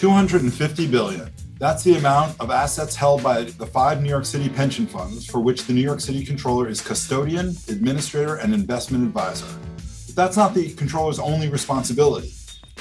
[0.00, 1.30] 250 billion.
[1.58, 5.40] That's the amount of assets held by the five New York City pension funds for
[5.40, 9.44] which the New York City controller is custodian, administrator, and investment advisor.
[10.06, 12.32] But that's not the controller's only responsibility.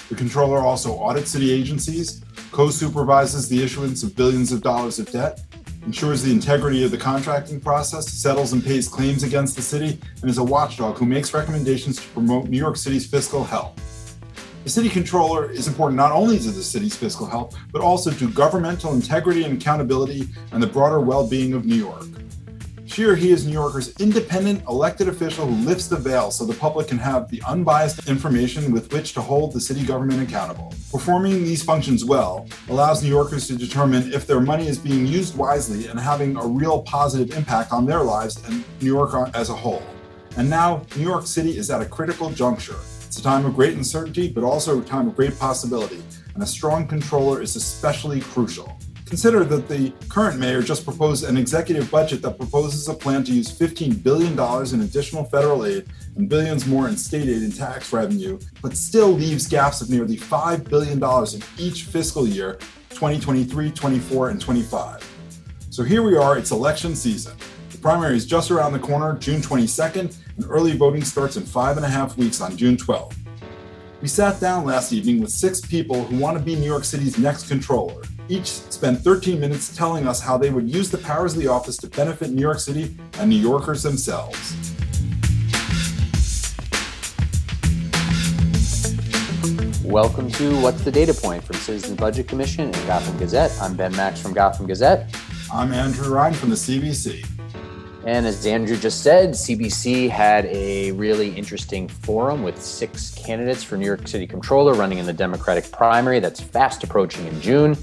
[0.07, 5.11] The controller also audits city agencies, co supervises the issuance of billions of dollars of
[5.11, 5.41] debt,
[5.85, 10.31] ensures the integrity of the contracting process, settles and pays claims against the city, and
[10.31, 13.88] is a watchdog who makes recommendations to promote New York City's fiscal health.
[14.65, 18.29] The city controller is important not only to the city's fiscal health, but also to
[18.29, 22.05] governmental integrity and accountability and the broader well being of New York.
[22.85, 26.55] She or he is New Yorkers' independent elected official who lifts the veil so the
[26.55, 30.73] public can have the unbiased information with which to hold the city government accountable.
[30.91, 35.37] Performing these functions well allows New Yorkers to determine if their money is being used
[35.37, 39.55] wisely and having a real positive impact on their lives and New York as a
[39.55, 39.83] whole.
[40.35, 42.75] And now, New York City is at a critical juncture.
[43.09, 45.99] It's a time of great uncertainty, but also a time of great possibility,
[46.35, 48.77] and a strong controller is especially crucial.
[49.07, 53.33] Consider that the current mayor just proposed an executive budget that proposes a plan to
[53.33, 54.33] use $15 billion
[54.71, 59.09] in additional federal aid and billions more in state aid and tax revenue, but still
[59.09, 62.59] leaves gaps of nearly $5 billion in each fiscal year
[62.91, 65.15] 2023, 24, and 25.
[65.71, 67.35] So here we are, it's election season.
[67.79, 71.77] The primary is just around the corner, June 22nd, and early voting starts in five
[71.77, 73.15] and a half weeks on June 12th.
[74.01, 77.17] We sat down last evening with six people who want to be New York City's
[77.17, 78.03] next controller.
[78.27, 81.77] Each spent 13 minutes telling us how they would use the powers of the office
[81.77, 84.57] to benefit New York City and New Yorkers themselves.
[89.85, 93.57] Welcome to What's the Data Point from Citizens Budget Commission and Gotham Gazette.
[93.61, 95.15] I'm Ben Max from Gotham Gazette.
[95.53, 97.38] I'm Andrew Ryan from the CBC.
[98.05, 103.75] And as Andrew just said, CBC had a really interesting forum with six candidates for
[103.75, 107.75] New York City Controller running in the Democratic primary that's fast approaching in June.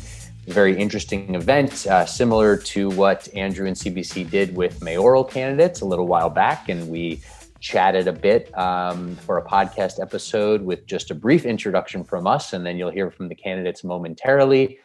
[0.46, 5.84] Very interesting event, uh, similar to what Andrew and CBC did with mayoral candidates a
[5.84, 6.70] little while back.
[6.70, 7.20] And we
[7.60, 12.54] chatted a bit um, for a podcast episode with just a brief introduction from us,
[12.54, 14.78] and then you'll hear from the candidates momentarily.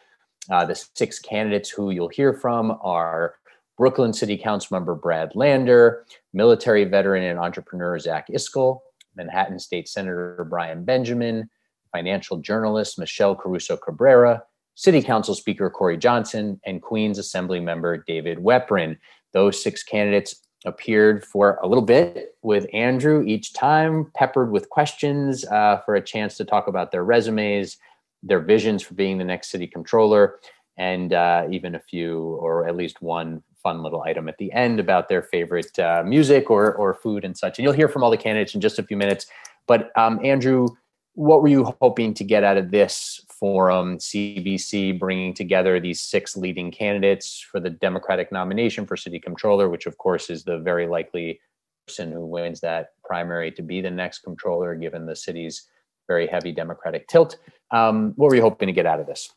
[0.50, 3.36] Uh, the six candidates who you'll hear from are
[3.82, 8.78] Brooklyn City Council member Brad Lander, military veteran and entrepreneur Zach Iscol,
[9.16, 11.50] Manhattan State Senator Brian Benjamin,
[11.90, 14.44] financial journalist Michelle Caruso Cabrera,
[14.76, 18.98] City Council Speaker Corey Johnson, and Queens Assembly member David Weprin.
[19.32, 25.44] Those six candidates appeared for a little bit with Andrew each time, peppered with questions
[25.46, 27.78] uh, for a chance to talk about their resumes,
[28.22, 30.38] their visions for being the next city controller,
[30.76, 34.80] and uh, even a few, or at least one fun little item at the end
[34.80, 37.58] about their favorite uh, music or or food and such.
[37.58, 39.26] And you'll hear from all the candidates in just a few minutes.
[39.66, 40.68] But um, Andrew,
[41.14, 43.98] what were you hoping to get out of this forum?
[43.98, 49.86] CBC bringing together these six leading candidates for the Democratic nomination for city controller, which
[49.86, 51.40] of course is the very likely
[51.86, 55.68] person who wins that primary to be the next controller, given the city's
[56.08, 57.36] very heavy Democratic tilt.
[57.70, 59.30] Um, what were you hoping to get out of this?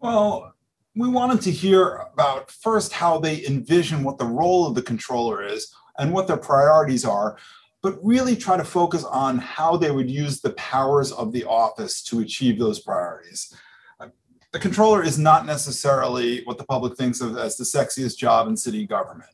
[0.00, 0.54] Well,
[0.98, 5.44] we wanted to hear about first how they envision what the role of the controller
[5.44, 7.36] is and what their priorities are,
[7.82, 12.02] but really try to focus on how they would use the powers of the office
[12.02, 13.54] to achieve those priorities.
[14.50, 18.56] The controller is not necessarily what the public thinks of as the sexiest job in
[18.56, 19.30] city government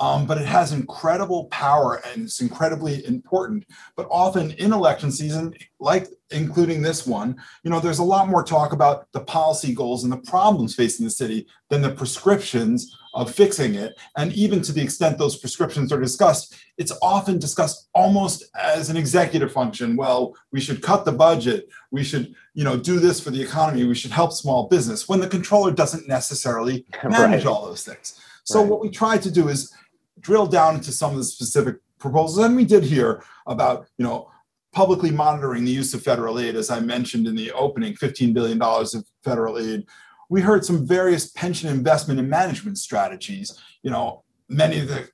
[0.00, 3.64] um, but it has incredible power and it's incredibly important.
[3.96, 8.44] But often in election season, like including this one, you know, there's a lot more
[8.44, 13.34] talk about the policy goals and the problems facing the city than the prescriptions of
[13.34, 13.94] fixing it.
[14.16, 18.96] And even to the extent those prescriptions are discussed, it's often discussed almost as an
[18.96, 19.96] executive function.
[19.96, 21.68] Well, we should cut the budget.
[21.90, 23.84] We should, you know, do this for the economy.
[23.84, 27.46] We should help small business when the controller doesn't necessarily manage right.
[27.46, 28.20] all those things.
[28.44, 28.70] So right.
[28.70, 29.74] what we try to do is
[30.20, 32.44] drill down into some of the specific proposals.
[32.44, 34.30] And we did hear about, you know,
[34.72, 38.60] publicly monitoring the use of federal aid, as I mentioned in the opening, $15 billion
[38.60, 39.86] of federal aid.
[40.28, 43.58] We heard some various pension investment and management strategies.
[43.82, 45.08] You know, many of the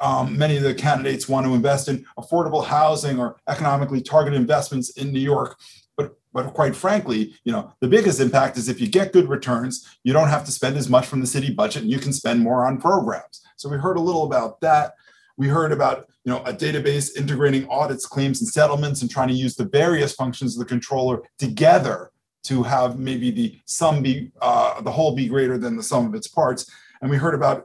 [0.00, 4.90] um, many of the candidates want to invest in affordable housing or economically targeted investments
[4.96, 5.56] in New York.
[5.96, 9.88] But, but quite frankly, you know, the biggest impact is if you get good returns,
[10.02, 12.40] you don't have to spend as much from the city budget and you can spend
[12.40, 13.40] more on programs.
[13.64, 14.92] So we heard a little about that.
[15.38, 19.34] We heard about you know a database integrating audits, claims, and settlements, and trying to
[19.34, 22.10] use the various functions of the controller together
[22.42, 26.14] to have maybe the sum be uh, the whole be greater than the sum of
[26.14, 26.70] its parts.
[27.00, 27.64] And we heard about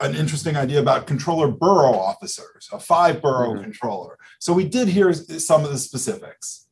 [0.00, 3.62] an interesting idea about controller borough officers, a five borough mm-hmm.
[3.62, 4.18] controller.
[4.40, 6.66] So we did hear some of the specifics.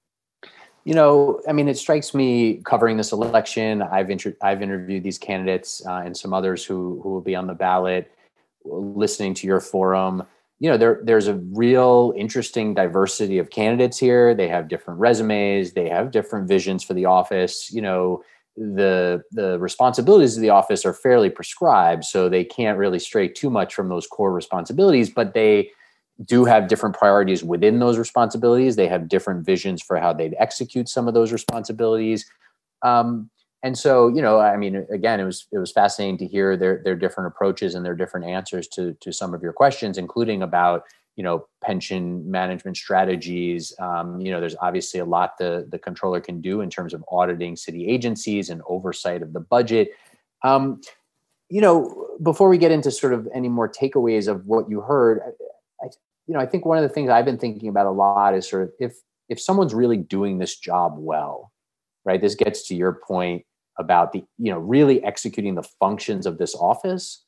[0.84, 3.81] You know, I mean, it strikes me covering this election.
[3.81, 7.46] I've inter- I've interviewed these candidates uh, and some others who who will be on
[7.46, 8.12] the ballot.
[8.69, 10.25] Listening to your forum,
[10.59, 14.35] you know, there there's a real interesting diversity of candidates here.
[14.35, 15.73] They have different resumes.
[15.73, 17.71] They have different visions for the office.
[17.73, 18.23] You know,
[18.57, 23.51] the the responsibilities of the office are fairly prescribed, so they can't really stray too
[23.51, 25.11] much from those core responsibilities.
[25.11, 25.71] But they
[26.25, 28.77] do have different priorities within those responsibilities.
[28.77, 32.25] They have different visions for how they'd execute some of those responsibilities.
[32.83, 33.31] Um,
[33.67, 36.81] and so, you know, I mean, again, it was it was fascinating to hear their
[36.85, 40.85] their different approaches and their different answers to to some of your questions, including about
[41.17, 43.75] you know pension management strategies.
[43.81, 47.05] Um, you know, there's obviously a lot the the controller can do in terms of
[47.11, 49.91] auditing city agencies and oversight of the budget.
[50.45, 50.81] Um,
[51.49, 55.23] you know, before we get into sort of any more takeaways of what you heard,
[55.83, 58.49] you know, I think one of the things I've been thinking about a lot is
[58.49, 58.95] sort of if
[59.29, 61.51] if someone's really doing this job well,
[62.05, 62.21] right?
[62.21, 63.45] This gets to your point
[63.78, 67.23] about the, you know, really executing the functions of this office.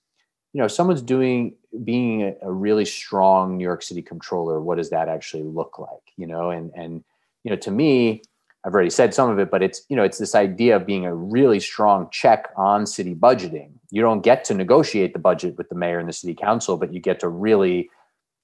[0.52, 1.54] You know, someone's doing
[1.84, 6.12] being a, a really strong New York City controller, what does that actually look like?
[6.16, 7.04] You know, and and
[7.44, 8.22] you know, to me,
[8.64, 11.06] I've already said some of it, but it's you know it's this idea of being
[11.06, 13.70] a really strong check on city budgeting.
[13.90, 16.92] You don't get to negotiate the budget with the mayor and the city council, but
[16.92, 17.88] you get to really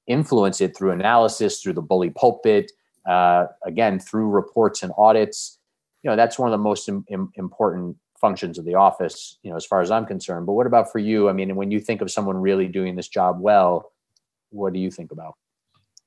[0.07, 2.71] influence it through analysis, through the bully pulpit,
[3.09, 5.59] uh, again, through reports and audits.
[6.05, 9.51] You know, that's one of the most Im- Im- important functions of the office, you
[9.51, 10.47] know, as far as I'm concerned.
[10.47, 11.29] But what about for you?
[11.29, 13.91] I mean, when you think of someone really doing this job well,
[14.51, 15.35] what do you think about?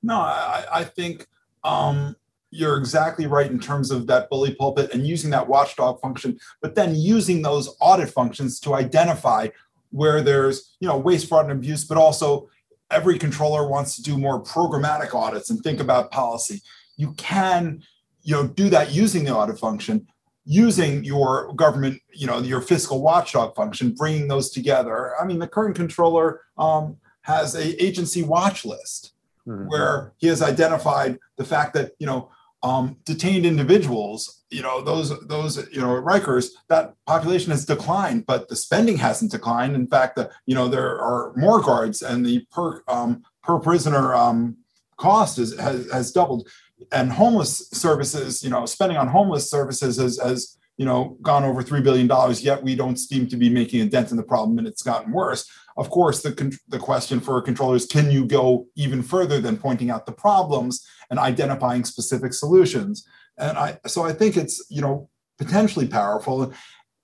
[0.01, 1.27] No, I, I think
[1.63, 2.15] um,
[2.49, 6.75] you're exactly right in terms of that bully pulpit and using that watchdog function, but
[6.75, 9.49] then using those audit functions to identify
[9.91, 12.47] where there's, you know, waste, fraud, and abuse, but also
[12.89, 16.61] every controller wants to do more programmatic audits and think about policy.
[16.95, 17.83] You can,
[18.27, 20.05] you know, do that using the audit function,
[20.43, 25.13] using your government, you know, your fiscal watchdog function, bringing those together.
[25.17, 29.13] I mean, the current controller um, has a agency watch list
[29.47, 29.69] mm-hmm.
[29.69, 32.29] where he has identified the fact that you know
[32.63, 38.49] um, detained individuals, you know, those those you know Rikers, that population has declined, but
[38.49, 39.73] the spending hasn't declined.
[39.73, 44.13] In fact, the you know there are more guards, and the per um, per prisoner
[44.13, 44.57] um,
[44.97, 46.49] cost is, has has doubled,
[46.91, 51.63] and homeless services, you know, spending on homeless services has has you know gone over
[51.63, 52.43] three billion dollars.
[52.43, 55.11] Yet we don't seem to be making a dent in the problem, and it's gotten
[55.11, 55.49] worse.
[55.75, 60.05] Of course, the the question for controllers: Can you go even further than pointing out
[60.05, 60.87] the problems?
[61.09, 63.07] and identifying specific solutions.
[63.37, 66.53] And I so I think it's you know potentially powerful.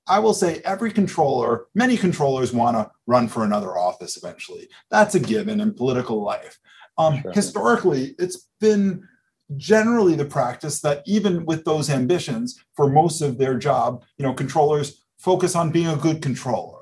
[0.07, 4.67] I will say every controller, many controllers want to run for another office eventually.
[4.91, 6.59] That's a given in political life.
[6.97, 7.31] Um, sure.
[7.31, 9.07] Historically, it's been
[9.57, 14.33] generally the practice that even with those ambitions, for most of their job, you know,
[14.33, 16.79] controllers focus on being a good controller.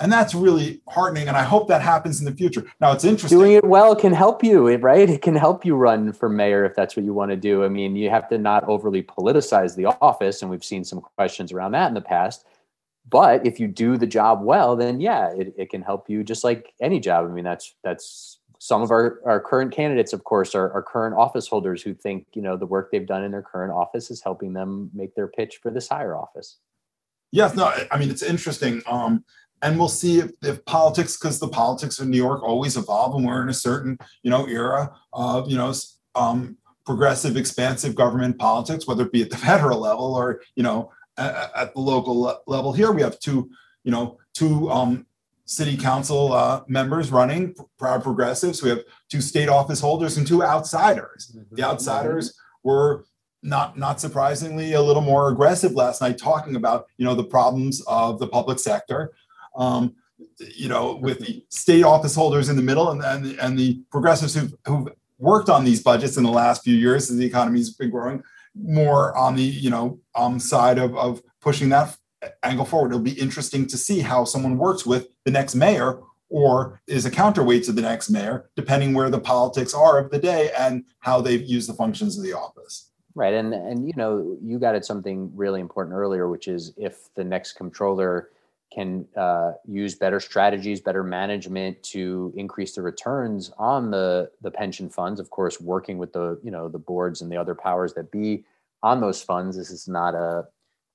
[0.00, 2.64] And that's really heartening and i hope that happens in the future.
[2.80, 3.38] Now it's interesting.
[3.38, 5.08] Doing it well can help you right?
[5.08, 7.62] It can help you run for mayor if that's what you want to do.
[7.62, 11.52] I mean you have to not overly politicize the office and we've seen some questions
[11.52, 12.44] around that in the past.
[13.08, 16.42] But if you do the job well then yeah it, it can help you just
[16.42, 17.26] like any job.
[17.26, 18.33] I mean that's that's
[18.64, 22.26] some of our, our current candidates of course are, are current office holders who think
[22.32, 25.28] you know the work they've done in their current office is helping them make their
[25.28, 26.56] pitch for this higher office.
[27.30, 29.22] Yes no i mean it's interesting um
[29.60, 33.26] and we'll see if, if politics because the politics of new york always evolve and
[33.26, 35.74] we're in a certain you know era of you know
[36.14, 36.56] um,
[36.86, 41.50] progressive expansive government politics whether it be at the federal level or you know at,
[41.54, 42.72] at the local level.
[42.72, 43.50] Here we have two
[43.82, 45.06] you know two um,
[45.46, 48.62] city council uh, members running proud progressives.
[48.62, 51.32] We have two state office holders and two outsiders.
[51.36, 51.54] Mm-hmm.
[51.54, 53.04] the outsiders were
[53.42, 57.82] not not surprisingly a little more aggressive last night talking about you know the problems
[57.86, 59.12] of the public sector.
[59.56, 59.94] Um,
[60.38, 63.82] you know, with the state office holders in the middle and, and, the, and the
[63.90, 67.70] progressives who've, who've worked on these budgets in the last few years as the economy's
[67.70, 68.22] been growing
[68.54, 71.96] more on the, you know, um, side of, of pushing that
[72.42, 72.88] angle forward.
[72.88, 76.00] It'll be interesting to see how someone works with the next mayor
[76.30, 80.18] or is a counterweight to the next mayor, depending where the politics are of the
[80.18, 82.90] day and how they use the functions of the office.
[83.14, 83.34] Right.
[83.34, 87.22] And, and, you know, you got at something really important earlier, which is if the
[87.22, 88.30] next controller
[88.74, 94.88] can uh, use better strategies, better management to increase the returns on the the pension
[94.88, 95.20] funds.
[95.20, 98.44] Of course, working with the you know the boards and the other powers that be
[98.82, 99.56] on those funds.
[99.56, 100.46] This is not a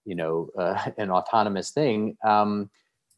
[0.09, 2.17] you know uh, an autonomous thing.
[2.23, 2.69] Um,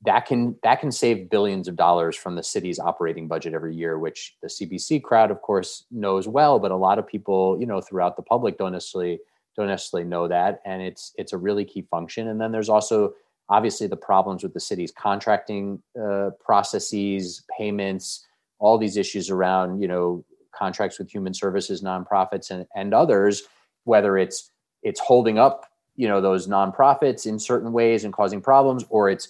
[0.04, 4.00] that can that can save billions of dollars from the city's operating budget every year,
[4.00, 6.60] which the CBC crowd, of course, knows well.
[6.60, 9.20] But a lot of people, you know, throughout the public, don't necessarily
[9.56, 12.28] don't necessarily know that, and it's it's a really key function.
[12.28, 13.14] And then there's also
[13.48, 18.26] obviously the problems with the city's contracting uh, processes, payments,
[18.62, 20.24] all these issues around you know
[20.56, 23.44] contracts with human services nonprofits and, and others
[23.84, 24.52] whether it's
[24.84, 25.66] it's holding up
[26.02, 29.28] you know those nonprofits in certain ways and causing problems or it's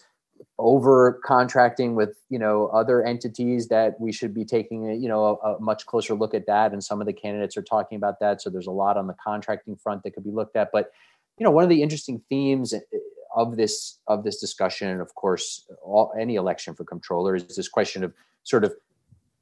[0.58, 5.56] over contracting with you know other entities that we should be taking you know a,
[5.56, 6.72] a, much closer look at that.
[6.72, 8.42] And some of the candidates are talking about that.
[8.42, 10.70] So there's a lot on the contracting front that could be looked at.
[10.72, 10.92] But
[11.38, 12.98] you know one of the interesting themes eh, eh,
[13.36, 17.68] of this of this discussion and of course all, any election for comptroller is this
[17.68, 18.14] question of
[18.44, 18.74] sort of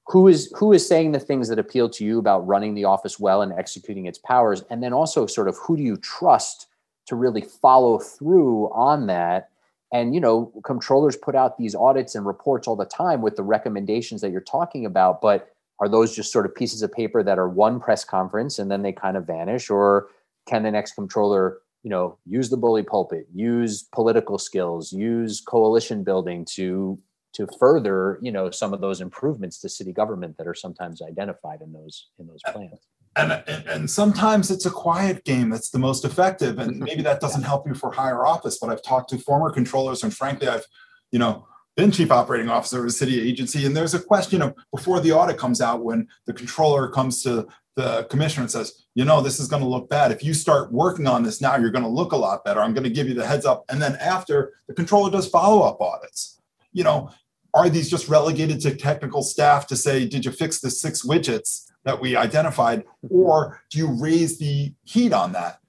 [0.07, 3.19] who is who is saying the things that appeal to you about running the office
[3.19, 4.63] well and executing its powers?
[4.71, 6.65] And then also sort of who do you trust
[7.09, 9.49] to really follow through on that.
[9.91, 13.43] And you know controllers put out these audits and reports all the time with the
[13.43, 15.49] recommendations that you're talking about but
[15.79, 18.83] are those just sort of pieces of paper that are one press conference and then
[18.83, 19.69] they kind of vanish?
[19.69, 20.09] Or
[20.47, 26.03] can the next controller you know use the bully pulpit use political skills use coalition
[26.03, 26.99] building to
[27.33, 31.61] to further you know some of those improvements to city government that are sometimes identified
[31.61, 32.87] in those in those plans
[33.19, 37.21] and, and, and sometimes it's a quiet game that's the most effective and maybe that
[37.21, 40.65] doesn't help you for higher office but i've talked to former controllers and frankly i've
[41.11, 41.45] you know
[41.77, 45.11] been chief operating officer of a city agency and there's a question of before the
[45.11, 49.39] audit comes out when the controller comes to the commissioner and says you know this
[49.39, 50.11] is going to look bad.
[50.11, 52.59] If you start working on this now you're going to look a lot better.
[52.59, 53.63] I'm going to give you the heads up.
[53.69, 56.41] And then after the controller does follow-up audits.
[56.73, 57.09] You know,
[57.53, 61.68] are these just relegated to technical staff to say, did you fix the six widgets
[61.89, 62.83] that we identified?
[63.09, 65.59] Or do you raise the heat on that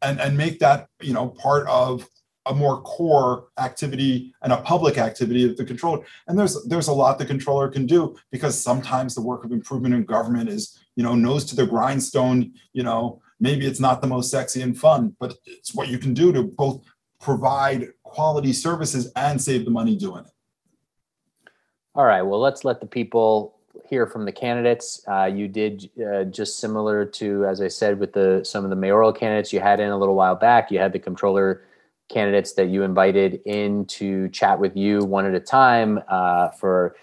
[0.00, 2.08] and, and make that, you know, part of
[2.46, 6.04] a more core activity and a public activity of the controller.
[6.28, 9.94] And there's there's a lot the controller can do because sometimes the work of improvement
[9.94, 14.06] in government is, you know, nose to the grindstone, you know, maybe it's not the
[14.06, 16.84] most sexy and fun, but it's what you can do to both
[17.20, 20.32] provide quality services and save the money doing it.
[21.96, 22.22] All right.
[22.22, 23.55] Well, let's let the people
[23.88, 25.02] hear from the candidates.
[25.08, 28.76] Uh, you did uh, just similar to, as I said, with the some of the
[28.76, 30.70] mayoral candidates you had in a little while back.
[30.70, 31.62] You had the controller
[32.08, 36.96] candidates that you invited in to chat with you one at a time uh, for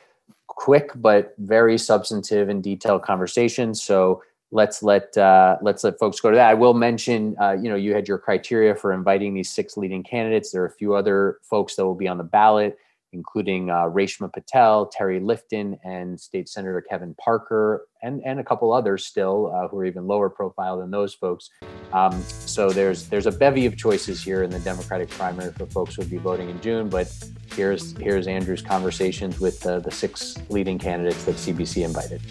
[0.48, 3.82] quick but very substantive and detailed conversations.
[3.82, 6.50] So let's let uh, let's let folks go to that.
[6.50, 10.04] I will mention, uh, you know, you had your criteria for inviting these six leading
[10.04, 10.52] candidates.
[10.52, 12.78] There are a few other folks that will be on the ballot
[13.14, 18.74] including uh, Reshma Patel, Terri Liftin, and State Senator Kevin Parker, and, and a couple
[18.74, 21.50] others still uh, who are even lower profile than those folks.
[21.94, 25.96] Um, so there's there's a bevy of choices here in the Democratic primary for folks
[25.96, 26.90] who will be voting in June.
[26.90, 27.14] But
[27.56, 32.22] here's here's Andrew's conversations with uh, the six leading candidates that CBC invited.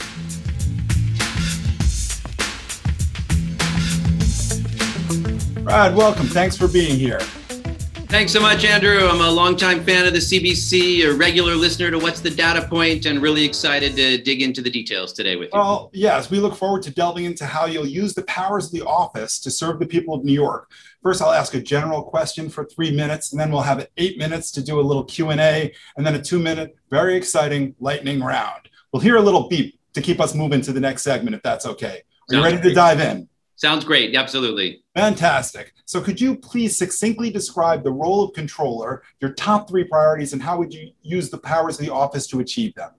[5.64, 6.26] Brad, welcome.
[6.26, 7.20] Thanks for being here.
[8.12, 9.08] Thanks so much, Andrew.
[9.08, 13.06] I'm a longtime fan of the CBC, a regular listener to What's the Data Point,
[13.06, 15.58] and really excited to dig into the details today with you.
[15.58, 18.82] Well, yes, we look forward to delving into how you'll use the powers of the
[18.82, 20.70] office to serve the people of New York.
[21.02, 24.50] First, I'll ask a general question for three minutes, and then we'll have eight minutes
[24.52, 28.68] to do a little Q&A, and then a two-minute, very exciting lightning round.
[28.92, 31.64] We'll hear a little beep to keep us moving to the next segment, if that's
[31.64, 32.02] okay.
[32.30, 33.26] Are you ready to dive in?
[33.62, 34.16] Sounds great.
[34.16, 34.82] Absolutely.
[34.96, 35.72] Fantastic.
[35.84, 40.42] So, could you please succinctly describe the role of controller, your top three priorities, and
[40.42, 42.90] how would you use the powers of the office to achieve them?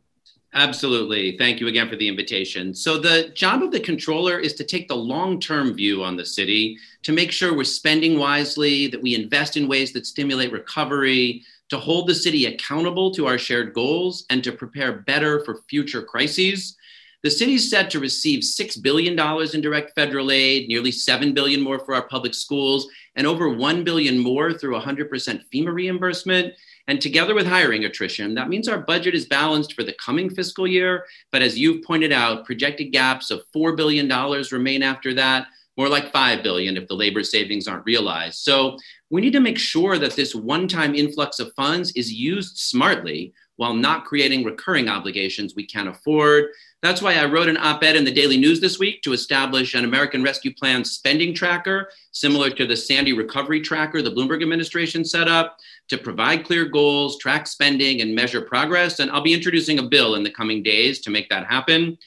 [0.53, 1.37] Absolutely.
[1.37, 2.73] Thank you again for the invitation.
[2.73, 6.25] So, the job of the controller is to take the long term view on the
[6.25, 11.43] city, to make sure we're spending wisely, that we invest in ways that stimulate recovery,
[11.67, 16.03] to hold the city accountable to our shared goals, and to prepare better for future
[16.03, 16.77] crises.
[17.23, 19.17] The city's set to receive $6 billion
[19.53, 23.85] in direct federal aid, nearly 7 billion more for our public schools, and over 1
[23.85, 26.53] billion more through 100% FEMA reimbursement.
[26.87, 30.67] And together with hiring attrition, that means our budget is balanced for the coming fiscal
[30.67, 31.05] year.
[31.31, 34.09] But as you've pointed out, projected gaps of $4 billion
[34.51, 38.39] remain after that, more like 5 billion if the labor savings aren't realized.
[38.39, 38.77] So
[39.09, 43.73] we need to make sure that this one-time influx of funds is used smartly while
[43.73, 46.47] not creating recurring obligations we can't afford.
[46.83, 49.73] That's why I wrote an op ed in the Daily News this week to establish
[49.73, 55.05] an American Rescue Plan spending tracker, similar to the Sandy Recovery Tracker the Bloomberg administration
[55.05, 58.99] set up, to provide clear goals, track spending, and measure progress.
[58.99, 61.97] And I'll be introducing a bill in the coming days to make that happen.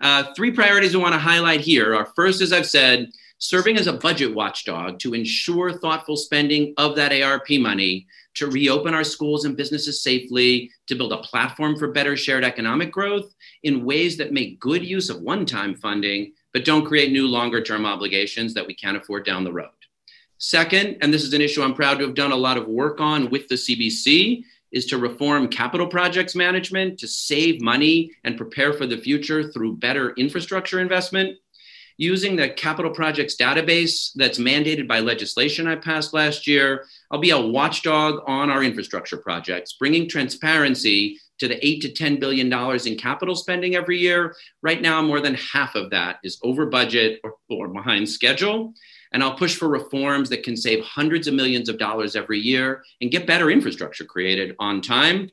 [0.00, 3.86] Uh, three priorities I want to highlight here are first, as I've said, serving as
[3.86, 9.44] a budget watchdog to ensure thoughtful spending of that ARP money to reopen our schools
[9.44, 14.32] and businesses safely, to build a platform for better shared economic growth in ways that
[14.32, 18.66] make good use of one time funding, but don't create new longer term obligations that
[18.66, 19.68] we can't afford down the road.
[20.38, 23.00] Second, and this is an issue I'm proud to have done a lot of work
[23.00, 28.72] on with the CBC, is to reform capital projects management to save money and prepare
[28.72, 31.38] for the future through better infrastructure investment.
[31.96, 37.30] Using the capital projects database that's mandated by legislation I passed last year, I'll be
[37.30, 42.86] a watchdog on our infrastructure projects, bringing transparency to the eight to ten billion dollars
[42.86, 44.34] in capital spending every year.
[44.62, 48.74] Right now, more than half of that is over budget or, or behind schedule.
[49.12, 52.82] And I'll push for reforms that can save hundreds of millions of dollars every year
[53.00, 55.30] and get better infrastructure created on time.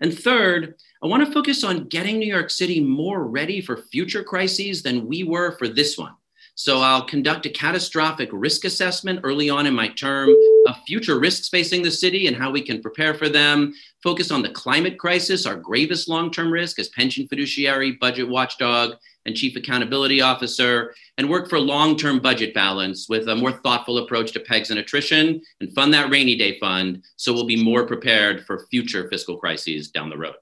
[0.00, 4.22] And third, I want to focus on getting New York City more ready for future
[4.22, 6.12] crises than we were for this one.
[6.56, 10.28] So I'll conduct a catastrophic risk assessment early on in my term
[10.66, 13.72] of future risks facing the city and how we can prepare for them.
[14.02, 18.96] Focus on the climate crisis, our gravest long term risk as pension fiduciary, budget watchdog,
[19.24, 23.96] and chief accountability officer, and work for long term budget balance with a more thoughtful
[23.96, 27.86] approach to pegs and attrition and fund that rainy day fund so we'll be more
[27.86, 30.34] prepared for future fiscal crises down the road.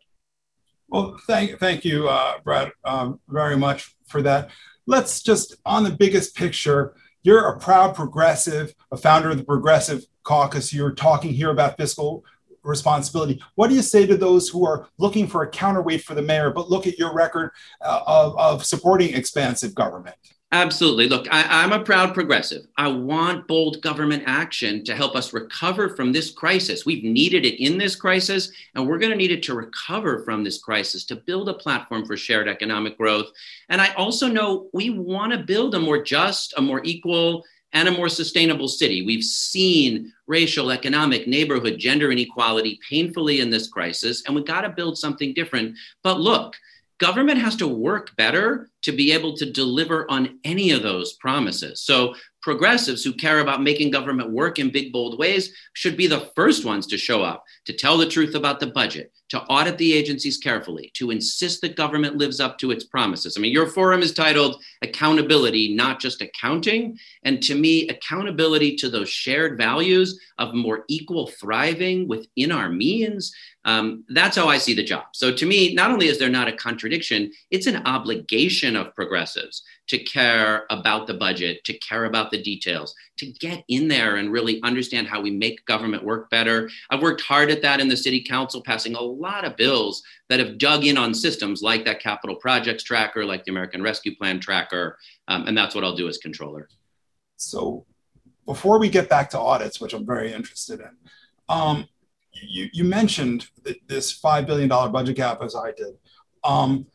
[0.88, 4.50] Well, thank, thank you, uh, Brad, um, very much for that.
[4.87, 10.07] Let's just on the biggest picture you're a proud progressive a founder of the progressive
[10.23, 10.73] caucus.
[10.73, 12.25] You're talking here about fiscal
[12.62, 13.42] responsibility.
[13.54, 16.50] What do you say to those who are looking for a counterweight for the mayor
[16.50, 17.50] but look at your record
[17.83, 20.16] uh, of, of supporting expansive government
[20.50, 21.08] Absolutely.
[21.08, 22.66] Look, I, am a proud progressive.
[22.78, 26.86] I want bold government action to help us recover from this crisis.
[26.86, 30.42] We've needed it in this crisis, and we're going to need it to recover from
[30.42, 33.30] this crisis to build a platform for shared economic growth.
[33.68, 37.86] And I also know we want to build a more just, a more equal, and
[37.86, 39.04] a more sustainable city.
[39.04, 44.70] We've seen racial, economic, neighborhood, gender inequality painfully in this crisis, and we've got to
[44.70, 45.76] build something different.
[46.02, 46.56] But look,
[46.98, 51.80] government has to work better to be able to deliver on any of those promises.
[51.82, 56.30] So, progressives who care about making government work in big, bold ways should be the
[56.34, 59.92] first ones to show up, to tell the truth about the budget, to audit the
[59.92, 63.37] agencies carefully, to insist that government lives up to its promises.
[63.37, 66.98] I mean, your forum is titled Accountability, Not Just Accounting.
[67.22, 73.35] And to me, accountability to those shared values of more equal thriving within our means,
[73.64, 75.07] um, that's how I see the job.
[75.12, 79.62] So to me, not only is there not a contradiction, it's an obligation of progressives
[79.88, 84.31] to care about the budget, to care about the details, to get in there and
[84.31, 86.70] really understand how we make government work better.
[86.90, 90.40] I've worked hard at that in the city council, passing a lot of bills that
[90.40, 94.40] have dug in on systems like that capital projects tracker, like the American Rescue Plan
[94.40, 94.98] tracker.
[95.27, 96.68] Um, and that's what I'll do as controller.
[97.37, 97.87] So
[98.44, 100.90] before we get back to audits, which I'm very interested in,
[101.48, 101.88] um,
[102.33, 103.46] you, you mentioned
[103.87, 105.96] this $5 billion budget gap as I did.
[106.44, 106.87] Um,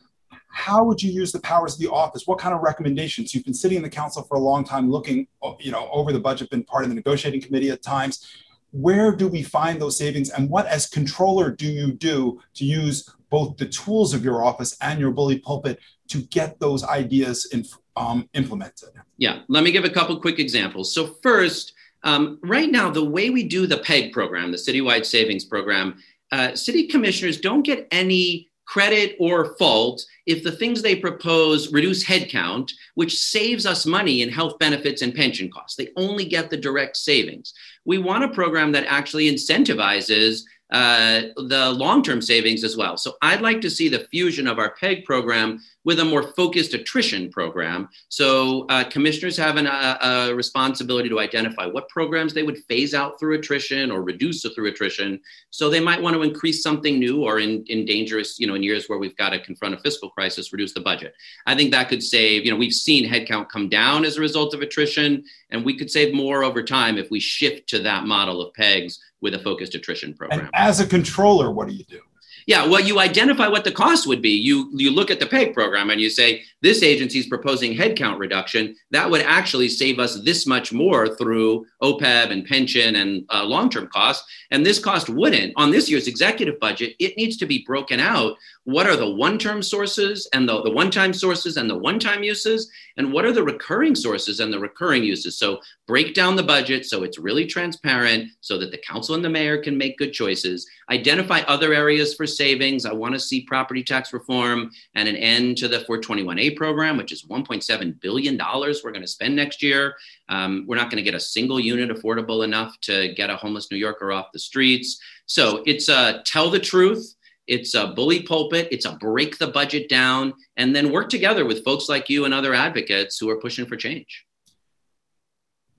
[0.54, 2.26] how would you use the powers of the office?
[2.26, 3.34] What kind of recommendations?
[3.34, 5.26] You've been sitting in the council for a long time, looking,
[5.58, 8.26] you know, over the budget, been part of the negotiating committee at times.
[8.70, 13.08] Where do we find those savings, and what, as controller, do you do to use
[13.30, 17.64] both the tools of your office and your bully pulpit to get those ideas in,
[17.96, 18.90] um, implemented?
[19.18, 20.94] Yeah, let me give a couple quick examples.
[20.94, 21.72] So first,
[22.04, 25.96] um, right now, the way we do the PEG program, the citywide savings program,
[26.30, 32.04] uh, city commissioners don't get any credit or fault if the things they propose reduce
[32.04, 35.76] headcount, which saves us money in health benefits and pension costs.
[35.76, 37.52] They only get the direct savings.
[37.84, 42.96] We want a program that actually incentivizes uh, the long term savings as well.
[42.96, 46.74] So I'd like to see the fusion of our PEG program with a more focused
[46.74, 47.88] attrition program.
[48.08, 49.98] So uh, commissioners have an, uh,
[50.30, 54.68] a responsibility to identify what programs they would phase out through attrition or reduce through
[54.68, 55.20] attrition.
[55.50, 58.62] So they might want to increase something new or in, in dangerous, you know, in
[58.62, 61.14] years where we've got to confront a fiscal crisis, reduce the budget.
[61.46, 64.54] I think that could save, you know, we've seen headcount come down as a result
[64.54, 68.42] of attrition, and we could save more over time if we shift to that model
[68.42, 70.40] of PEGs with a focused attrition program.
[70.40, 72.00] And as a controller, what do you do?
[72.46, 74.30] Yeah, well, you identify what the cost would be.
[74.30, 78.18] You you look at the PEG program and you say this agency is proposing headcount
[78.18, 78.74] reduction.
[78.90, 83.68] That would actually save us this much more through OPEB and pension and uh, long
[83.68, 84.26] term costs.
[84.50, 86.94] And this cost wouldn't on this year's executive budget.
[86.98, 91.12] It needs to be broken out what are the one-term sources and the, the one-time
[91.12, 95.38] sources and the one-time uses and what are the recurring sources and the recurring uses
[95.38, 99.28] so break down the budget so it's really transparent so that the council and the
[99.28, 103.82] mayor can make good choices identify other areas for savings i want to see property
[103.82, 108.92] tax reform and an end to the 421a program which is 1.7 billion dollars we're
[108.92, 109.94] going to spend next year
[110.28, 113.70] um, we're not going to get a single unit affordable enough to get a homeless
[113.70, 117.14] new yorker off the streets so it's a tell the truth
[117.46, 118.68] It's a bully pulpit.
[118.70, 122.32] It's a break the budget down and then work together with folks like you and
[122.32, 124.24] other advocates who are pushing for change.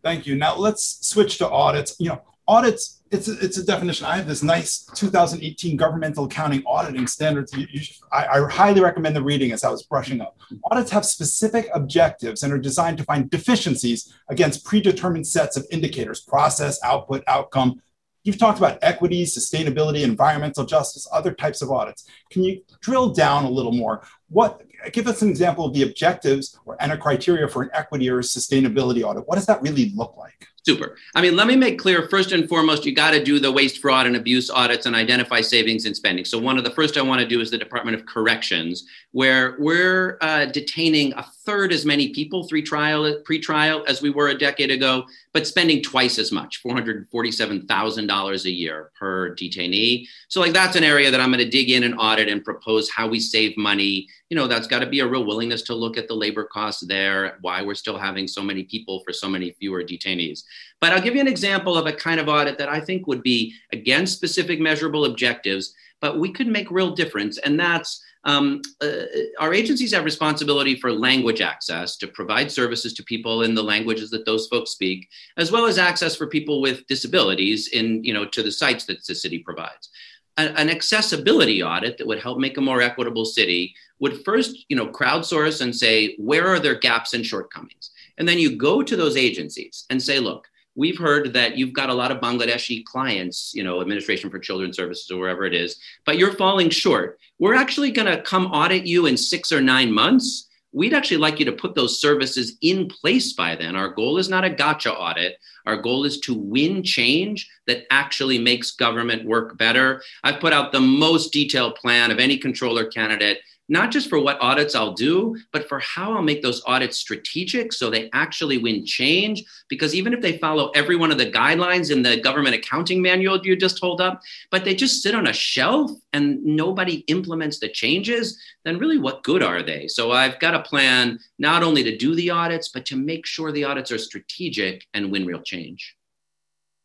[0.03, 0.35] Thank you.
[0.35, 1.95] Now let's switch to audits.
[1.99, 4.05] You know, audits it's a, it's a definition.
[4.05, 7.53] I have this nice 2018 governmental accounting auditing standards.
[7.53, 10.37] You, you should, I, I, highly recommend the reading as I was brushing up.
[10.65, 16.21] Audits have specific objectives and are designed to find deficiencies against predetermined sets of indicators,
[16.21, 17.81] process, output, outcome.
[18.23, 22.09] You've talked about equity, sustainability, environmental justice, other types of audits.
[22.31, 24.03] Can you drill down a little more?
[24.29, 28.09] What give us an example of the objectives or and a criteria for an equity
[28.09, 29.27] or sustainability audit?
[29.27, 30.47] What does that really look like?
[30.65, 30.97] Super.
[31.13, 33.77] I mean, let me make clear first and foremost, you got to do the waste,
[33.77, 36.25] fraud, and abuse audits and identify savings and spending.
[36.25, 39.57] So, one of the first I want to do is the Department of Corrections, where
[39.59, 44.71] we're uh, detaining a third as many people pre-trial, pre-trial as we were a decade
[44.71, 50.07] ago, but spending twice as much, $447,000 a year per detainee.
[50.29, 52.89] So, like, that's an area that I'm going to dig in and audit and propose
[52.89, 54.07] how we save money.
[54.29, 56.83] You know, that's got to be a real willingness to look at the labor costs
[56.87, 60.41] there, why we're still having so many people for so many fewer detainees.
[60.81, 63.23] But I'll give you an example of a kind of audit that I think would
[63.23, 67.37] be against specific measurable objectives, but we could make real difference.
[67.39, 69.03] And that's um, uh,
[69.39, 74.09] our agencies have responsibility for language access to provide services to people in the languages
[74.09, 78.25] that those folks speak, as well as access for people with disabilities in, you know,
[78.25, 79.89] to the sites that the city provides.
[80.37, 84.87] an accessibility audit that would help make a more equitable city would first, you know,
[84.87, 87.91] crowdsource and say, where are there gaps and shortcomings?
[88.17, 91.89] And then you go to those agencies and say, look, we've heard that you've got
[91.89, 95.79] a lot of Bangladeshi clients, you know, Administration for Children's Services or wherever it is,
[96.05, 97.19] but you're falling short.
[97.39, 100.49] We're actually going to come audit you in six or nine months.
[100.73, 103.77] We'd actually like you to put those services in place by then.
[103.77, 105.37] Our goal is not a gotcha audit.
[105.65, 110.03] Our goal is to win change that actually makes government work better.
[110.23, 114.39] I've put out the most detailed plan of any controller candidate not just for what
[114.41, 118.85] audits I'll do, but for how I'll make those audits strategic so they actually win
[118.85, 119.43] change.
[119.69, 123.39] Because even if they follow every one of the guidelines in the government accounting manual
[123.43, 127.69] you just hold up, but they just sit on a shelf and nobody implements the
[127.69, 129.87] changes, then really what good are they?
[129.87, 133.51] So I've got a plan not only to do the audits, but to make sure
[133.51, 135.95] the audits are strategic and win real change.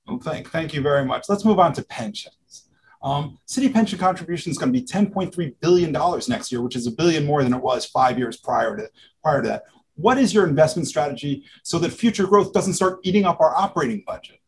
[0.07, 1.27] Well, thank, thank you very much.
[1.29, 2.33] Let's move on to pension.
[3.03, 6.87] Um, city pension contribution is going to be 10.3 billion dollars next year, which is
[6.87, 8.91] a billion more than it was five years prior to
[9.23, 9.65] prior to that.
[9.95, 14.03] What is your investment strategy so that future growth doesn't start eating up our operating
[14.07, 14.39] budget?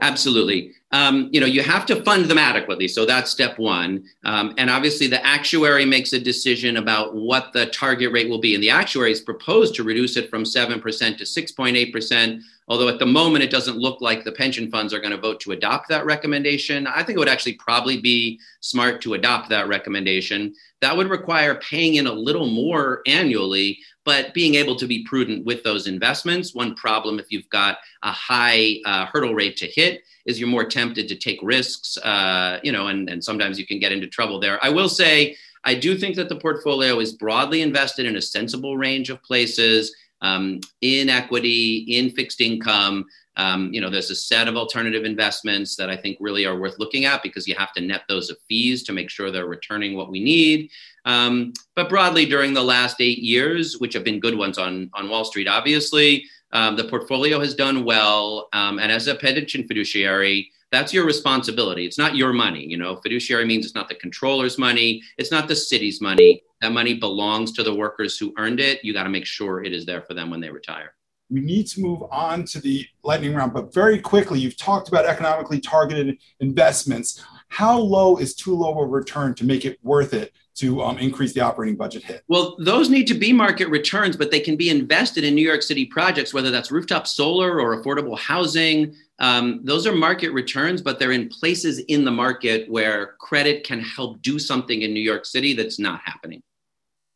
[0.00, 0.72] Absolutely.
[0.92, 2.88] Um, you know, you have to fund them adequately.
[2.88, 4.04] So that's step one.
[4.24, 8.54] Um, and obviously, the actuary makes a decision about what the target rate will be.
[8.54, 10.80] And the actuary has proposed to reduce it from 7%
[11.18, 12.40] to 6.8%.
[12.66, 15.38] Although at the moment, it doesn't look like the pension funds are going to vote
[15.40, 16.86] to adopt that recommendation.
[16.86, 20.54] I think it would actually probably be smart to adopt that recommendation.
[20.80, 25.44] That would require paying in a little more annually, but being able to be prudent
[25.44, 26.54] with those investments.
[26.54, 30.64] One problem if you've got a high uh, hurdle rate to hit is you're more
[30.64, 34.40] tempted to take risks, uh, you know, and, and sometimes you can get into trouble
[34.40, 34.62] there.
[34.64, 38.76] I will say, I do think that the portfolio is broadly invested in a sensible
[38.76, 43.06] range of places um, in equity, in fixed income.
[43.36, 46.78] Um, you know, there's a set of alternative investments that I think really are worth
[46.78, 49.96] looking at because you have to net those of fees to make sure they're returning
[49.96, 50.70] what we need.
[51.04, 55.08] Um, but broadly, during the last eight years, which have been good ones on, on
[55.08, 58.48] Wall Street, obviously, um, the portfolio has done well.
[58.52, 61.86] Um, and as a pension fiduciary, that's your responsibility.
[61.86, 62.64] It's not your money.
[62.64, 66.42] You know, fiduciary means it's not the controller's money, it's not the city's money.
[66.60, 68.84] That money belongs to the workers who earned it.
[68.84, 70.94] You got to make sure it is there for them when they retire.
[71.30, 75.06] We need to move on to the lightning round, but very quickly, you've talked about
[75.06, 77.24] economically targeted investments.
[77.54, 81.32] How low is too low a return to make it worth it to um, increase
[81.34, 82.24] the operating budget hit?
[82.26, 85.62] Well, those need to be market returns, but they can be invested in New York
[85.62, 88.96] City projects, whether that's rooftop solar or affordable housing.
[89.20, 93.78] Um, those are market returns, but they're in places in the market where credit can
[93.78, 96.42] help do something in New York City that's not happening.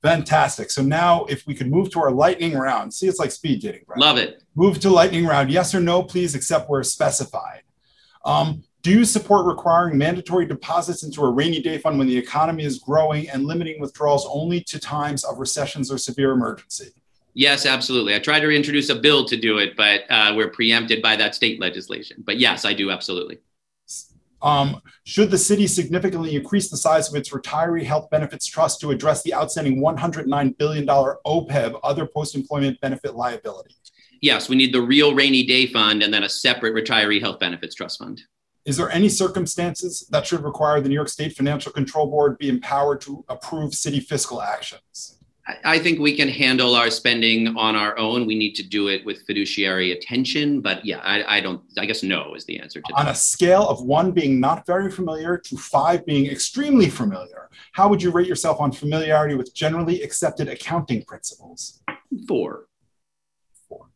[0.03, 0.71] Fantastic.
[0.71, 3.87] So now, if we could move to our lightning round, see, it's like speed dating.
[3.89, 3.99] Right?
[3.99, 4.45] Love it.
[4.55, 5.51] Move to lightning round.
[5.51, 7.63] Yes or no, please, except where specified.
[8.25, 12.65] Um, do you support requiring mandatory deposits into a rainy day fund when the economy
[12.65, 16.93] is growing and limiting withdrawals only to times of recessions or severe emergency?
[17.35, 18.15] Yes, absolutely.
[18.15, 21.35] I tried to introduce a bill to do it, but uh, we're preempted by that
[21.35, 22.23] state legislation.
[22.25, 23.39] But yes, I do absolutely.
[24.41, 28.93] Um, should the city significantly increase the size of its retiree health benefits trust to
[28.93, 33.75] address the outstanding $109 billion OPEB, other post employment benefit liability?
[34.21, 37.75] Yes, we need the real rainy day fund and then a separate retiree health benefits
[37.75, 38.23] trust fund
[38.69, 42.51] Is there any circumstances that should require the New York State Financial Control Board be
[42.51, 45.19] empowered to approve city fiscal actions?
[45.65, 48.27] I think we can handle our spending on our own.
[48.27, 50.61] We need to do it with fiduciary attention.
[50.61, 53.01] But yeah, I, I don't, I guess no is the answer to that.
[53.01, 57.89] On a scale of one being not very familiar to five being extremely familiar, how
[57.89, 61.81] would you rate yourself on familiarity with generally accepted accounting principles?
[62.29, 62.67] Four.
[63.67, 63.87] Four.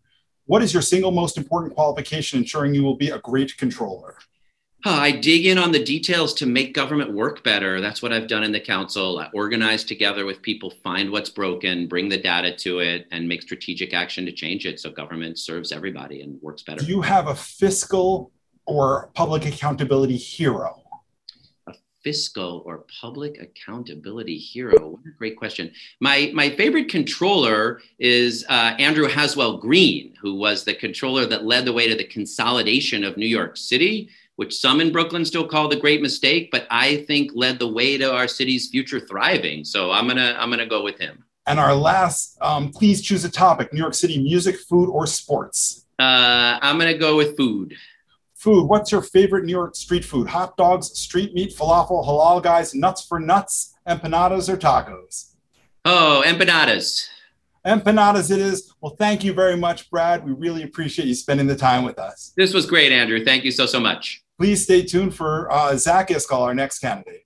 [0.47, 4.17] What is your single most important qualification ensuring you will be a great controller?
[4.85, 7.81] I dig in on the details to make government work better.
[7.81, 9.18] That's what I've done in the council.
[9.18, 13.42] I organize together with people, find what's broken, bring the data to it, and make
[13.42, 16.85] strategic action to change it so government serves everybody and works better.
[16.85, 18.33] Do you have a fiscal
[18.66, 20.83] or public accountability hero?
[21.68, 24.88] A fiscal or public accountability hero?
[24.88, 25.73] What a great question.
[26.01, 31.66] My, my favorite controller is uh, Andrew Haswell Green, who was the controller that led
[31.66, 35.68] the way to the consolidation of New York City which some in Brooklyn still call
[35.68, 39.64] the great mistake, but I think led the way to our city's future thriving.
[39.64, 41.25] So I'm gonna I'm gonna go with him.
[41.47, 45.87] And our last, um, please choose a topic: New York City music, food, or sports.
[45.99, 47.75] Uh, I'm gonna go with food.
[48.35, 48.64] Food.
[48.64, 50.29] What's your favorite New York street food?
[50.29, 55.35] Hot dogs, street meat, falafel, halal guys, nuts for nuts, empanadas, or tacos?
[55.85, 57.09] Oh, empanadas.
[57.64, 58.75] Empanadas it is.
[58.81, 60.25] Well, thank you very much, Brad.
[60.25, 62.33] We really appreciate you spending the time with us.
[62.37, 63.25] This was great, Andrew.
[63.25, 64.22] Thank you so, so much.
[64.42, 67.22] Please stay tuned for uh, Zach Iscol, our next candidate.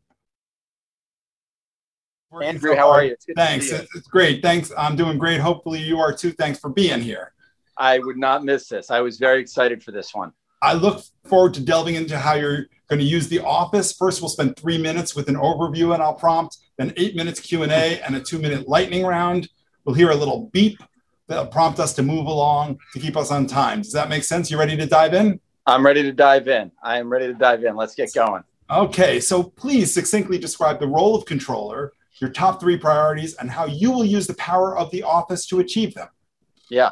[2.42, 3.16] Andrew, how are you?
[3.34, 3.70] Thanks.
[3.70, 3.78] You.
[3.94, 4.42] It's great.
[4.42, 4.70] Thanks.
[4.76, 5.40] I'm doing great.
[5.40, 6.32] Hopefully, you are too.
[6.32, 7.32] Thanks for being here.
[7.78, 8.90] I would not miss this.
[8.90, 10.30] I was very excited for this one.
[10.60, 13.94] I look forward to delving into how you're going to use the office.
[13.94, 17.98] First, we'll spend three minutes with an overview and I'll prompt, then eight minutes Q&A
[18.02, 19.48] and a two-minute lightning round.
[19.86, 20.78] We'll hear a little beep
[21.28, 23.80] that'll prompt us to move along to keep us on time.
[23.80, 24.50] Does that make sense?
[24.50, 25.40] You ready to dive in?
[25.66, 26.70] I'm ready to dive in.
[26.82, 27.74] I am ready to dive in.
[27.74, 28.44] Let's get going.
[28.70, 33.66] Okay, so please succinctly describe the role of controller, your top three priorities, and how
[33.66, 36.08] you will use the power of the office to achieve them.
[36.70, 36.90] Yeah.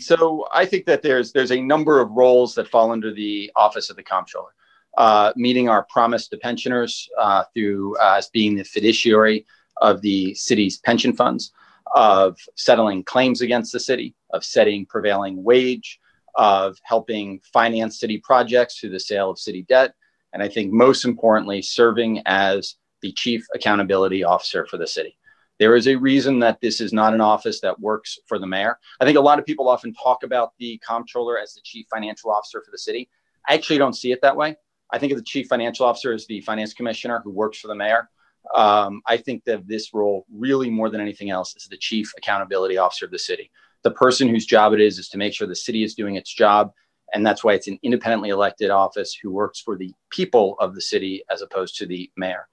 [0.00, 3.90] So I think that there's there's a number of roles that fall under the office
[3.90, 4.50] of the comptroller.
[4.96, 9.44] Uh, meeting our promise to pensioners uh, through uh, as being the fiduciary
[9.78, 11.52] of the city's pension funds,
[11.96, 15.98] of settling claims against the city, of setting prevailing wage,
[16.36, 19.94] of helping finance city projects through the sale of city debt.
[20.32, 25.16] And I think most importantly, serving as the chief accountability officer for the city.
[25.60, 28.78] There is a reason that this is not an office that works for the mayor.
[29.00, 32.30] I think a lot of people often talk about the comptroller as the chief financial
[32.32, 33.08] officer for the city.
[33.48, 34.56] I actually don't see it that way.
[34.90, 37.74] I think of the chief financial officer as the finance commissioner who works for the
[37.74, 38.08] mayor.
[38.54, 42.76] Um, I think that this role, really more than anything else, is the chief accountability
[42.76, 43.50] officer of the city
[43.84, 46.32] the person whose job it is is to make sure the city is doing its
[46.32, 46.72] job.
[47.12, 50.80] And that's why it's an independently elected office who works for the people of the
[50.80, 52.48] city as opposed to the mayor.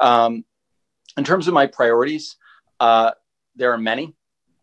[0.00, 0.44] Um,
[1.16, 2.36] in terms of my priorities,
[2.80, 3.12] uh,
[3.54, 4.14] there are many.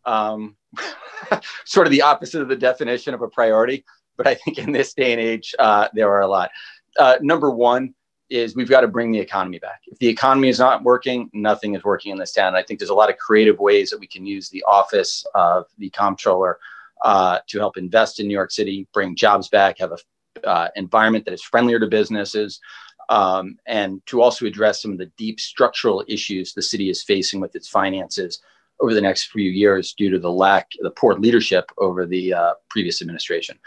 [0.04, 0.56] Um,
[1.64, 3.84] sort of the opposite of the definition of a priority,
[4.16, 6.50] but I think in this day and age, uh, there are a lot.
[6.98, 7.94] Uh, number one,
[8.30, 9.82] is we've got to bring the economy back.
[9.86, 12.54] If the economy is not working, nothing is working in this town.
[12.54, 15.66] I think there's a lot of creative ways that we can use the office of
[15.78, 16.58] the comptroller
[17.02, 19.98] uh, to help invest in New York City, bring jobs back, have a
[20.46, 22.60] uh, environment that is friendlier to businesses,
[23.08, 27.40] um, and to also address some of the deep structural issues the city is facing
[27.40, 28.40] with its finances
[28.80, 32.32] over the next few years due to the lack, of the poor leadership over the
[32.32, 33.58] uh, previous administration.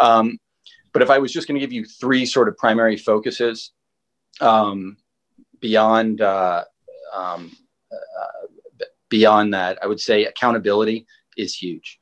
[0.00, 0.38] Um,
[0.92, 3.72] but if I was just going to give you three sort of primary focuses,
[4.40, 4.96] um,
[5.60, 6.64] beyond uh,
[7.12, 7.52] um,
[7.92, 11.98] uh, beyond that, I would say accountability is huge.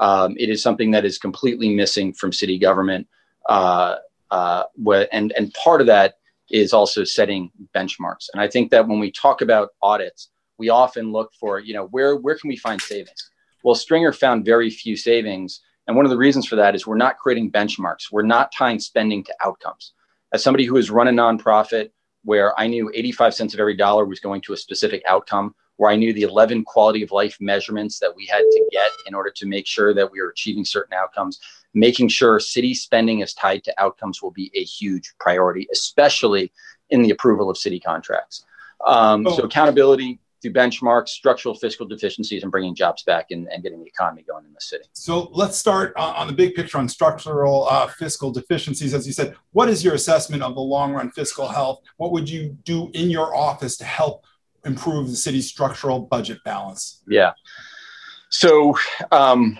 [0.00, 3.06] Um, it is something that is completely missing from city government,
[3.48, 3.96] uh,
[4.30, 4.64] uh
[5.12, 6.14] and and part of that
[6.50, 8.26] is also setting benchmarks.
[8.32, 11.86] And I think that when we talk about audits, we often look for you know
[11.86, 13.30] where where can we find savings?
[13.64, 15.60] Well, Stringer found very few savings.
[15.86, 18.10] And one of the reasons for that is we're not creating benchmarks.
[18.10, 19.92] We're not tying spending to outcomes
[20.36, 21.90] as somebody who has run a nonprofit
[22.22, 25.90] where I knew 85 cents of every dollar was going to a specific outcome, where
[25.90, 29.30] I knew the 11 quality of life measurements that we had to get in order
[29.30, 31.40] to make sure that we were achieving certain outcomes,
[31.72, 36.52] making sure city spending is tied to outcomes will be a huge priority, especially
[36.90, 38.44] in the approval of city contracts.
[38.86, 39.38] Um, oh.
[39.38, 43.86] So accountability, through benchmarks, structural fiscal deficiencies, and bringing jobs back and, and getting the
[43.86, 44.84] economy going in the city.
[44.92, 48.92] So let's start uh, on the big picture on structural uh, fiscal deficiencies.
[48.94, 51.80] As you said, what is your assessment of the long run fiscal health?
[51.96, 54.24] What would you do in your office to help
[54.64, 57.02] improve the city's structural budget balance?
[57.08, 57.32] Yeah.
[58.28, 58.76] So
[59.12, 59.58] um,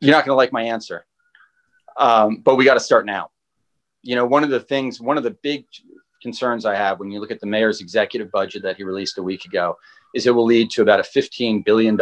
[0.00, 1.06] you're not going to like my answer,
[1.98, 3.30] um, but we got to start now.
[4.06, 5.66] you know, one of the things, one of the big
[6.22, 9.22] concerns I have when you look at the mayor's executive budget that he released a
[9.22, 9.76] week ago
[10.14, 11.96] is it will lead to about a $15 billion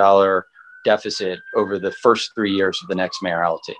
[0.84, 3.74] deficit over the first three years of the next mayoralty.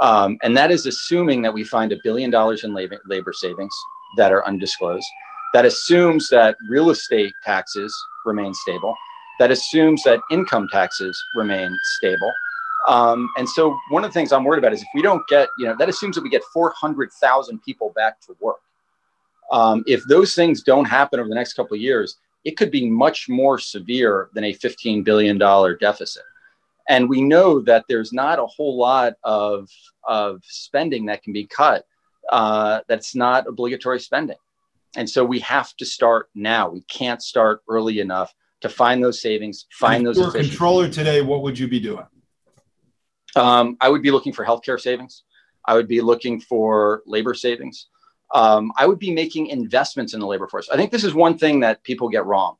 [0.00, 3.74] Um, and that is assuming that we find a billion dollars in labor, labor savings
[4.16, 5.06] that are undisclosed.
[5.54, 8.94] That assumes that real estate taxes remain stable.
[9.38, 12.32] That assumes that income taxes remain stable.
[12.88, 15.48] Um, and so one of the things I'm worried about is if we don't get,
[15.58, 18.60] you know, that assumes that we get 400,000 people back to work.
[19.52, 22.88] Um, if those things don't happen over the next couple of years, it could be
[22.88, 26.22] much more severe than a $15 billion deficit.
[26.88, 29.68] And we know that there's not a whole lot of,
[30.08, 31.84] of spending that can be cut
[32.30, 34.36] uh, that's not obligatory spending.
[34.96, 36.68] And so we have to start now.
[36.68, 40.18] We can't start early enough to find those savings, find those.
[40.18, 42.06] If you're a controller today, what would you be doing?
[43.34, 45.24] Um, I would be looking for healthcare savings.
[45.64, 47.88] I would be looking for labor savings.
[48.34, 50.68] Um, I would be making investments in the labor force.
[50.70, 52.56] I think this is one thing that people get wrong.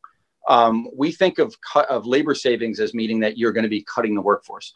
[0.49, 1.55] Um, we think of
[1.89, 4.75] of labor savings as meaning that you're going to be cutting the workforce.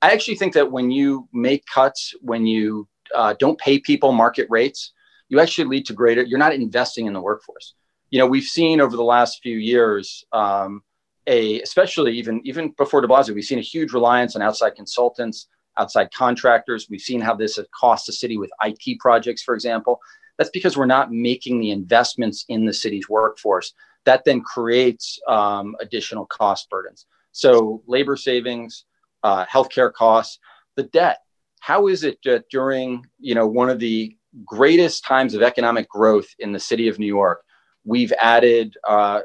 [0.00, 4.46] I actually think that when you make cuts, when you uh, don't pay people market
[4.48, 4.92] rates,
[5.28, 6.22] you actually lead to greater.
[6.22, 7.74] You're not investing in the workforce.
[8.10, 10.82] You know, we've seen over the last few years um,
[11.26, 15.48] a, especially even even before De Blasio, we've seen a huge reliance on outside consultants,
[15.76, 16.88] outside contractors.
[16.88, 20.00] We've seen how this has cost the city with IT projects, for example.
[20.38, 23.74] That's because we're not making the investments in the city's workforce.
[24.04, 27.06] That then creates um, additional cost burdens.
[27.32, 28.84] So labor savings,
[29.22, 30.38] uh, healthcare costs,
[30.76, 31.18] the debt.
[31.60, 36.28] How is it that during you know one of the greatest times of economic growth
[36.38, 37.42] in the city of New York,
[37.84, 39.20] we've added uh,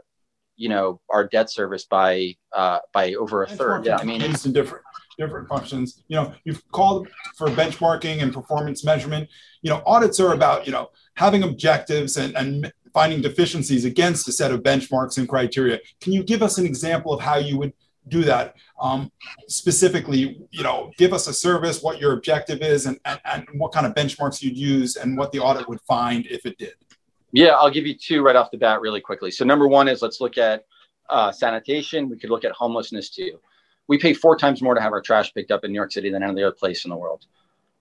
[0.56, 3.86] you know our debt service by uh, by over a third.
[3.86, 4.84] Yeah, I mean it's different
[5.18, 6.04] different functions.
[6.08, 9.30] You know, you've called for benchmarking and performance measurement.
[9.62, 14.32] You know, audits are about you know having objectives and, and finding deficiencies against a
[14.32, 15.80] set of benchmarks and criteria.
[16.02, 17.74] Can you give us an example of how you would
[18.10, 19.10] do that um,
[19.48, 23.72] specifically you know give us a service what your objective is and, and, and what
[23.72, 26.74] kind of benchmarks you'd use and what the audit would find if it did
[27.34, 29.32] yeah, I'll give you two right off the bat really quickly.
[29.32, 30.66] So number one is let's look at
[31.10, 32.08] uh, sanitation.
[32.08, 33.40] We could look at homelessness too.
[33.88, 36.10] We pay four times more to have our trash picked up in New York City
[36.10, 37.26] than any other place in the world.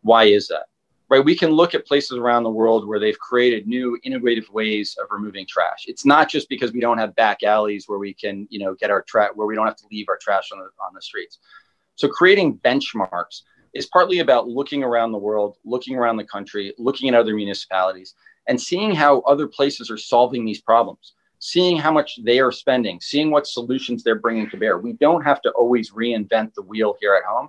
[0.03, 0.67] Why is that?
[1.09, 1.25] Right?
[1.25, 5.09] We can look at places around the world where they've created new innovative ways of
[5.11, 5.85] removing trash.
[5.87, 8.91] It's not just because we don't have back alleys where we can, you know, get
[8.91, 11.38] our trash where we don't have to leave our trash on the on the streets.
[11.97, 13.43] So creating benchmarks
[13.75, 18.15] is partly about looking around the world, looking around the country, looking at other municipalities
[18.49, 23.01] and seeing how other places are solving these problems, seeing how much they are spending,
[23.01, 24.79] seeing what solutions they're bringing to bear.
[24.79, 27.49] We don't have to always reinvent the wheel here at home.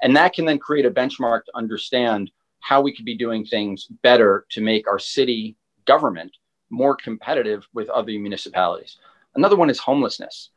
[0.00, 3.88] And that can then create a benchmark to understand how we could be doing things
[4.02, 6.34] better to make our city government
[6.70, 8.96] more competitive with other municipalities.
[9.34, 10.48] Another one is homelessness.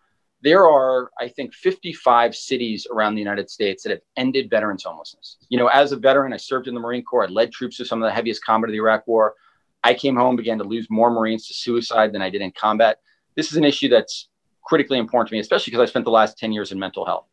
[0.42, 5.36] There are, I think, 55 cities around the United States that have ended veterans' homelessness.
[5.50, 7.26] You know, as a veteran, I served in the Marine Corps.
[7.26, 9.36] I led troops through some of the heaviest combat of the Iraq War.
[9.84, 12.98] I came home, began to lose more Marines to suicide than I did in combat.
[13.36, 14.30] This is an issue that's
[14.64, 17.26] critically important to me, especially because I spent the last 10 years in mental health.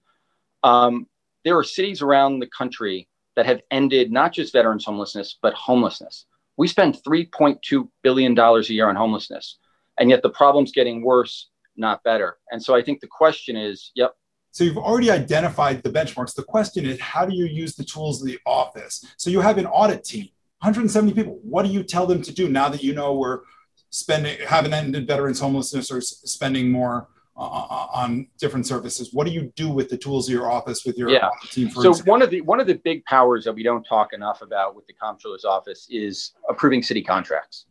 [0.63, 1.07] Um,
[1.45, 6.27] there are cities around the country that have ended not just veterans homelessness, but homelessness.
[6.57, 9.59] We spend $3.2 billion a year on homelessness,
[9.99, 12.39] and yet the problem's getting worse, not better.
[12.51, 14.15] And so I think the question is yep.
[14.53, 16.35] So you've already identified the benchmarks.
[16.35, 19.05] The question is, how do you use the tools of the office?
[19.19, 21.39] So you have an audit team 170 people.
[21.43, 23.41] What do you tell them to do now that you know we're
[23.91, 29.13] spending, haven't ended veterans homelessness or spending more uh, uh, uh, on different services?
[29.13, 31.29] What do you do with the tools of your office with your yeah.
[31.51, 31.71] team?
[31.71, 32.11] so example?
[32.11, 34.87] one of the one of the big powers that we don't talk enough about with
[34.87, 37.67] the comptroller's office is approving city contracts.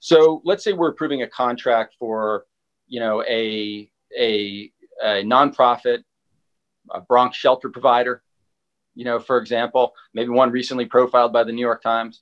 [0.00, 2.44] So let's say we're approving a contract for,
[2.86, 4.70] you know, a a,
[5.02, 6.04] a nonprofit,
[6.90, 8.22] a Bronx shelter provider
[8.94, 12.20] you know, for example, maybe one recently profiled by the New York Times.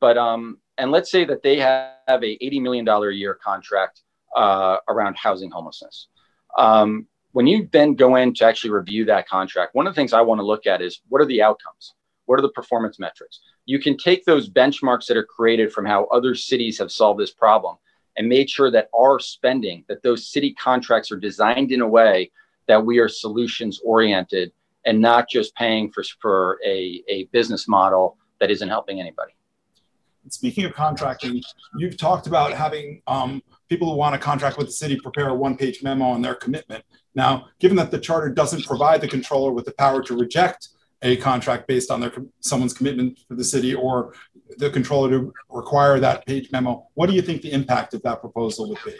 [0.00, 4.02] But um, and let's say that they have a $80 million a year contract
[4.34, 6.08] uh, around housing homelessness.
[6.56, 10.12] Um, when you then go in to actually review that contract, one of the things
[10.12, 11.94] I want to look at is what are the outcomes?
[12.26, 13.40] What are the performance metrics?
[13.66, 17.32] You can take those benchmarks that are created from how other cities have solved this
[17.32, 17.76] problem
[18.16, 22.30] and made sure that our spending, that those city contracts are designed in a way
[22.66, 24.52] that we are solutions oriented
[24.86, 29.32] and not just paying for, for a, a business model that isn't helping anybody.
[30.28, 31.42] Speaking of contracting,
[31.76, 35.34] you've talked about having um, people who want to contract with the city prepare a
[35.34, 36.84] one page memo on their commitment.
[37.14, 40.68] Now, given that the charter doesn't provide the controller with the power to reject
[41.02, 44.12] a contract based on their someone's commitment for the city or
[44.58, 46.86] the controller to require that page memo.
[46.94, 48.94] What do you think the impact of that proposal would be?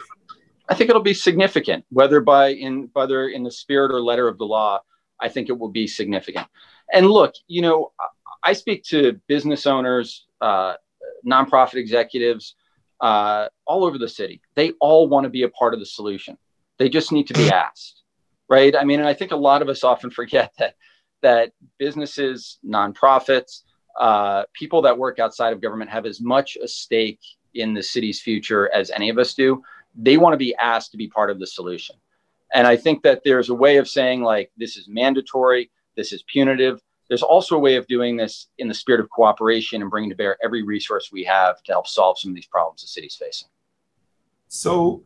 [0.69, 4.37] I think it'll be significant, whether by in whether in the spirit or letter of
[4.37, 4.79] the law.
[5.21, 6.47] I think it will be significant.
[6.91, 7.91] And look, you know,
[8.43, 10.73] I speak to business owners, uh,
[11.25, 12.55] nonprofit executives,
[12.99, 14.41] uh, all over the city.
[14.55, 16.37] They all want to be a part of the solution.
[16.77, 18.03] They just need to be asked,
[18.49, 18.75] right?
[18.75, 20.75] I mean, and I think a lot of us often forget that
[21.21, 23.61] that businesses, nonprofits,
[23.99, 27.19] uh, people that work outside of government have as much a stake
[27.53, 29.61] in the city's future as any of us do.
[29.95, 31.95] They want to be asked to be part of the solution.
[32.53, 36.23] And I think that there's a way of saying, like, this is mandatory, this is
[36.23, 36.81] punitive.
[37.07, 40.15] There's also a way of doing this in the spirit of cooperation and bringing to
[40.15, 43.49] bear every resource we have to help solve some of these problems the city's facing.
[44.47, 45.03] So,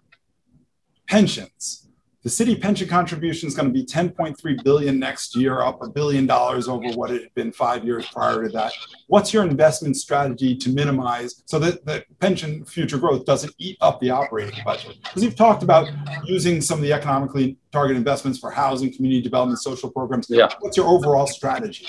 [1.08, 1.85] pensions
[2.26, 6.26] the city pension contribution is going to be 10.3 billion next year, up a billion
[6.26, 8.74] dollars over what it had been five years prior to that.
[9.06, 14.00] What's your investment strategy to minimize so that the pension future growth doesn't eat up
[14.00, 14.98] the operating budget?
[15.04, 15.88] Because you've talked about
[16.26, 20.28] using some of the economically targeted investments for housing, community development, social programs.
[20.28, 20.52] Yeah.
[20.62, 21.86] What's your overall strategy?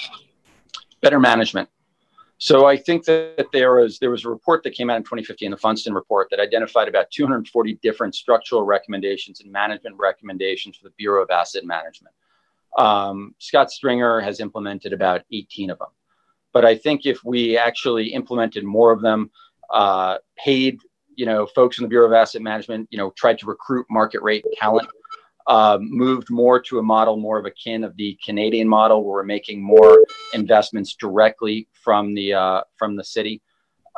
[1.01, 1.70] Better management.
[2.39, 5.51] So I think that there was there was a report that came out in 2015,
[5.51, 10.95] the Funston report, that identified about 240 different structural recommendations and management recommendations for the
[10.99, 12.14] Bureau of Asset Management.
[12.76, 15.89] Um, Scott Stringer has implemented about 18 of them,
[16.53, 19.30] but I think if we actually implemented more of them,
[19.72, 20.80] uh, paid
[21.14, 24.20] you know folks in the Bureau of Asset Management, you know, tried to recruit market
[24.20, 24.89] rate talent
[25.49, 29.24] um, moved more to a model more of akin of the Canadian model, where we're
[29.24, 33.42] making more investments directly from the uh, from the city.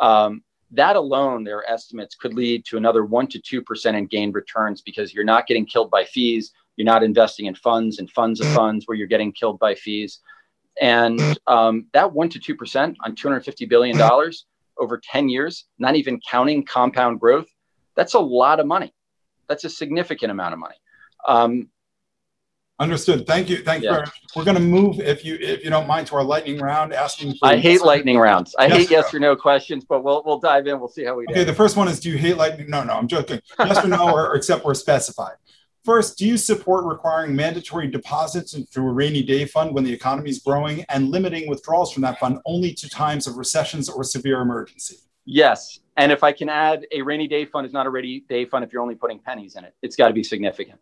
[0.01, 0.43] Um,
[0.73, 4.83] that alone, their estimates could lead to another one to two percent in gained returns
[4.83, 6.53] because you're not getting killed by fees.
[6.77, 10.21] You're not investing in funds and funds of funds where you're getting killed by fees.
[10.81, 14.45] And um, that one to two percent on 250 billion dollars
[14.79, 17.49] over 10 years, not even counting compound growth,
[17.97, 18.95] that's a lot of money.
[19.49, 20.77] That's a significant amount of money.
[21.29, 21.69] Um,
[22.81, 23.27] Understood.
[23.27, 23.59] Thank you.
[23.65, 23.99] Thank yeah.
[23.99, 24.05] you.
[24.37, 26.93] We're going to move, if you if you don't mind, to our lightning round.
[26.93, 27.35] Asking.
[27.43, 28.55] I hate lightning rounds.
[28.57, 30.79] I yes hate yes or no questions, but we'll we'll dive in.
[30.79, 31.33] We'll see how we do.
[31.33, 31.45] Okay.
[31.45, 32.71] The first one is: Do you hate lightning?
[32.71, 32.93] No, no.
[32.93, 33.41] I'm joking.
[33.59, 35.35] Yes or no, or, or except where specified.
[35.85, 40.31] First, do you support requiring mandatory deposits into a rainy day fund when the economy
[40.31, 44.41] is growing and limiting withdrawals from that fund only to times of recessions or severe
[44.41, 44.99] emergency?
[45.25, 45.81] Yes.
[45.97, 48.65] And if I can add, a rainy day fund is not a rainy day fund
[48.65, 49.75] if you're only putting pennies in it.
[49.83, 50.79] It's got to be significant.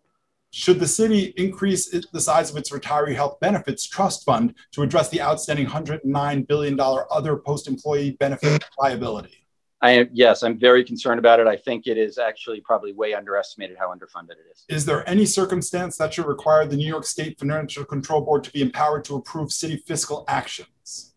[0.50, 5.08] Should the city increase the size of its retiree health benefits trust fund to address
[5.10, 9.46] the outstanding $109 billion other post employee benefit liability?
[9.82, 11.46] I am, yes, I'm very concerned about it.
[11.46, 14.64] I think it is actually probably way underestimated how underfunded it is.
[14.68, 18.50] Is there any circumstance that should require the New York State Financial Control Board to
[18.50, 21.14] be empowered to approve city fiscal actions?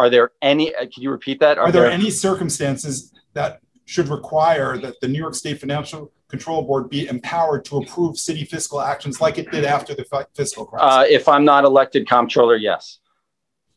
[0.00, 1.56] Are there any, uh, can you repeat that?
[1.56, 6.12] Are, Are there, there any circumstances that should require that the New York State Financial
[6.34, 10.04] Control Board be empowered to approve city fiscal actions like it did after the
[10.34, 10.88] fiscal crisis?
[10.90, 12.98] Uh, if I'm not elected comptroller, yes.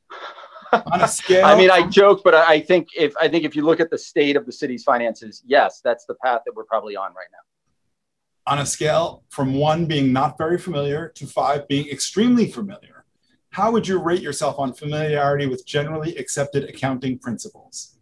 [0.73, 3.63] On a scale, I mean, I joke, but I think if I think if you
[3.63, 6.95] look at the state of the city's finances, yes, that's the path that we're probably
[6.95, 8.51] on right now.
[8.51, 13.05] On a scale from one being not very familiar to five being extremely familiar,
[13.51, 17.96] how would you rate yourself on familiarity with generally accepted accounting principles?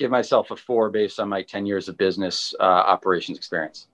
[0.00, 3.86] Give myself a four based on my 10 years of business uh, operations experience.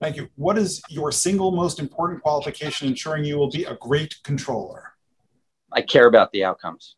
[0.00, 0.28] Thank you.
[0.36, 4.94] What is your single most important qualification ensuring you will be a great controller?
[5.70, 6.96] I care about the outcomes.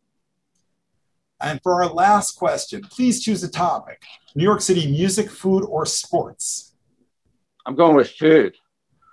[1.41, 4.01] And for our last question, please choose a topic
[4.37, 6.75] New York City music, food, or sports?
[7.67, 8.55] I'm going with food.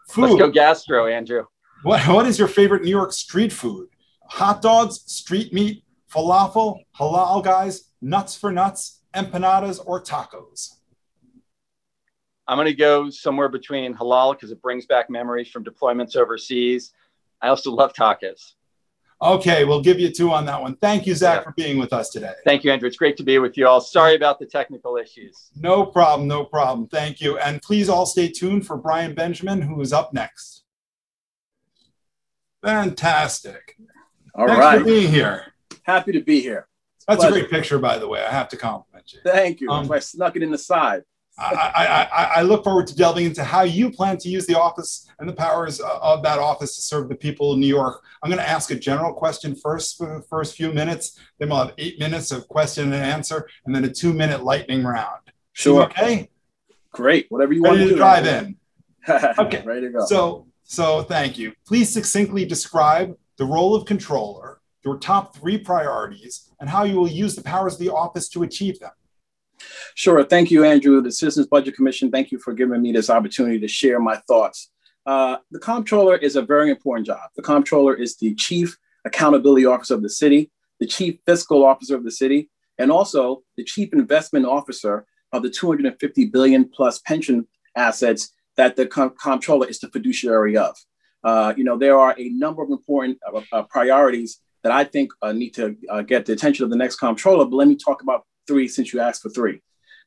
[0.10, 0.30] Food.
[0.30, 1.46] Let's go gastro, Andrew.
[1.84, 3.90] What, what is your favorite New York street food?
[4.30, 5.84] Hot dogs, street meat,
[6.14, 10.70] falafel, halal guys, nuts for nuts, empanadas, or tacos?
[12.48, 16.92] I'm going to go somewhere between halal because it brings back memories from deployments overseas.
[17.42, 18.54] I also love tacos.
[19.22, 20.76] Okay, we'll give you two on that one.
[20.78, 21.44] Thank you, Zach, yeah.
[21.44, 22.34] for being with us today.
[22.44, 22.88] Thank you, Andrew.
[22.88, 23.80] It's great to be with you all.
[23.80, 25.52] Sorry about the technical issues.
[25.56, 26.88] No problem, no problem.
[26.88, 27.38] Thank you.
[27.38, 30.64] And please all stay tuned for Brian Benjamin, who is up next.
[32.64, 33.78] Fantastic.
[34.34, 34.80] All Thanks right.
[34.80, 35.54] for being here.
[35.84, 36.68] Happy to be here.
[37.12, 37.36] That's Pleasure.
[37.36, 38.24] a great picture, by the way.
[38.24, 39.20] I have to compliment you.
[39.26, 39.70] Thank you.
[39.70, 41.04] Um, I snuck it in the side.
[41.38, 45.10] I, I, I, look forward to delving into how you plan to use the office
[45.18, 48.04] and the powers of that office to serve the people of New York.
[48.22, 51.20] I'm going to ask a general question first for the first few minutes.
[51.40, 54.84] Then we'll have eight minutes of question and answer, and then a two minute lightning
[54.84, 55.22] round.
[55.54, 55.84] Sure.
[55.84, 56.30] Okay.
[56.92, 57.26] Great.
[57.30, 58.58] Whatever you Ready want to, to drive in.
[59.40, 59.64] okay.
[59.66, 60.06] Ready to go.
[60.06, 61.54] So, so thank you.
[61.66, 64.51] Please succinctly describe the role of controller,
[64.84, 68.44] your top three priorities, and how you will use the powers of the office to
[68.44, 68.92] achieve them.
[69.96, 70.24] Sure.
[70.24, 71.02] Thank you, Andrew.
[71.02, 74.72] The Citizens Budget Commission, thank you for giving me this opportunity to share my thoughts.
[75.06, 77.30] Uh, the comptroller is a very important job.
[77.36, 82.04] The comptroller is the chief accountability officer of the city, the chief fiscal officer of
[82.04, 88.34] the city, and also the chief investment officer of the 250 billion plus pension assets
[88.58, 90.76] that the com- comptroller is the fiduciary of.
[91.24, 95.12] Uh, you know, there are a number of important uh, uh, priorities that I think
[95.22, 97.46] uh, need to uh, get the attention of the next comptroller.
[97.46, 99.62] But let me talk about three since you asked for three.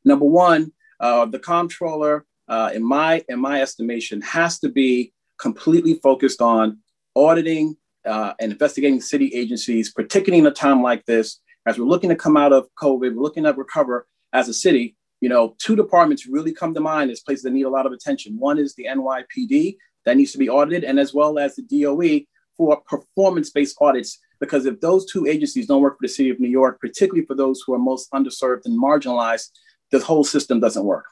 [0.04, 2.24] Number one, uh, the comptroller,
[2.72, 6.78] in my in my estimation, has to be completely focused on
[7.16, 12.16] auditing and investigating city agencies, particularly in a time like this, as we're looking to
[12.16, 16.26] come out of COVID, we're looking to recover as a city you know, two departments
[16.26, 18.36] really come to mind as places that need a lot of attention.
[18.38, 22.26] One is the NYPD that needs to be audited, and as well as the DOE
[22.58, 24.18] for performance-based audits.
[24.40, 27.34] Because if those two agencies don't work for the city of New York, particularly for
[27.34, 29.50] those who are most underserved and marginalized,
[29.90, 31.06] the whole system doesn't work.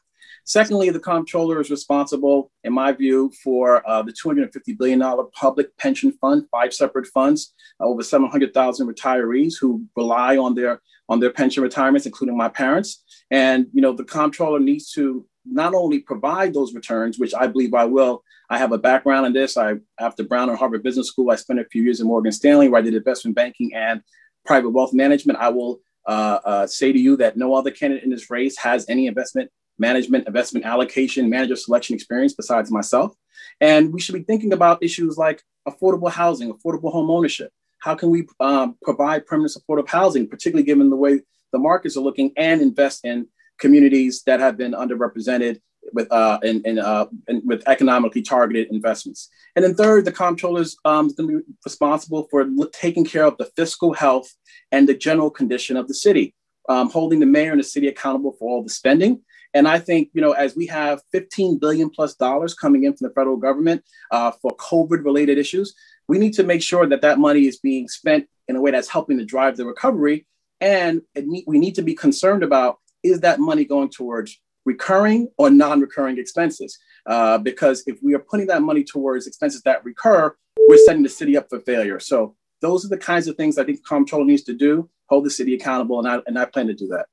[0.45, 5.01] Secondly, the comptroller is responsible, in my view, for uh, the $250 billion
[5.33, 11.21] public pension fund, five separate funds, uh, over 700,000 retirees who rely on their on
[11.21, 13.05] their pension retirements, including my parents.
[13.31, 17.75] And you know, the comptroller needs to not only provide those returns, which I believe
[17.75, 18.23] I will.
[18.49, 19.57] I have a background in this.
[19.57, 22.69] I after Brown and Harvard Business School, I spent a few years in Morgan Stanley,
[22.69, 24.03] where I did investment banking and
[24.45, 25.39] private wealth management.
[25.39, 28.87] I will uh, uh, say to you that no other candidate in this race has
[28.89, 33.15] any investment management, investment allocation, manager selection experience besides myself.
[33.61, 37.53] And we should be thinking about issues like affordable housing, affordable home ownership.
[37.79, 41.21] How can we um, provide permanent supportive housing, particularly given the way
[41.53, 43.27] the markets are looking, and invest in
[43.59, 45.61] communities that have been underrepresented
[45.93, 49.29] with uh, in, in, uh, in, with economically targeted investments.
[49.57, 53.37] And then third, the comptroller is um, going to be responsible for taking care of
[53.39, 54.33] the fiscal health
[54.71, 56.35] and the general condition of the city,
[56.69, 59.23] um, holding the mayor and the city accountable for all the spending
[59.55, 63.09] and I think, you know, as we have 15 billion plus dollars coming in from
[63.09, 65.75] the federal government uh, for COVID related issues,
[66.09, 68.89] we need to make sure that that money is being spent in a way that's
[68.89, 70.27] helping to drive the recovery.
[70.61, 71.03] And
[71.47, 76.19] we need to be concerned about is that money going towards recurring or non recurring
[76.19, 76.79] expenses?
[77.07, 80.35] Uh, because if we are putting that money towards expenses that recur,
[80.69, 81.99] we're setting the city up for failure.
[81.99, 85.31] So those are the kinds of things I think comptroller needs to do, hold the
[85.31, 87.07] city accountable, and I, and I plan to do that.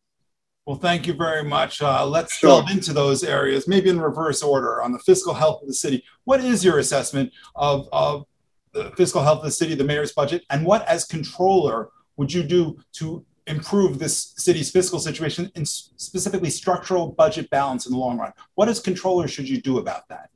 [0.65, 1.81] Well, thank you very much.
[1.81, 2.61] Uh, let's sure.
[2.61, 6.03] delve into those areas, maybe in reverse order on the fiscal health of the city.
[6.25, 8.25] What is your assessment of, of
[8.73, 12.43] the fiscal health of the city, the mayor's budget, and what, as controller, would you
[12.43, 18.18] do to improve this city's fiscal situation and specifically structural budget balance in the long
[18.18, 18.32] run?
[18.56, 20.30] What, as controller, should you do about that?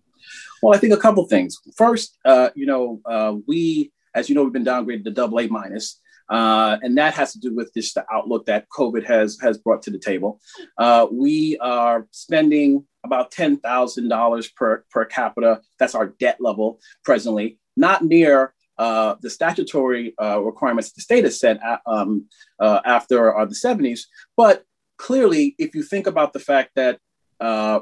[0.62, 1.58] Well, I think a couple things.
[1.78, 5.48] First, uh, you know, uh, we, as you know, we've been downgraded to double A
[5.48, 6.00] minus.
[6.30, 9.84] Uh, and that has to do with just the outlook that COVID has has brought
[9.84, 10.40] to the table.
[10.78, 15.62] Uh, we are spending about ten thousand dollars per per capita.
[15.80, 21.40] That's our debt level presently, not near uh, the statutory uh, requirements the state has
[21.40, 22.26] set uh, um,
[22.60, 24.02] uh, after the 70s.
[24.36, 24.64] But
[24.98, 27.00] clearly, if you think about the fact that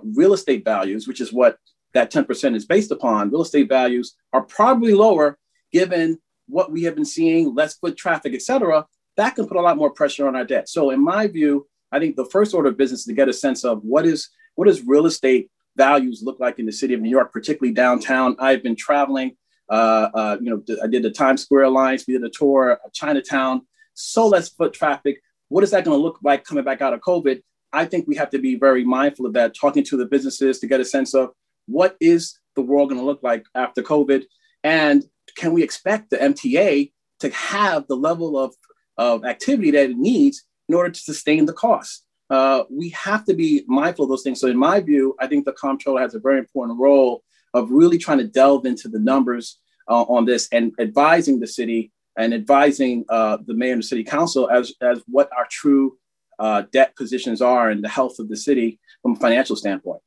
[0.04, 1.58] real estate values, which is what
[1.94, 5.38] that 10% is based upon, real estate values are probably lower
[5.72, 6.18] given
[6.48, 8.86] what we have been seeing, less foot traffic, et cetera,
[9.18, 10.70] that can put a lot more pressure on our debt.
[10.70, 13.34] So in my view, I think the first order of business is to get a
[13.34, 17.02] sense of what is what does real estate values look like in the city of
[17.02, 18.36] New York, particularly downtown.
[18.40, 19.38] I've been traveling.
[19.72, 22.92] Uh, uh, you know, I did the Times Square Alliance, we did a tour of
[22.92, 23.62] Chinatown.
[23.94, 25.22] So less foot traffic.
[25.48, 27.42] What is that going to look like coming back out of COVID?
[27.74, 29.56] I think we have to be very mindful of that.
[29.56, 31.32] Talking to the businesses to get a sense of
[31.68, 34.24] what is the world going to look like after COVID,
[34.64, 35.06] and
[35.38, 36.92] can we expect the MTA
[37.22, 38.54] to have the level of,
[38.98, 42.06] of activity that it needs in order to sustain the cost?
[42.30, 44.42] Uh, we have to be mindful of those things.
[44.42, 47.24] So, in my view, I think the comptroller has a very important role
[47.54, 51.92] of really trying to delve into the numbers uh, on this and advising the city
[52.18, 55.98] and advising uh, the mayor and the city council as, as what our true
[56.40, 60.02] uh, debt positions are and the health of the city from a financial standpoint.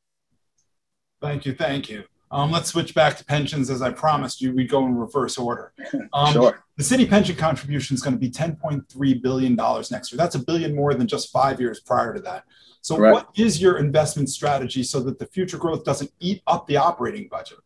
[1.21, 1.53] Thank you.
[1.53, 2.03] Thank you.
[2.35, 3.69] Um, let's switch back to pensions.
[3.69, 5.71] As I promised you, we'd go in reverse order.
[6.13, 6.63] Um, sure.
[6.77, 10.17] The city pension contribution is going to be $10.3 billion next year.
[10.17, 12.43] That's a billion more than just five years prior to that.
[12.81, 13.11] So, right.
[13.11, 17.27] what is your investment strategy so that the future growth doesn't eat up the operating
[17.29, 17.57] budget?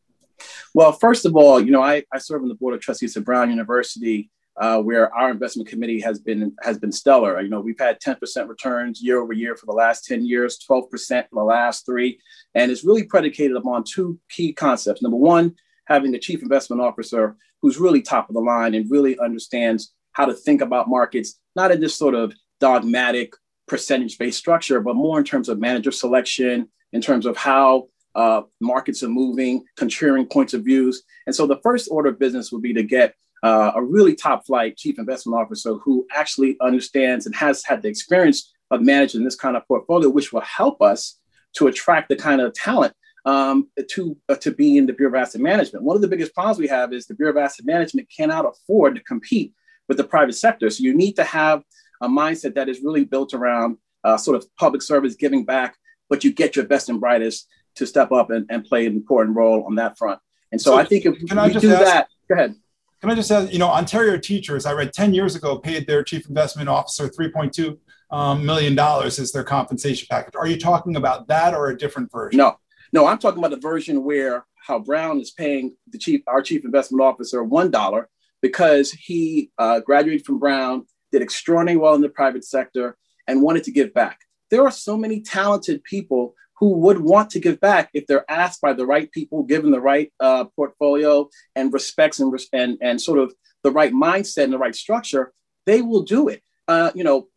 [0.74, 3.26] Well, first of all, you know, I, I serve on the board of trustees at
[3.26, 4.30] Brown University
[4.60, 7.40] uh, where our investment committee has been has been stellar.
[7.42, 10.90] You know, we've had 10% returns year over year for the last 10 years, 12%
[10.90, 12.20] for the last three,
[12.54, 15.02] and it's really predicated upon two key concepts.
[15.02, 15.56] Number one,
[15.86, 20.26] having the chief investment officer who's really top of the line and really understands how
[20.26, 23.34] to think about markets, not in this sort of dogmatic
[23.68, 28.42] percentage based structure, but more in terms of manager selection, in terms of how uh,
[28.60, 31.04] markets are moving, contrarian points of views.
[31.26, 34.46] And so the first order of business would be to get uh, a really top
[34.46, 39.36] flight chief investment officer who actually understands and has had the experience of managing this
[39.36, 41.20] kind of portfolio, which will help us
[41.54, 42.94] to attract the kind of talent
[43.26, 45.84] um, to, uh, to be in the Bureau of Asset Management.
[45.84, 48.96] One of the biggest problems we have is the Bureau of Asset Management cannot afford
[48.96, 49.54] to compete
[49.88, 50.70] with the private sector.
[50.70, 51.64] So you need to have
[52.02, 55.76] a mindset that is really built around uh, sort of public service giving back,
[56.10, 59.36] but you get your best and brightest to step up and, and play an important
[59.36, 60.20] role on that front.
[60.52, 62.56] And so, so I think if can we do ask, that, go ahead.
[63.02, 66.04] Can I just ask, you know, Ontario teachers, I read 10 years ago, paid their
[66.04, 67.78] chief investment officer $3.2
[68.12, 70.34] um, million dollars as their compensation package.
[70.36, 72.38] Are you talking about that or a different version?
[72.38, 72.58] No,
[72.92, 76.66] no, I'm talking about the version where how Brown is paying the chief, our chief
[76.66, 78.06] investment officer, $1
[78.42, 82.98] because he uh, graduated from Brown, did extraordinarily well in the private sector,
[83.28, 84.20] and wanted to give back.
[84.50, 88.62] There are so many talented people who would want to give back if they're asked
[88.62, 93.20] by the right people, given the right uh, portfolio and respects and, and, and sort
[93.20, 93.34] of
[93.64, 95.32] the right mindset and the right structure,
[95.66, 96.44] they will do it.
[96.68, 97.28] Uh, you know,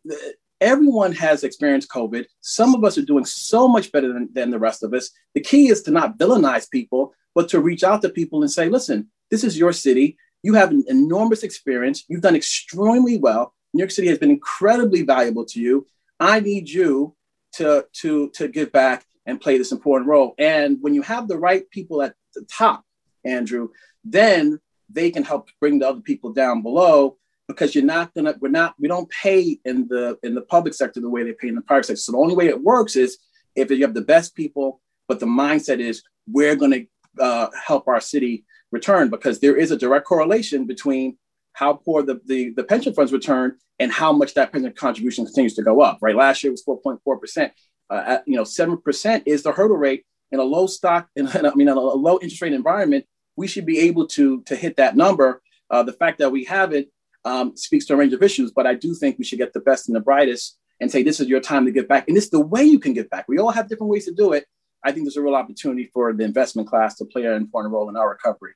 [0.59, 2.25] everyone has experienced COVID.
[2.41, 5.09] Some of us are doing so much better than, than the rest of us.
[5.35, 8.69] The key is to not villainize people, but to reach out to people and say,
[8.69, 10.17] listen, this is your city.
[10.43, 12.03] You have an enormous experience.
[12.09, 13.53] You've done extremely well.
[13.73, 15.87] New York City has been incredibly valuable to you.
[16.19, 17.15] I need you
[17.53, 20.35] to, to, to give back and play this important role.
[20.37, 22.83] And when you have the right people at the top,
[23.23, 23.69] Andrew,
[24.03, 24.59] then
[24.89, 27.17] they can help bring the other people down below
[27.47, 30.99] because you're not gonna we're not we don't pay in the in the public sector
[30.99, 32.01] the way they pay in the private sector.
[32.01, 33.17] So the only way it works is
[33.55, 36.81] if you have the best people, but the mindset is we're gonna
[37.19, 41.17] uh, help our city return because there is a direct correlation between
[41.53, 45.53] how poor the, the, the pension funds return and how much that pension contribution continues
[45.53, 45.99] to go up.
[46.01, 47.53] Right, last year was 4.4 percent.
[47.89, 51.07] Uh, at, you know, seven percent is the hurdle rate in a low stock.
[51.15, 53.05] In, I mean, in a low interest rate environment,
[53.35, 55.41] we should be able to to hit that number.
[55.69, 56.89] Uh, the fact that we have it
[57.25, 59.59] um, speaks to a range of issues, but I do think we should get the
[59.59, 62.25] best and the brightest and say this is your time to give back, and this
[62.25, 63.25] is the way you can give back.
[63.27, 64.45] We all have different ways to do it.
[64.83, 67.89] I think there's a real opportunity for the investment class to play an important role
[67.89, 68.53] in our recovery.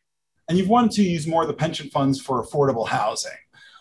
[0.49, 3.31] And you've wanted to use more of the pension funds for affordable housing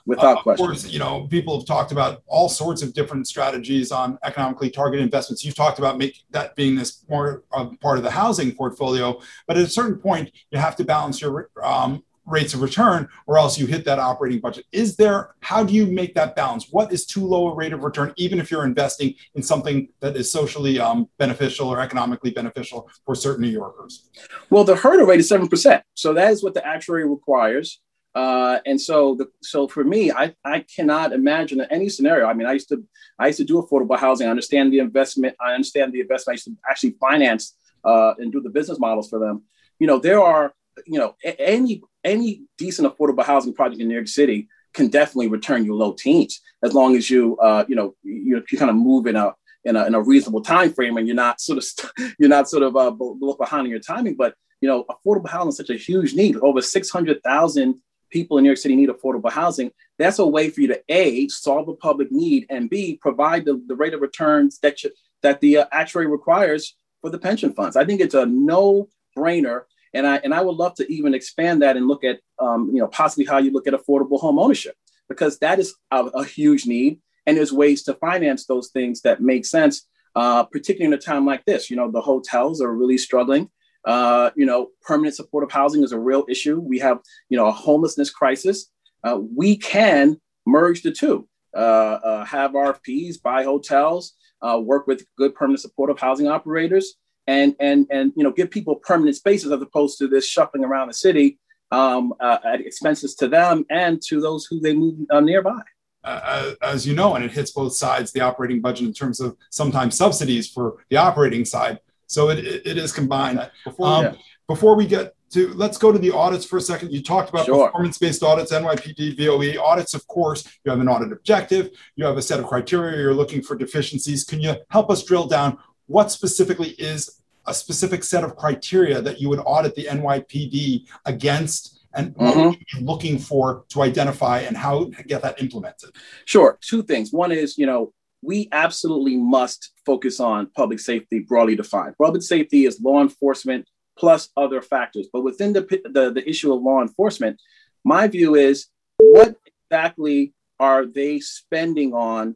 [0.07, 0.67] without uh, question.
[0.67, 5.05] Course, you know, people have talked about all sorts of different strategies on economically targeted
[5.05, 5.45] investments.
[5.45, 9.57] You've talked about make that being this more uh, part of the housing portfolio, but
[9.57, 13.57] at a certain point, you have to balance your um, rates of return, or else
[13.57, 14.65] you hit that operating budget.
[14.73, 15.35] Is there?
[15.41, 16.67] How do you make that balance?
[16.71, 20.17] What is too low a rate of return, even if you're investing in something that
[20.17, 24.11] is socially um, beneficial or economically beneficial for certain New Yorkers?
[24.51, 27.81] Well, the hurdle rate is seven percent, so that is what the actuary requires.
[28.17, 32.27] Uh, and so, the, so for me, I, I cannot imagine any scenario.
[32.27, 32.83] I mean, I used to
[33.19, 34.27] I used to do affordable housing.
[34.27, 35.37] I understand the investment.
[35.39, 36.33] I understand the investment.
[36.33, 37.55] I used to actually finance
[37.85, 39.43] uh, and do the business models for them.
[39.79, 40.55] You know, there are
[40.87, 45.67] you know any any decent affordable housing project in New York City can definitely return
[45.67, 49.07] you low teens as long as you uh, you know you, you kind of move
[49.07, 49.35] in a
[49.67, 51.65] in a, in a reasonable time frame and you're not sort of
[51.99, 52.91] you you're not sort of uh,
[53.39, 54.17] behind in your timing.
[54.17, 56.37] But you know, affordable housing is such a huge need.
[56.37, 57.83] Over six hundred thousand
[58.19, 59.69] people in New York City need affordable housing,
[60.01, 63.55] that's a way for you to A, solve a public need, and B, provide the,
[63.71, 64.91] the rate of returns that, you,
[65.25, 66.63] that the uh, actuary requires
[67.01, 67.75] for the pension funds.
[67.77, 68.89] I think it's a no
[69.19, 69.59] brainer.
[69.97, 72.81] And I, and I would love to even expand that and look at, um, you
[72.81, 74.75] know, possibly how you look at affordable home ownership,
[75.09, 76.93] because that is a, a huge need.
[77.25, 79.75] And there's ways to finance those things that make sense,
[80.21, 81.71] uh, particularly in a time like this.
[81.71, 83.45] You know, the hotels are really struggling.
[83.87, 86.59] Uh, you know, permanent supportive housing is a real issue.
[86.59, 88.71] We have, you know, a homelessness crisis.
[89.05, 91.29] Uh, we can merge the two.
[91.55, 97.55] Uh, uh have RFPs, buy hotels, uh, work with good permanent supportive housing operators, and
[97.61, 100.95] and and you know, give people permanent spaces as opposed to this shuffling around the
[100.95, 101.39] city
[101.71, 105.61] um, at expenses to them and to those who they move nearby.
[106.07, 109.37] Uh, as you know, and it hits both sides the operating budget in terms of
[109.51, 113.51] sometimes subsidies for the operating side, so it, it is combined.
[113.65, 114.15] Before, um, yeah.
[114.47, 116.93] before we get to, let's go to the audits for a second.
[116.93, 117.67] You talked about sure.
[117.67, 119.95] performance-based audits, NYPD, DOE audits.
[119.95, 121.71] Of course, you have an audit objective.
[121.97, 122.99] You have a set of criteria.
[122.99, 124.25] You're looking for deficiencies.
[124.25, 129.21] Can you help us drill down what specifically is a specific set of criteria that
[129.21, 131.73] you would audit the NYPD against?
[131.97, 132.85] and mm-hmm.
[132.85, 135.91] looking for to identify and how to get that implemented?
[136.27, 136.59] Sure.
[136.61, 137.11] Two things.
[137.11, 137.95] One is, you know,
[138.27, 141.95] we absolutely must focus on public safety broadly defined.
[141.97, 145.07] Public safety is law enforcement plus other factors.
[145.13, 145.63] But within the,
[145.93, 147.41] the, the issue of law enforcement,
[147.87, 148.67] My view is
[148.97, 149.37] what
[149.71, 152.35] exactly are they spending on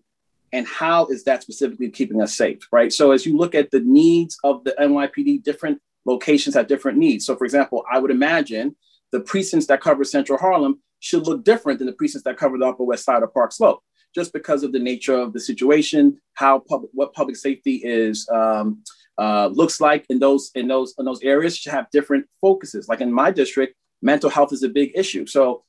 [0.53, 2.93] and how is that specifically keeping us safe, right?
[2.93, 7.27] So as you look at the needs of the NYPD, different locations have different needs.
[7.27, 8.77] So for example, I would imagine
[9.11, 12.67] the precincts that cover Central Harlem should look different than the precincts that cover the
[12.67, 13.83] Upper West Side of Park Slope,
[14.15, 18.83] just because of the nature of the situation, how public, what public safety is um,
[19.19, 22.89] uh, looks like in those in those in those areas should have different focuses.
[22.89, 25.27] Like in my district, mental health is a big issue.
[25.27, 25.65] So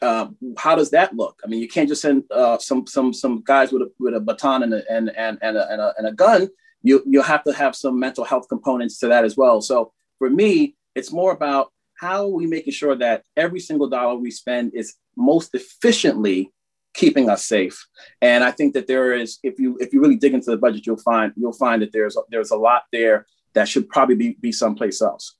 [0.00, 0.28] uh,
[0.58, 1.40] how does that look?
[1.44, 4.20] I mean, you can't just send uh, some some some guys with a with a
[4.20, 6.48] baton and a, and and and a, and a, and a gun.
[6.82, 9.60] You you have to have some mental health components to that as well.
[9.60, 14.16] So for me, it's more about how are we making sure that every single dollar
[14.16, 16.50] we spend is most efficiently
[16.94, 17.86] keeping us safe.
[18.22, 20.86] And I think that there is, if you if you really dig into the budget,
[20.86, 24.52] you'll find you'll find that there's there's a lot there that should probably be, be
[24.52, 25.36] someplace else.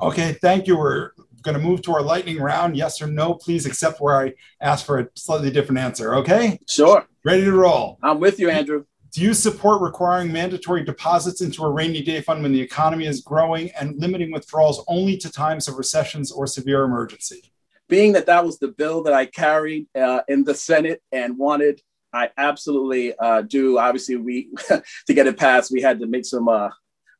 [0.00, 0.76] Okay, thank you.
[0.76, 1.12] We're
[1.42, 2.76] going to move to our lightning round.
[2.76, 6.16] Yes or no, please accept where I ask for a slightly different answer.
[6.16, 6.58] Okay?
[6.68, 7.06] Sure.
[7.24, 7.98] Ready to roll.
[8.02, 8.84] I'm with you, Andrew.
[9.12, 13.20] Do you support requiring mandatory deposits into a rainy day fund when the economy is
[13.20, 17.52] growing and limiting withdrawals only to times of recessions or severe emergency?
[17.88, 21.80] Being that that was the bill that I carried uh, in the Senate and wanted,
[22.12, 23.78] I absolutely uh, do.
[23.78, 26.70] Obviously, we to get it passed, we had to make some uh,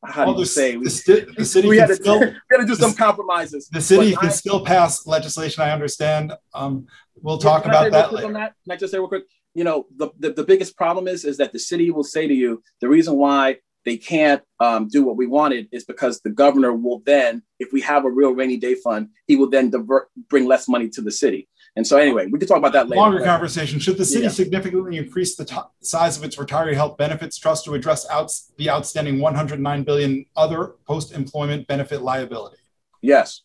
[0.07, 2.75] how do you say st- the city we had, to, still, we had to do
[2.75, 3.69] some compromises.
[3.69, 5.62] The city but can I, still pass legislation.
[5.62, 6.33] I understand.
[6.53, 6.87] Um,
[7.21, 8.33] we'll talk about that later.
[8.33, 8.55] That?
[8.65, 9.25] Can I just say real quick?
[9.55, 12.35] You know, the, the, the biggest problem is is that the city will say to
[12.35, 16.72] you the reason why they can't um, do what we wanted is because the governor
[16.72, 20.47] will then, if we have a real rainy day fund, he will then divert, bring
[20.47, 21.49] less money to the city.
[21.76, 23.01] And so, anyway, we can talk about that later.
[23.01, 23.80] Longer conversation.
[23.80, 24.30] Should the city yeah.
[24.30, 28.70] significantly increase the t- size of its retiree health benefits trust to address outs- the
[28.70, 32.59] outstanding 109 billion other post-employment benefit liability?
[33.03, 33.43] Yes.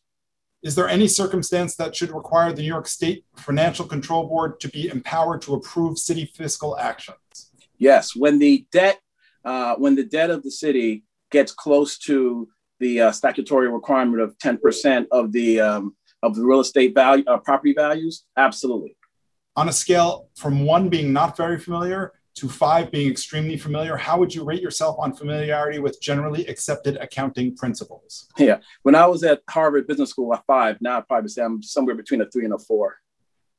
[0.61, 4.69] Is there any circumstance that should require the New York State Financial Control Board to
[4.69, 7.51] be empowered to approve city fiscal actions?
[7.77, 8.15] Yes.
[8.15, 8.99] When the debt,
[9.45, 12.47] uh, when the debt of the city gets close to
[12.79, 17.37] the uh, statutory requirement of 10% of the um, of the real estate value, uh,
[17.37, 18.25] property values?
[18.35, 18.95] Absolutely.
[19.55, 24.17] On a scale from one being not very familiar to five being extremely familiar, how
[24.17, 28.27] would you rate yourself on familiarity with generally accepted accounting principles?
[28.37, 31.61] Yeah, when I was at Harvard Business School at five, now I'd probably say I'm
[31.61, 32.97] somewhere between a three and a four.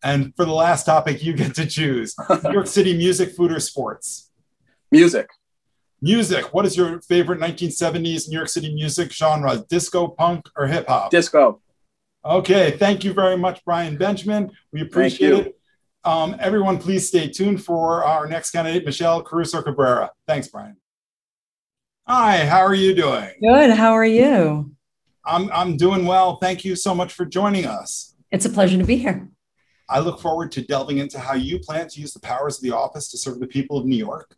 [0.03, 2.15] And for the last topic, you get to choose
[2.45, 4.31] New York City music, food, or sports?
[4.91, 5.29] Music.
[6.03, 6.55] Music.
[6.55, 9.63] What is your favorite 1970s New York City music genre?
[9.69, 11.11] Disco, punk, or hip hop?
[11.11, 11.61] Disco.
[12.25, 14.51] Okay, thank you very much, Brian Benjamin.
[14.73, 15.61] We appreciate it.
[16.05, 20.11] Um, everyone, please stay tuned for our next candidate, Michelle Caruso Cabrera.
[20.27, 20.77] Thanks, Brian.
[22.07, 23.31] Hi, how are you doing?
[23.41, 23.71] Good.
[23.71, 24.75] How are you?
[25.25, 26.37] I'm, I'm doing well.
[26.37, 28.15] Thank you so much for joining us.
[28.31, 29.29] It's a pleasure to be here.
[29.89, 32.71] I look forward to delving into how you plan to use the powers of the
[32.71, 34.35] office to serve the people of New York.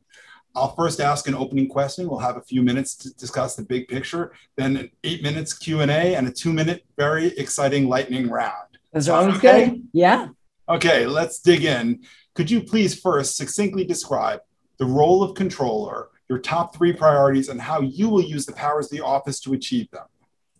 [0.54, 2.08] I'll first ask an opening question.
[2.08, 6.14] We'll have a few minutes to discuss the big picture, then an eight minutes Q&A
[6.14, 8.78] and a two minute very exciting lightning round.
[8.92, 9.70] That's always okay?
[9.70, 9.88] good.
[9.92, 10.28] Yeah.
[10.68, 12.04] Okay, let's dig in.
[12.34, 14.40] Could you please first succinctly describe
[14.78, 18.86] the role of controller, your top three priorities, and how you will use the powers
[18.86, 20.04] of the office to achieve them?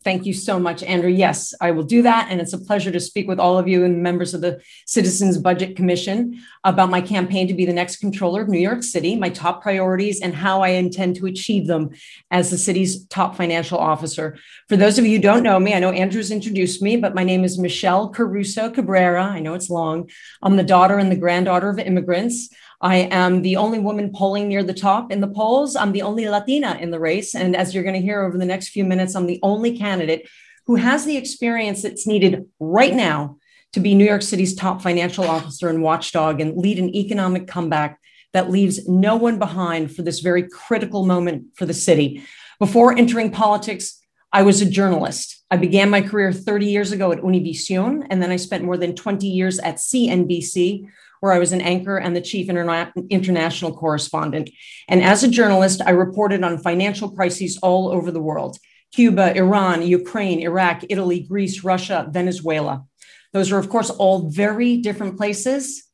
[0.04, 1.10] Thank you so much, Andrew.
[1.10, 2.28] Yes, I will do that.
[2.30, 5.38] And it's a pleasure to speak with all of you and members of the Citizens
[5.38, 9.28] Budget Commission about my campaign to be the next controller of New York City, my
[9.28, 11.90] top priorities, and how I intend to achieve them
[12.30, 14.36] as the city's top financial officer.
[14.68, 17.22] For those of you who don't know me, I know Andrew's introduced me, but my
[17.22, 19.24] name is Michelle Caruso Cabrera.
[19.24, 20.10] I know it's long.
[20.42, 22.48] I'm the daughter and the granddaughter of immigrants.
[22.82, 25.76] I am the only woman polling near the top in the polls.
[25.76, 27.34] I'm the only Latina in the race.
[27.34, 30.28] And as you're going to hear over the next few minutes, I'm the only candidate
[30.66, 33.38] who has the experience that's needed right now
[33.72, 38.00] to be New York City's top financial officer and watchdog and lead an economic comeback
[38.32, 42.22] that leaves no one behind for this very critical moment for the city.
[42.58, 44.00] Before entering politics,
[44.32, 45.44] I was a journalist.
[45.50, 48.94] I began my career 30 years ago at Univision, and then I spent more than
[48.94, 50.88] 20 years at CNBC,
[51.22, 54.50] where I was an anchor and the chief interna- international correspondent.
[54.88, 58.58] And as a journalist, I reported on financial crises all over the world
[58.92, 62.84] Cuba, Iran, Ukraine, Iraq, Italy, Greece, Russia, Venezuela.
[63.32, 65.84] Those are, of course, all very different places,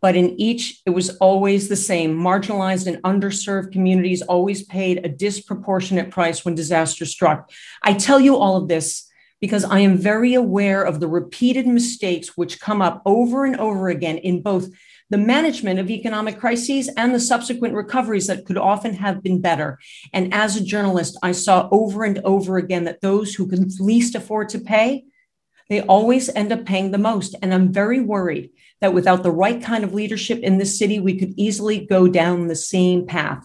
[0.00, 2.18] but in each, it was always the same.
[2.18, 7.52] Marginalized and underserved communities always paid a disproportionate price when disaster struck.
[7.84, 9.08] I tell you all of this
[9.42, 13.88] because I am very aware of the repeated mistakes which come up over and over
[13.88, 14.68] again in both
[15.10, 19.80] the management of economic crises and the subsequent recoveries that could often have been better.
[20.12, 24.14] And as a journalist, I saw over and over again that those who can least
[24.14, 25.06] afford to pay,
[25.68, 27.34] they always end up paying the most.
[27.42, 31.18] And I'm very worried that without the right kind of leadership in this city, we
[31.18, 33.44] could easily go down the same path.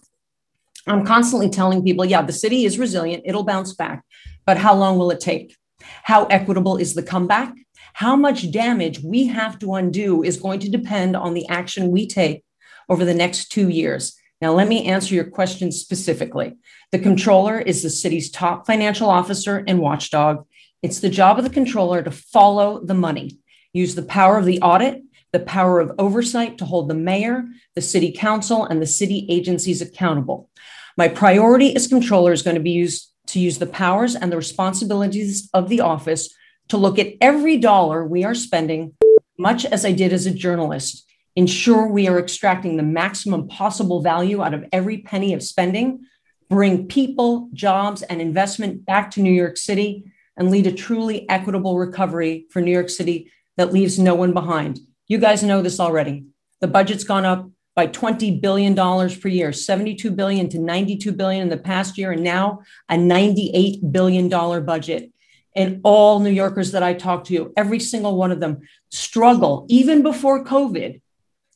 [0.85, 4.03] I'm constantly telling people, yeah, the city is resilient, it'll bounce back,
[4.45, 5.55] but how long will it take?
[6.03, 7.53] How equitable is the comeback?
[7.93, 12.07] How much damage we have to undo is going to depend on the action we
[12.07, 12.43] take
[12.89, 14.17] over the next two years.
[14.41, 16.57] Now, let me answer your question specifically.
[16.91, 20.45] The controller is the city's top financial officer and watchdog.
[20.83, 23.39] It's the job of the controller to follow the money,
[23.73, 25.01] use the power of the audit,
[25.33, 29.81] the power of oversight to hold the mayor, the city council, and the city agencies
[29.81, 30.49] accountable.
[30.95, 34.37] My priority as controller is going to be used to use the powers and the
[34.37, 36.33] responsibilities of the office
[36.69, 38.93] to look at every dollar we are spending,
[39.37, 41.05] much as I did as a journalist,
[41.35, 46.05] ensure we are extracting the maximum possible value out of every penny of spending,
[46.49, 51.77] bring people, jobs, and investment back to New York City, and lead a truly equitable
[51.77, 54.79] recovery for New York City that leaves no one behind.
[55.07, 56.25] You guys know this already.
[56.61, 61.49] The budget's gone up by $20 billion per year, 72 billion to 92 billion in
[61.49, 64.27] the past year, and now a $98 billion
[64.65, 65.11] budget.
[65.55, 70.01] And all New Yorkers that I talk to, every single one of them struggle, even
[70.01, 71.01] before COVID,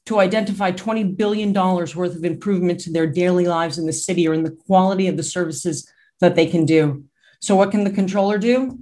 [0.06, 4.36] to identify $20 billion worth of improvements in their daily lives in the city or
[4.36, 7.04] in the quality of the services that they can do.
[7.40, 8.78] So, what can the controller do?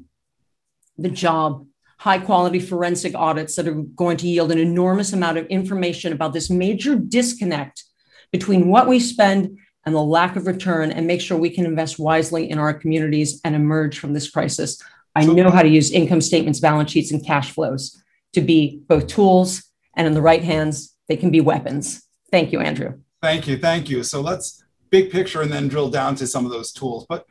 [0.97, 1.65] The job
[1.99, 6.33] high quality forensic audits that are going to yield an enormous amount of information about
[6.33, 7.83] this major disconnect
[8.31, 11.99] between what we spend and the lack of return and make sure we can invest
[11.99, 14.81] wisely in our communities and emerge from this crisis.
[15.15, 18.01] I know how to use income statements, balance sheets, and cash flows
[18.33, 19.63] to be both tools
[19.95, 22.03] and in the right hands, they can be weapons.
[22.31, 22.99] Thank you, Andrew.
[23.21, 23.57] Thank you.
[23.57, 24.03] Thank you.
[24.03, 27.05] So let's big picture and then drill down to some of those tools.
[27.09, 27.25] But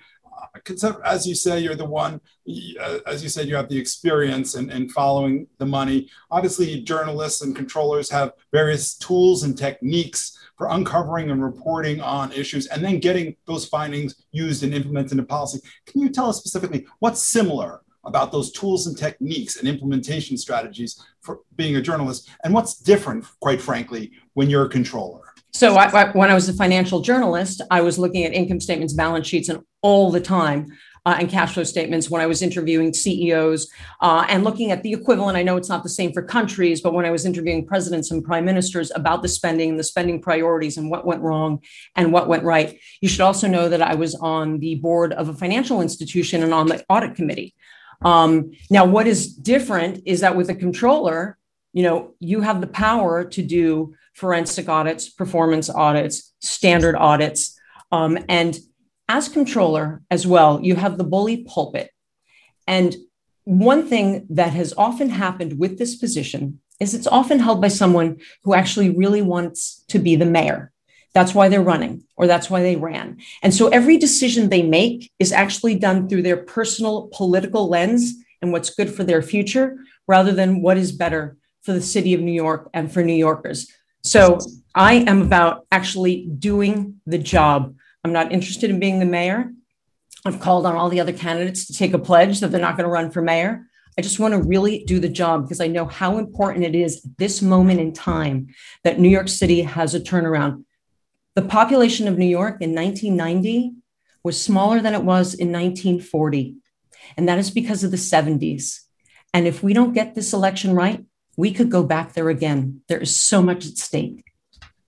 [1.04, 2.20] as you say, you're the one,
[2.80, 6.08] uh, as you said, you have the experience in, in following the money.
[6.30, 12.66] Obviously, journalists and controllers have various tools and techniques for uncovering and reporting on issues
[12.66, 15.60] and then getting those findings used and implemented in policy.
[15.86, 21.02] Can you tell us specifically what's similar about those tools and techniques and implementation strategies
[21.20, 25.22] for being a journalist and what's different, quite frankly, when you're a controller?
[25.58, 28.94] So I, I, when I was a financial journalist, I was looking at income statements,
[28.94, 30.68] balance sheets, and all the time.
[31.04, 33.68] Uh, and cash flow statements when I was interviewing CEOs
[34.00, 35.36] uh, and looking at the equivalent.
[35.36, 38.22] I know it's not the same for countries, but when I was interviewing presidents and
[38.22, 41.60] prime ministers about the spending, and the spending priorities, and what went wrong
[41.96, 42.78] and what went right.
[43.00, 46.54] You should also know that I was on the board of a financial institution and
[46.54, 47.54] on the audit committee.
[48.02, 51.36] Um, now, what is different is that with a controller,
[51.72, 57.58] you know, you have the power to do forensic audits, performance audits, standard audits,
[57.92, 58.58] um, and
[59.08, 61.90] as controller as well, you have the bully pulpit.
[62.66, 62.94] And
[63.44, 68.18] one thing that has often happened with this position is it's often held by someone
[68.44, 70.72] who actually really wants to be the mayor.
[71.14, 73.18] That's why they're running, or that's why they ran.
[73.42, 78.52] And so every decision they make is actually done through their personal political lens and
[78.52, 82.32] what's good for their future rather than what is better for the city of New
[82.32, 83.68] York and for New Yorkers.
[84.02, 84.38] So
[84.74, 87.74] I am about actually doing the job
[88.04, 89.52] I'm not interested in being the mayor.
[90.24, 92.88] I've called on all the other candidates to take a pledge that they're not going
[92.88, 93.66] to run for mayor.
[93.98, 97.04] I just want to really do the job because I know how important it is
[97.04, 98.48] at this moment in time
[98.84, 100.64] that New York City has a turnaround.
[101.34, 103.72] The population of New York in 1990
[104.22, 106.56] was smaller than it was in 1940.
[107.16, 108.80] And that is because of the 70s.
[109.34, 111.04] And if we don't get this election right,
[111.38, 112.80] we could go back there again.
[112.88, 114.24] There is so much at stake.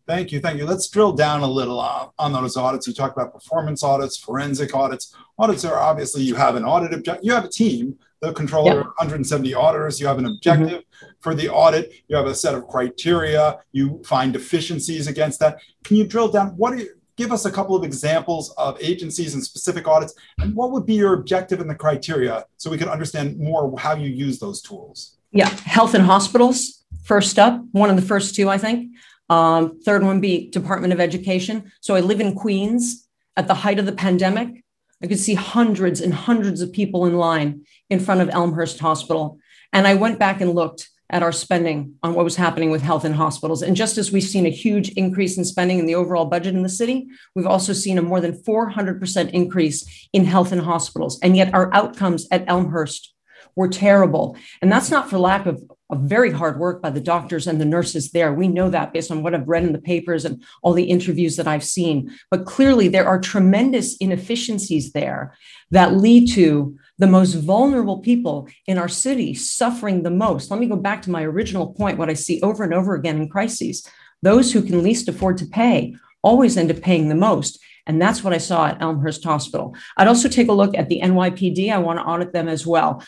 [0.09, 0.41] Thank you.
[0.41, 0.67] Thank you.
[0.67, 2.89] Let's drill down a little uh, on those audits.
[2.89, 5.15] You talked about performance audits, forensic audits.
[5.39, 7.23] Audits are obviously you have an audit object.
[7.23, 8.95] You have a team, the controller, yeah.
[8.99, 10.01] 170 auditors.
[10.01, 11.07] You have an objective mm-hmm.
[11.21, 11.93] for the audit.
[12.09, 13.61] You have a set of criteria.
[13.71, 15.61] You find deficiencies against that.
[15.85, 16.49] Can you drill down?
[16.57, 20.57] What do you, give us a couple of examples of agencies and specific audits, and
[20.57, 24.09] what would be your objective and the criteria so we can understand more how you
[24.09, 25.20] use those tools?
[25.33, 26.85] Yeah, health and hospitals.
[27.05, 28.97] First up, one of the first two, I think.
[29.29, 31.71] Um, third one be Department of Education.
[31.81, 33.07] So I live in Queens
[33.37, 34.65] at the height of the pandemic.
[35.03, 39.39] I could see hundreds and hundreds of people in line in front of Elmhurst Hospital.
[39.73, 43.05] And I went back and looked at our spending on what was happening with health
[43.05, 43.63] and hospitals.
[43.63, 46.63] And just as we've seen a huge increase in spending in the overall budget in
[46.63, 51.19] the city, we've also seen a more than 400% increase in health and hospitals.
[51.21, 53.13] And yet our outcomes at Elmhurst
[53.57, 54.37] were terrible.
[54.63, 57.65] And that's not for lack of of very hard work by the doctors and the
[57.65, 58.33] nurses there.
[58.33, 61.37] We know that based on what I've read in the papers and all the interviews
[61.37, 62.17] that I've seen.
[62.31, 65.37] But clearly, there are tremendous inefficiencies there
[65.73, 70.51] that lead to the most vulnerable people in our city suffering the most.
[70.51, 73.17] Let me go back to my original point, what I see over and over again
[73.17, 73.87] in crises.
[74.23, 77.59] Those who can least afford to pay always end up paying the most.
[77.87, 79.75] And that's what I saw at Elmhurst Hospital.
[79.97, 81.73] I'd also take a look at the NYPD.
[81.73, 83.03] I want to audit them as well.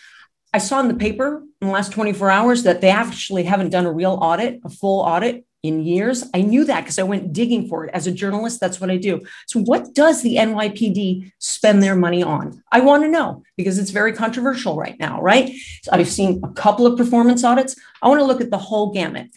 [0.53, 3.86] I saw in the paper in the last 24 hours that they actually haven't done
[3.86, 6.24] a real audit, a full audit in years.
[6.34, 7.94] I knew that because I went digging for it.
[7.94, 9.22] As a journalist, that's what I do.
[9.46, 12.62] So, what does the NYPD spend their money on?
[12.70, 15.55] I want to know because it's very controversial right now, right?
[15.82, 17.76] So I've seen a couple of performance audits.
[18.03, 19.28] I want to look at the whole gamut.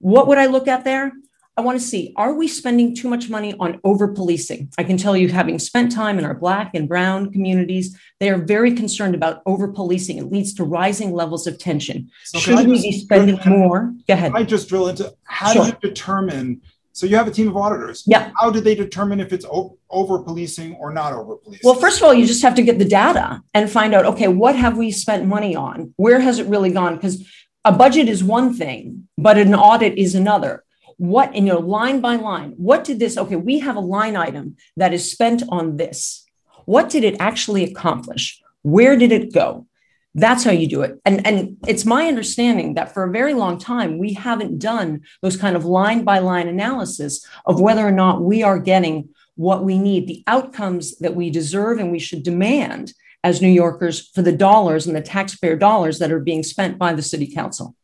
[0.00, 1.12] What would I look at there?
[1.58, 4.72] I want to see are we spending too much money on over policing?
[4.78, 8.38] I can tell you, having spent time in our Black and Brown communities, they are
[8.38, 10.18] very concerned about over policing.
[10.18, 12.12] It leads to rising levels of tension.
[12.26, 13.92] So Should we be spending more?
[14.06, 14.32] Go ahead.
[14.36, 15.64] I just drill into how sure.
[15.64, 16.62] do you determine?
[16.92, 18.04] So you have a team of auditors.
[18.06, 18.30] Yeah.
[18.38, 19.44] How do they determine if it's
[19.90, 21.62] over policing or not over policing?
[21.64, 24.28] Well, first of all, you just have to get the data and find out okay,
[24.28, 25.92] what have we spent money on?
[25.96, 26.94] Where has it really gone?
[26.94, 27.28] Because
[27.64, 30.62] a budget is one thing, but an audit is another
[30.98, 34.56] what you know line by line what did this okay we have a line item
[34.76, 36.24] that is spent on this.
[36.64, 38.40] What did it actually accomplish?
[38.62, 39.66] Where did it go?
[40.14, 41.00] That's how you do it.
[41.04, 45.36] And and it's my understanding that for a very long time we haven't done those
[45.36, 49.78] kind of line by line analysis of whether or not we are getting what we
[49.78, 52.92] need the outcomes that we deserve and we should demand
[53.22, 56.92] as new yorkers for the dollars and the taxpayer dollars that are being spent by
[56.92, 57.76] the city council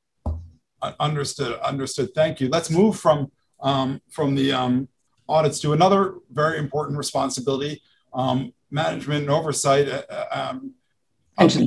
[1.01, 1.59] understood.
[1.61, 2.15] Understood.
[2.15, 2.49] Thank you.
[2.49, 3.31] Let's move from
[3.61, 4.89] um, from the um,
[5.29, 7.83] audits to another very important responsibility:
[8.13, 9.89] um, management and oversight.
[9.89, 10.75] Uh, uh um,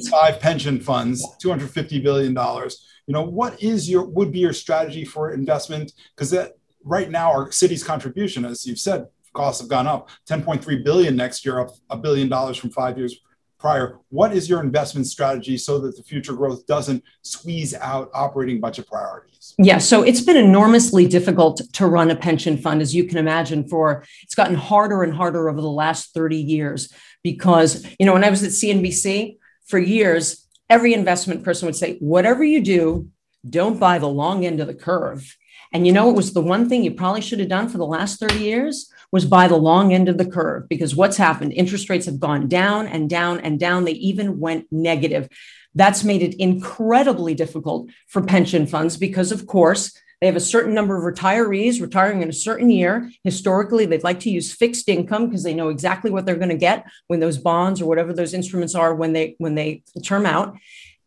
[0.10, 2.86] five pension funds, two hundred fifty billion dollars.
[3.08, 5.94] You know, what is your would be your strategy for investment?
[6.16, 6.54] Because that
[6.84, 10.10] right now our city's contribution, as you've said, costs have gone up.
[10.26, 13.20] Ten point three billion next year, up a billion dollars from five years
[13.60, 14.00] prior.
[14.10, 18.88] What is your investment strategy so that the future growth doesn't squeeze out operating budget
[18.88, 19.56] priorities?
[19.58, 23.68] Yeah, so it's been enormously difficult to run a pension fund, as you can imagine.
[23.68, 26.94] For it's gotten harder and harder over the last 30 years
[27.24, 31.98] because, you know, when I was at CNBC for years, every investment person would say,
[32.00, 33.10] whatever you do,
[33.50, 35.36] don't buy the long end of the curve.
[35.74, 37.86] And you know, it was the one thing you probably should have done for the
[37.86, 41.54] last 30 years was buy the long end of the curve because what's happened?
[41.54, 43.86] Interest rates have gone down and down and down.
[43.86, 45.30] They even went negative.
[45.76, 50.74] That's made it incredibly difficult for pension funds because, of course, they have a certain
[50.74, 53.12] number of retirees retiring in a certain year.
[53.24, 56.56] Historically, they'd like to use fixed income because they know exactly what they're going to
[56.56, 60.58] get when those bonds or whatever those instruments are when they when they term out.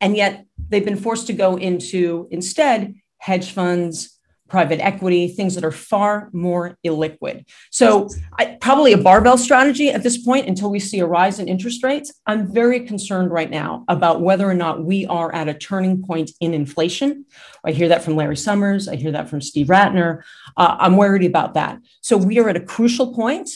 [0.01, 4.19] And yet they've been forced to go into instead hedge funds,
[4.51, 7.45] private equity, things that are far more illiquid.
[7.71, 11.49] So, I, probably a barbell strategy at this point until we see a rise in
[11.49, 12.13] interest rates.
[12.27, 16.33] I'm very concerned right now about whether or not we are at a turning point
[16.41, 17.25] in inflation.
[17.65, 20.23] I hear that from Larry Summers, I hear that from Steve Rattner.
[20.57, 21.79] Uh, I'm worried about that.
[22.03, 23.49] So, we are at a crucial point.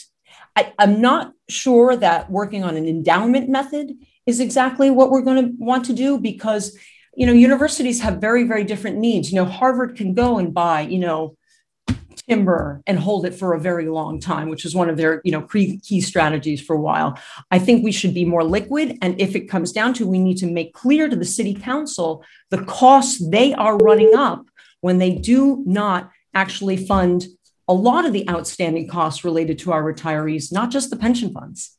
[0.55, 3.91] I, I'm not sure that working on an endowment method
[4.25, 6.77] is exactly what we're going to want to do because
[7.15, 9.31] you know, universities have very, very different needs.
[9.31, 11.37] You know, Harvard can go and buy, you know,
[12.27, 15.31] timber and hold it for a very long time, which is one of their, you
[15.31, 17.17] know, key strategies for a while.
[17.51, 18.97] I think we should be more liquid.
[19.01, 22.23] And if it comes down to, we need to make clear to the city council
[22.49, 24.45] the costs they are running up
[24.81, 27.27] when they do not actually fund
[27.67, 31.77] a lot of the outstanding costs related to our retirees, not just the pension funds.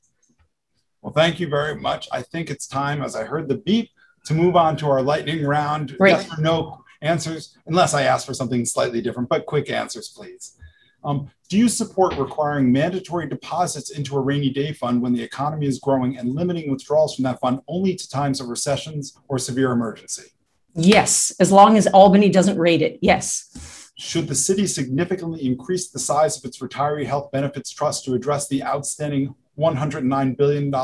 [1.03, 2.09] Well, thank you very much.
[2.11, 3.91] I think it's time, as I heard the beep,
[4.27, 5.97] to move on to our lightning round.
[5.99, 6.11] Right.
[6.11, 10.57] Yes or no answers, unless I ask for something slightly different, but quick answers, please.
[11.05, 15.67] Um, do you support requiring mandatory deposits into a rainy day fund when the economy
[15.67, 19.71] is growing and limiting withdrawals from that fund only to times of recessions or severe
[19.71, 20.33] emergency?
[20.75, 22.99] Yes, as long as Albany doesn't rate it.
[23.01, 23.93] Yes.
[23.97, 28.49] Should the city significantly increase the size of its retiree health benefits trust to address
[28.49, 30.75] the outstanding $109 billion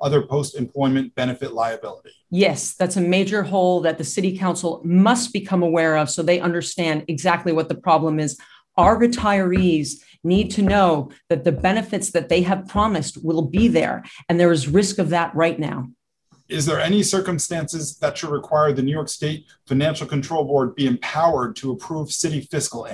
[0.00, 2.10] other post employment benefit liability?
[2.30, 6.40] Yes, that's a major hole that the city council must become aware of so they
[6.40, 8.38] understand exactly what the problem is.
[8.76, 14.02] Our retirees need to know that the benefits that they have promised will be there,
[14.28, 15.88] and there is risk of that right now.
[16.48, 20.86] Is there any circumstances that should require the New York State Financial Control Board be
[20.86, 22.86] empowered to approve city fiscal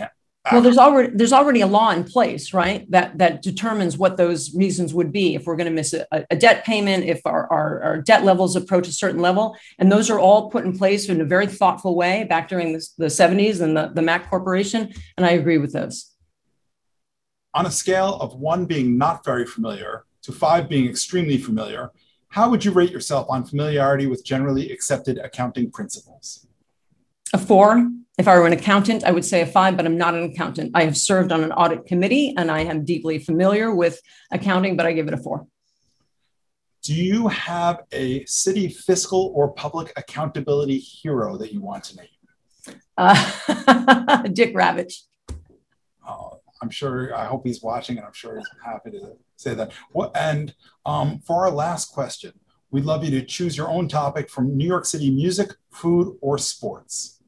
[0.46, 0.50] Ah.
[0.52, 2.90] well, there's already there's already a law in place, right?
[2.90, 6.36] That that determines what those reasons would be if we're going to miss a, a,
[6.36, 10.18] debt payment, if our, our, our, debt levels approach a certain level, and those are
[10.18, 13.76] all put in place in a very thoughtful way back during the, the 70s and
[13.76, 16.14] the, the Mac Corporation, and I agree with those.
[17.52, 21.90] On a scale of one being not very familiar to five being extremely familiar,
[22.28, 26.46] how would you rate yourself on familiarity with generally accepted accounting principles?
[27.34, 27.90] A four.
[28.20, 30.72] If I were an accountant, I would say a five, but I'm not an accountant.
[30.74, 33.98] I have served on an audit committee and I am deeply familiar with
[34.30, 35.46] accounting, but I give it a four.
[36.82, 42.76] Do you have a city fiscal or public accountability hero that you want to name?
[42.98, 45.04] Uh, Dick Ravitch.
[46.06, 47.16] Oh, I'm sure.
[47.16, 49.72] I hope he's watching, and I'm sure he's happy to say that.
[49.92, 50.54] What and
[50.84, 52.34] um, for our last question,
[52.70, 56.36] we'd love you to choose your own topic from New York City music, food, or
[56.36, 57.19] sports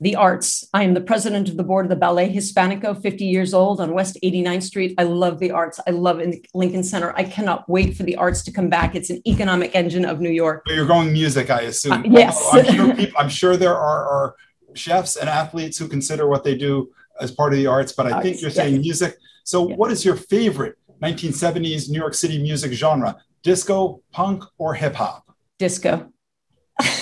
[0.00, 0.68] the arts.
[0.74, 3.94] I am the president of the board of the Ballet Hispanico, 50 years old on
[3.94, 4.94] West 89th Street.
[4.98, 5.80] I love the arts.
[5.86, 7.14] I love in Lincoln Center.
[7.16, 8.94] I cannot wait for the arts to come back.
[8.94, 10.64] It's an economic engine of New York.
[10.66, 11.92] You're going music, I assume.
[11.92, 12.46] Uh, yes.
[12.52, 14.36] I'm, sure people, I'm, sure there are, are,
[14.74, 18.10] chefs and athletes who consider what they do as part of the arts, but I
[18.10, 18.82] arts, think you're saying yes.
[18.82, 19.16] music.
[19.42, 19.78] So, yes.
[19.78, 23.16] what is your favorite 1970s New York City music genre?
[23.42, 25.24] Disco, punk, or hip hop?
[25.58, 26.12] Disco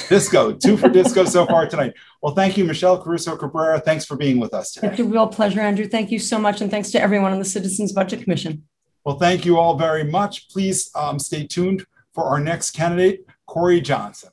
[0.08, 1.94] disco, two for disco so far tonight.
[2.22, 3.80] Well, thank you, Michelle Caruso Cabrera.
[3.80, 4.88] Thanks for being with us today.
[4.88, 5.86] It's a real pleasure, Andrew.
[5.86, 6.60] Thank you so much.
[6.60, 8.64] And thanks to everyone on the Citizens Budget Commission.
[9.04, 10.48] Well, thank you all very much.
[10.48, 14.30] Please um, stay tuned for our next candidate, Corey Johnson.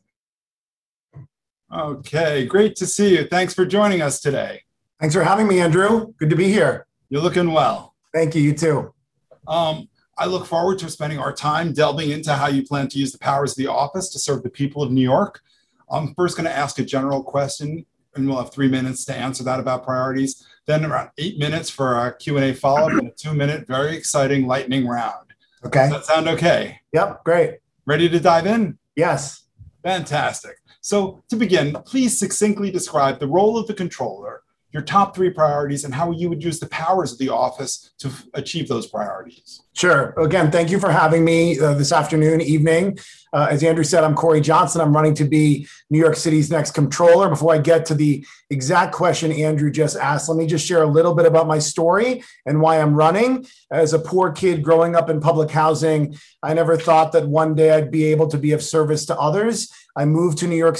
[1.74, 3.26] Okay, great to see you.
[3.26, 4.62] Thanks for joining us today.
[5.00, 6.14] Thanks for having me, Andrew.
[6.18, 6.86] Good to be here.
[7.10, 7.96] You're looking well.
[8.14, 8.42] Thank you.
[8.42, 8.94] You too.
[9.48, 9.90] Um,
[10.22, 13.18] I look forward to spending our time delving into how you plan to use the
[13.18, 15.42] powers of the office to serve the people of New York.
[15.90, 19.44] I'm first going to ask a general question, and we'll have three minutes to answer
[19.46, 20.46] that about priorities.
[20.68, 25.34] Then around eight minutes for a Q&A follow-up and a two-minute, very exciting lightning round.
[25.66, 25.90] Okay.
[25.90, 26.82] Does that sound okay?
[26.94, 27.58] Yep, great.
[27.88, 28.78] Ready to dive in?
[28.96, 29.46] Yes.
[29.82, 30.58] Fantastic.
[30.82, 34.41] So to begin, please succinctly describe the role of the controller
[34.72, 38.08] your top three priorities and how you would use the powers of the office to
[38.08, 39.62] f- achieve those priorities.
[39.74, 40.14] Sure.
[40.18, 42.98] Again, thank you for having me uh, this afternoon, evening.
[43.34, 44.82] Uh, as Andrew said, I'm Corey Johnson.
[44.82, 47.30] I'm running to be New York City's next controller.
[47.30, 50.88] Before I get to the exact question Andrew just asked, let me just share a
[50.88, 53.46] little bit about my story and why I'm running.
[53.72, 57.72] As a poor kid growing up in public housing, I never thought that one day
[57.72, 59.72] I'd be able to be of service to others.
[59.96, 60.78] I moved to New York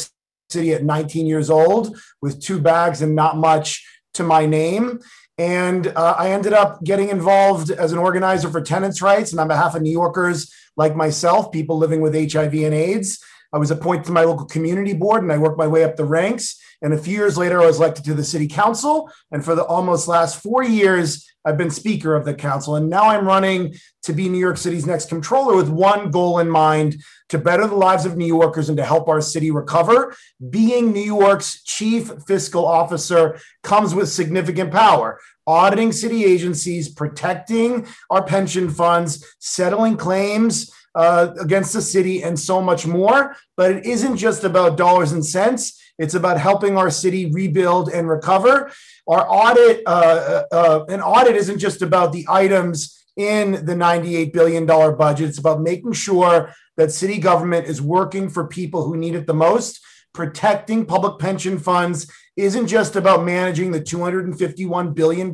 [0.52, 5.00] City at 19 years old with two bags and not much to my name.
[5.38, 9.48] And uh, I ended up getting involved as an organizer for tenants' rights and on
[9.48, 13.24] behalf of New Yorkers like myself, people living with HIV and AIDS.
[13.54, 16.06] I was appointed to my local community board and I worked my way up the
[16.06, 16.60] ranks.
[16.82, 19.12] And a few years later, I was elected to the city council.
[19.32, 22.76] And for the almost last four years, I've been speaker of the council.
[22.76, 26.50] And now I'm running to be New York City's next controller with one goal in
[26.50, 26.98] mind
[27.30, 30.16] to better the lives of New Yorkers and to help our city recover.
[30.50, 35.20] Being New York's chief fiscal officer comes with significant power.
[35.48, 42.62] Auditing city agencies, protecting our pension funds, settling claims, uh, against the city and so
[42.62, 43.36] much more.
[43.58, 45.81] But it isn't just about dollars and cents.
[46.02, 48.72] It's about helping our city rebuild and recover.
[49.08, 54.34] Our audit, uh, uh, uh, an audit isn't just about the items in the $98
[54.34, 55.30] billion budget.
[55.30, 59.36] It's about making sure that city government is working for people who need it the
[59.36, 59.80] most.
[60.12, 65.28] Protecting public pension funds isn't just about managing the $251 billion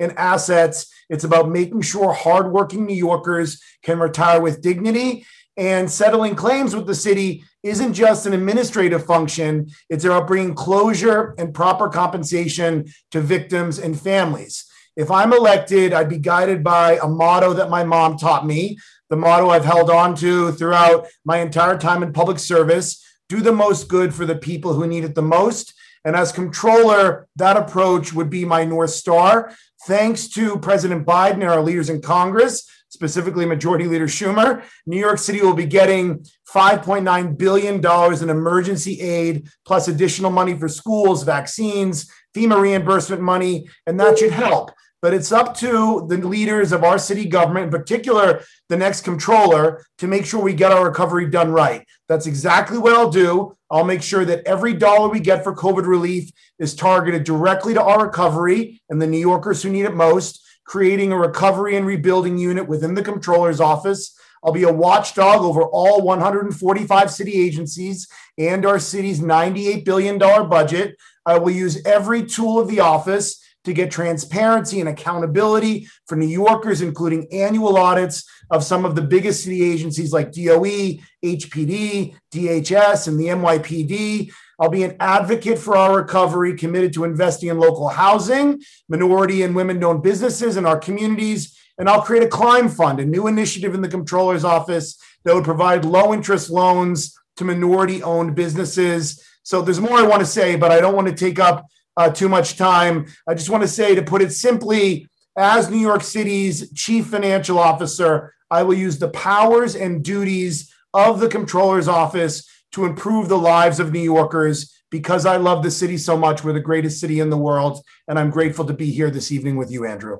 [0.00, 0.92] in assets.
[1.08, 5.24] It's about making sure hardworking New Yorkers can retire with dignity.
[5.56, 11.34] And settling claims with the city isn't just an administrative function, it's about bringing closure
[11.38, 14.66] and proper compensation to victims and families.
[14.96, 18.78] If I'm elected, I'd be guided by a motto that my mom taught me,
[19.08, 23.52] the motto I've held on to throughout my entire time in public service do the
[23.52, 25.74] most good for the people who need it the most.
[26.04, 29.52] And as controller, that approach would be my North Star.
[29.86, 35.18] Thanks to President Biden and our leaders in Congress, specifically Majority Leader Schumer, New York
[35.18, 37.74] City will be getting $5.9 billion
[38.22, 44.32] in emergency aid, plus additional money for schools, vaccines, FEMA reimbursement money, and that should
[44.32, 44.70] help
[45.02, 49.84] but it's up to the leaders of our city government, in particular the next controller,
[49.98, 51.86] to make sure we get our recovery done right.
[52.08, 53.56] That's exactly what I'll do.
[53.70, 57.82] I'll make sure that every dollar we get for COVID relief is targeted directly to
[57.82, 62.38] our recovery and the New Yorkers who need it most, creating a recovery and rebuilding
[62.38, 64.18] unit within the controller's office.
[64.44, 70.96] I'll be a watchdog over all 145 city agencies and our city's $98 billion budget.
[71.24, 76.28] I will use every tool of the office to get transparency and accountability for New
[76.28, 83.08] Yorkers, including annual audits of some of the biggest city agencies like DOE, HPD, DHS,
[83.08, 84.30] and the NYPD.
[84.58, 89.54] I'll be an advocate for our recovery, committed to investing in local housing, minority and
[89.54, 91.56] women owned businesses in our communities.
[91.78, 95.44] And I'll create a climb fund, a new initiative in the comptroller's office that would
[95.44, 99.22] provide low interest loans to minority owned businesses.
[99.42, 101.66] So there's more I want to say, but I don't want to take up
[101.98, 103.06] uh, too much time.
[103.28, 105.06] I just want to say, to put it simply,
[105.36, 111.20] as New York City's chief financial officer, I will use the powers and duties of
[111.20, 115.98] the comptroller's office to improve the lives of New Yorkers because I love the city
[115.98, 116.44] so much.
[116.44, 117.84] We're the greatest city in the world.
[118.08, 120.18] And I'm grateful to be here this evening with you, Andrew.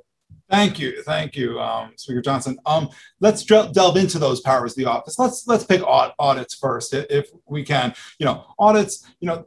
[0.49, 2.57] Thank you, thank you, um, Speaker Johnson.
[2.67, 5.19] Um, let's delve into those powers of the office.
[5.19, 7.95] Let's let's pick audits first, if we can.
[8.21, 9.11] You know, audits.
[9.19, 9.47] You know,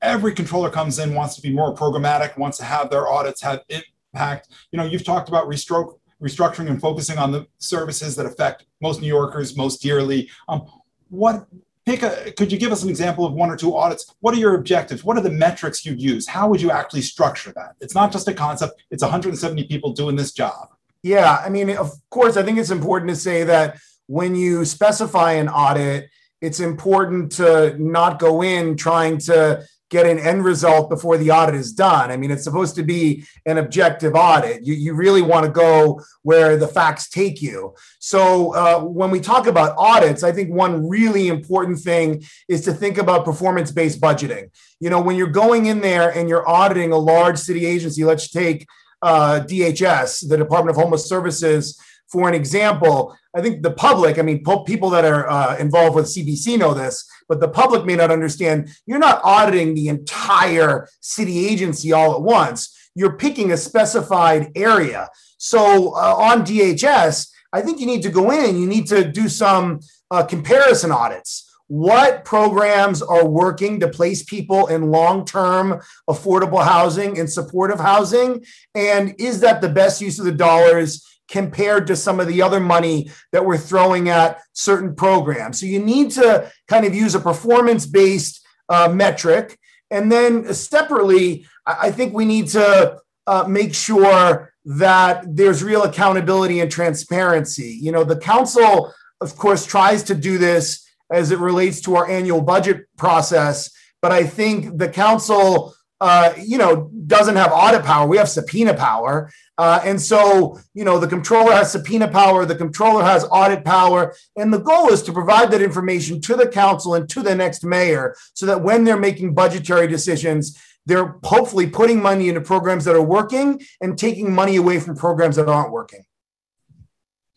[0.00, 3.60] every controller comes in wants to be more programmatic, wants to have their audits have
[3.68, 4.48] impact.
[4.72, 9.02] You know, you've talked about restroke, restructuring and focusing on the services that affect most
[9.02, 10.30] New Yorkers most dearly.
[10.48, 10.64] Um,
[11.10, 11.46] what
[11.86, 14.14] pick a could you give us an example of one or two audits?
[14.20, 15.04] What are your objectives?
[15.04, 16.26] What are the metrics you'd use?
[16.26, 17.76] How would you actually structure that?
[17.80, 18.82] It's not just a concept.
[18.90, 20.68] It's 170 people doing this job.
[21.02, 25.32] Yeah i mean of course i think it's important to say that when you specify
[25.32, 31.18] an audit it's important to not go in trying to get an end result before
[31.18, 32.10] the audit is done.
[32.10, 34.64] I mean, it's supposed to be an objective audit.
[34.64, 37.74] You, you really want to go where the facts take you.
[37.98, 42.72] So, uh, when we talk about audits, I think one really important thing is to
[42.72, 44.50] think about performance based budgeting.
[44.78, 48.30] You know, when you're going in there and you're auditing a large city agency, let's
[48.30, 48.66] take
[49.02, 51.80] uh, DHS, the Department of Homeless Services
[52.10, 56.06] for an example, I think the public, I mean, people that are uh, involved with
[56.06, 58.68] CBC know this, but the public may not understand.
[58.86, 62.76] You're not auditing the entire city agency all at once.
[62.94, 65.08] You're picking a specified area.
[65.38, 69.28] So uh, on DHS, I think you need to go in, you need to do
[69.28, 69.80] some
[70.10, 71.46] uh, comparison audits.
[71.68, 78.44] What programs are working to place people in long term affordable housing and supportive housing?
[78.74, 81.06] And is that the best use of the dollars?
[81.30, 85.60] Compared to some of the other money that we're throwing at certain programs.
[85.60, 89.58] So you need to kind of use a performance based uh, metric.
[89.90, 96.60] And then separately, I think we need to uh, make sure that there's real accountability
[96.60, 97.78] and transparency.
[97.80, 102.08] You know, the council, of course, tries to do this as it relates to our
[102.08, 103.70] annual budget process,
[104.02, 108.08] but I think the council uh, you know, doesn't have audit power.
[108.08, 109.30] We have subpoena power.
[109.60, 114.14] Uh, and so, you know, the controller has subpoena power, the controller has audit power.
[114.34, 117.62] And the goal is to provide that information to the council and to the next
[117.62, 122.96] mayor so that when they're making budgetary decisions, they're hopefully putting money into programs that
[122.96, 126.04] are working and taking money away from programs that aren't working.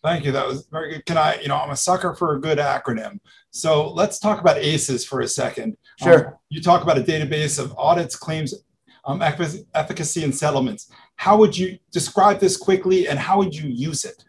[0.01, 0.31] Thank you.
[0.31, 1.05] That was very good.
[1.05, 3.19] Can I, you know, I'm a sucker for a good acronym.
[3.51, 5.75] So let's talk about ACEs for a second.
[6.01, 6.27] Sure.
[6.27, 8.53] Um, you talk about a database of audits, claims,
[9.05, 10.89] um, efficacy, and settlements.
[11.15, 14.23] How would you describe this quickly and how would you use it?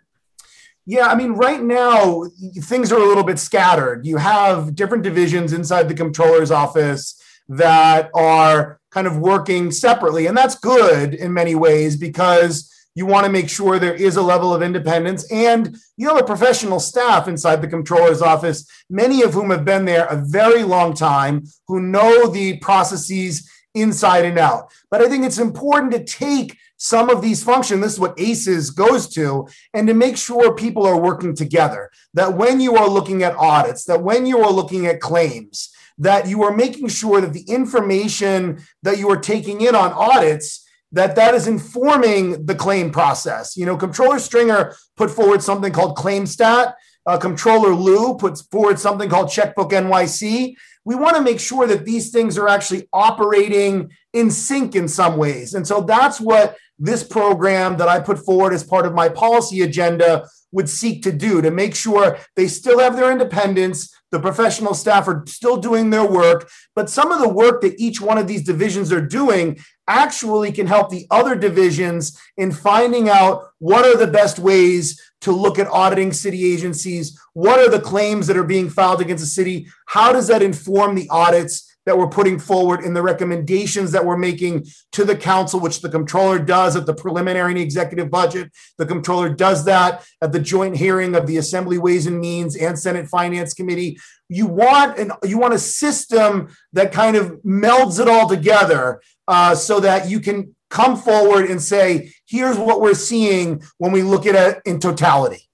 [0.87, 2.25] Yeah, I mean, right now
[2.61, 4.07] things are a little bit scattered.
[4.07, 10.27] You have different divisions inside the comptroller's office that are kind of working separately.
[10.27, 14.23] And that's good in many ways because you want to make sure there is a
[14.23, 19.35] level of independence and you have a professional staff inside the comptroller's office, many of
[19.35, 24.73] whom have been there a very long time, who know the processes inside and out.
[24.91, 28.71] But I think it's important to take some of these functions, this is what ACES
[28.71, 31.91] goes to, and to make sure people are working together.
[32.15, 36.27] That when you are looking at audits, that when you are looking at claims, that
[36.29, 40.65] you are making sure that the information that you are taking in on audits
[40.95, 43.57] that that is informing the claim process.
[43.57, 46.75] You know, Controller Stringer put forward something called ClaimStat.
[47.05, 50.55] Uh, Comptroller Liu puts forward something called Checkbook NYC.
[50.85, 55.17] We want to make sure that these things are actually operating in sync in some
[55.17, 55.55] ways.
[55.55, 59.63] And so that's what this program that I put forward as part of my policy
[59.63, 64.75] agenda would seek to do to make sure they still have their independence, the professional
[64.75, 68.29] staff are still doing their work, but some of the work that each one of
[68.29, 73.97] these divisions are doing actually can help the other divisions in finding out what are
[73.97, 78.45] the best ways to look at auditing city agencies, what are the claims that are
[78.45, 82.85] being filed against the city, how does that inform the audits that we're putting forward
[82.85, 86.95] in the recommendations that we're making to the council, which the comptroller does at the
[86.95, 88.51] preliminary and executive budget.
[88.79, 92.79] The comptroller does that at the joint hearing of the Assembly Ways and Means and
[92.79, 93.99] Senate Finance Committee.
[94.29, 99.55] You want an you want a system that kind of melds it all together uh,
[99.55, 104.27] so that you can come forward and say, here's what we're seeing when we look
[104.27, 105.49] at it in totality.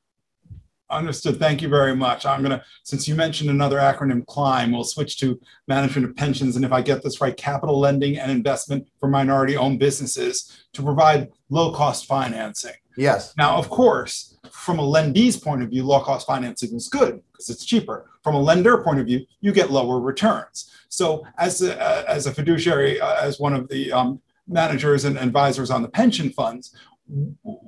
[0.91, 1.39] Understood.
[1.39, 2.27] Thank you very much.
[2.27, 6.57] I'm going to, since you mentioned another acronym, CLIMB, we'll switch to management of pensions.
[6.57, 10.83] And if I get this right, capital lending and investment for minority owned businesses to
[10.83, 12.75] provide low cost financing.
[12.97, 13.35] Yes.
[13.39, 17.49] Now, of course, from a lendee's point of view, low cost financing is good because
[17.51, 18.11] it's cheaper.
[18.25, 20.75] From a lender point of view, you get lower returns.
[20.89, 25.71] So, as a, as a fiduciary, uh, as one of the um, managers and advisors
[25.71, 26.75] on the pension funds,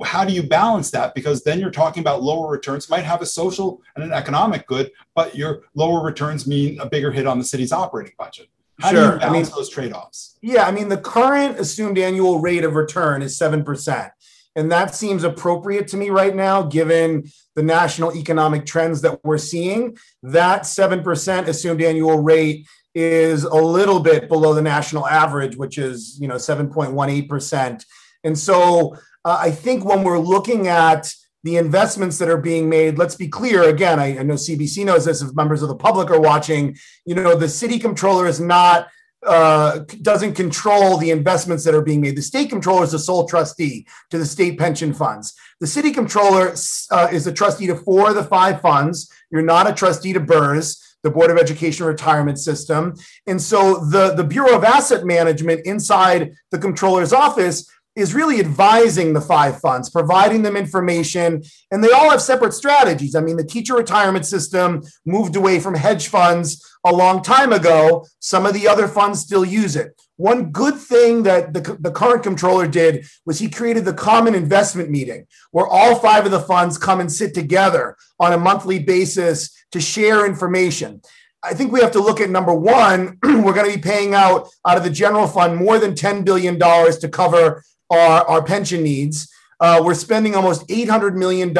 [0.04, 1.14] how do you balance that?
[1.14, 4.90] Because then you're talking about lower returns, might have a social and an economic good,
[5.14, 8.48] but your lower returns mean a bigger hit on the city's operating budget.
[8.80, 9.00] How sure.
[9.00, 10.38] do you balance I mean, those trade offs?
[10.42, 14.10] Yeah, I mean, the current assumed annual rate of return is 7%.
[14.54, 19.38] And that seems appropriate to me right now, given the national economic trends that we're
[19.38, 19.96] seeing.
[20.22, 26.18] That 7% assumed annual rate is a little bit below the national average, which is,
[26.20, 27.84] you know, 7.18%.
[28.24, 31.12] And so uh, I think when we're looking at
[31.44, 35.04] the investments that are being made, let's be clear again, I, I, know CBC knows
[35.04, 38.88] this if members of the public are watching, you know, the city controller is not
[39.24, 42.16] uh, doesn't control the investments that are being made.
[42.16, 45.34] The state controller is the sole trustee to the state pension funds.
[45.60, 46.54] The city controller
[46.90, 49.08] uh, is a trustee to four of the five funds.
[49.30, 52.94] You're not a trustee to BERS, the Board of Education Retirement System.
[53.26, 59.12] And so the, the Bureau of Asset Management inside the controller's office is really advising
[59.12, 63.14] the five funds, providing them information, and they all have separate strategies.
[63.14, 68.06] I mean, the teacher retirement system moved away from hedge funds a long time ago.
[68.18, 70.00] Some of the other funds still use it.
[70.16, 74.90] One good thing that the, the current controller did was he created the common investment
[74.90, 79.50] meeting where all five of the funds come and sit together on a monthly basis
[79.72, 81.02] to share information.
[81.44, 84.48] I think we have to look at number one, we're going to be paying out
[84.66, 89.32] out of the general fund more than $10 billion to cover our, our pension needs.
[89.60, 91.56] Uh, we're spending almost $800 million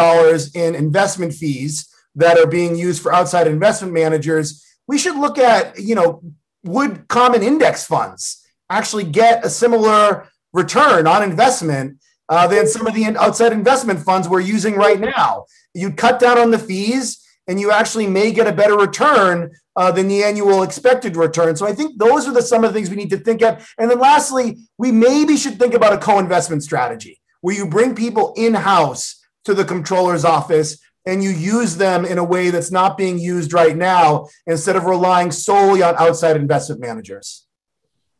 [0.54, 4.66] in investment fees that are being used for outside investment managers.
[4.88, 6.22] We should look at, you know,
[6.64, 11.98] would common index funds actually get a similar return on investment
[12.28, 15.46] uh, than some of the outside investment funds we're using right now?
[15.74, 19.90] You'd cut down on the fees and you actually may get a better return uh,
[19.90, 21.56] than the annual expected return.
[21.56, 23.66] So I think those are the some of the things we need to think of.
[23.78, 28.32] And then lastly, we maybe should think about a co-investment strategy where you bring people
[28.36, 33.19] in-house to the controller's office and you use them in a way that's not being
[33.19, 37.47] used right now instead of relying solely on outside investment managers.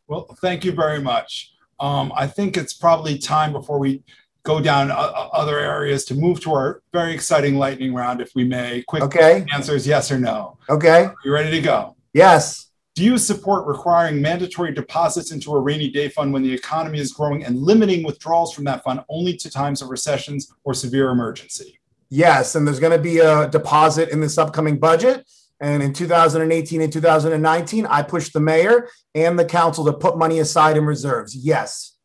[0.09, 1.53] Well, thank you very much.
[1.79, 4.03] Um, I think it's probably time before we
[4.45, 8.33] go down uh, uh, other areas to move to our very exciting lightning round, if
[8.35, 8.83] we may.
[8.83, 9.45] Quick okay.
[9.53, 10.59] answers yes or no.
[10.69, 11.09] Okay.
[11.25, 11.97] You ready to go?
[12.13, 12.71] Yes.
[12.95, 17.13] Do you support requiring mandatory deposits into a rainy day fund when the economy is
[17.13, 21.81] growing and limiting withdrawals from that fund only to times of recessions or severe emergency?
[22.11, 22.55] Yes.
[22.55, 25.27] And there's going to be a deposit in this upcoming budget.
[25.61, 30.41] And in 2018 and 2019, I pushed the mayor and the council to put money
[30.41, 31.35] aside in reserves.
[31.35, 31.97] Yes.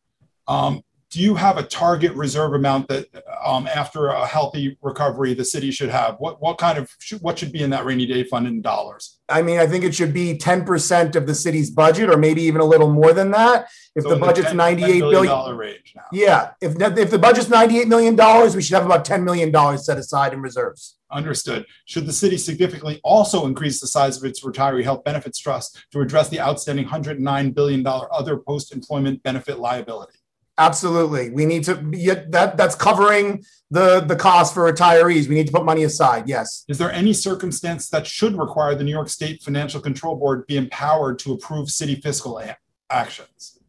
[0.47, 3.07] Um, do you have a target reserve amount that
[3.43, 6.89] um, after a healthy recovery the city should have what what kind of
[7.21, 9.95] what should be in that rainy day fund in dollars i mean i think it
[9.95, 13.67] should be 10% of the city's budget or maybe even a little more than that
[13.95, 16.03] if so the budget's 98 $10 billion range now.
[16.11, 19.85] yeah if, if the budget's 98 million dollars we should have about 10 million dollars
[19.85, 21.65] set aside in reserves Understood.
[21.85, 26.01] Should the city significantly also increase the size of its retiree health benefits trust to
[26.01, 30.16] address the outstanding $109 billion other post employment benefit liability?
[30.57, 31.29] Absolutely.
[31.29, 35.27] We need to be that that's covering the the cost for retirees.
[35.27, 36.27] We need to put money aside.
[36.27, 36.65] Yes.
[36.67, 40.57] Is there any circumstance that should require the New York State Financial Control Board be
[40.57, 42.57] empowered to approve city fiscal a-
[42.89, 43.59] actions?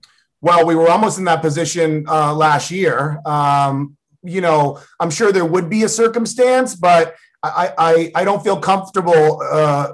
[0.41, 3.21] Well, we were almost in that position uh, last year.
[3.27, 8.43] Um, you know, I'm sure there would be a circumstance, but I I, I don't
[8.43, 9.93] feel comfortable uh,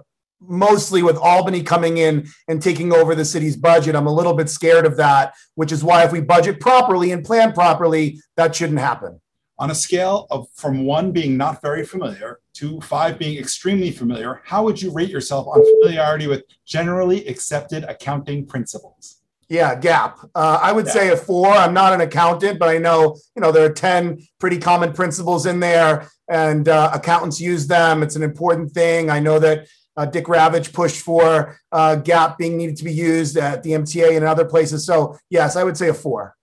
[0.49, 3.97] mostly with Albany coming in and taking over the city's budget.
[3.97, 7.25] I'm a little bit scared of that, which is why if we budget properly and
[7.25, 9.21] plan properly, that shouldn't happen.
[9.59, 14.41] On a scale of from one being not very familiar to five being extremely familiar,
[14.45, 19.21] how would you rate yourself on familiarity with generally accepted accounting principles?
[19.49, 20.31] Yeah, GAAP.
[20.35, 20.93] Uh, I would yeah.
[20.93, 21.49] say a four.
[21.49, 25.47] I'm not an accountant, but I know you know there are ten pretty common principles
[25.47, 28.03] in there, and uh, accountants use them.
[28.03, 29.11] It's an important thing.
[29.11, 33.37] I know that uh, Dick Ravitch pushed for uh, GAAP being needed to be used
[33.37, 34.85] at the MTA and other places.
[34.87, 36.37] So, yes, I would say a four.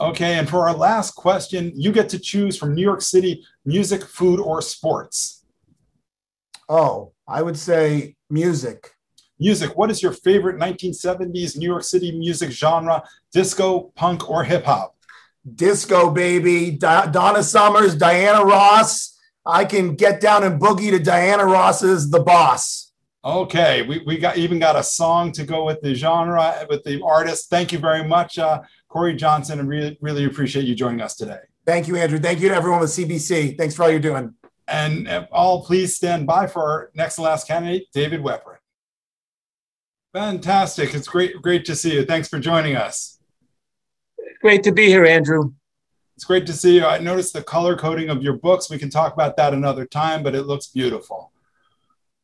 [0.00, 4.02] Okay, and for our last question, you get to choose from New York City music,
[4.02, 5.44] food, or sports.
[6.68, 8.90] Oh, I would say music.
[9.38, 9.76] Music.
[9.76, 13.02] What is your favorite 1970s New York City music genre?
[13.32, 14.96] Disco, punk, or hip hop?
[15.54, 16.70] Disco, baby.
[16.72, 19.11] Di- Donna Summers, Diana Ross,
[19.44, 22.92] I can get down and boogie to Diana Ross's The Boss.
[23.24, 27.00] Okay, we, we got even got a song to go with the genre, with the
[27.02, 27.50] artist.
[27.50, 31.38] Thank you very much, uh, Corey Johnson, and really, really appreciate you joining us today.
[31.64, 32.18] Thank you, Andrew.
[32.18, 33.56] Thank you to everyone with CBC.
[33.56, 34.34] Thanks for all you're doing.
[34.66, 38.56] And all please stand by for our next and last candidate, David Weprin.
[40.12, 40.94] Fantastic.
[40.94, 42.04] It's great, great to see you.
[42.04, 43.18] Thanks for joining us.
[44.40, 45.52] Great to be here, Andrew.
[46.16, 46.84] It's great to see you.
[46.84, 48.70] I noticed the color coding of your books.
[48.70, 51.32] We can talk about that another time, but it looks beautiful.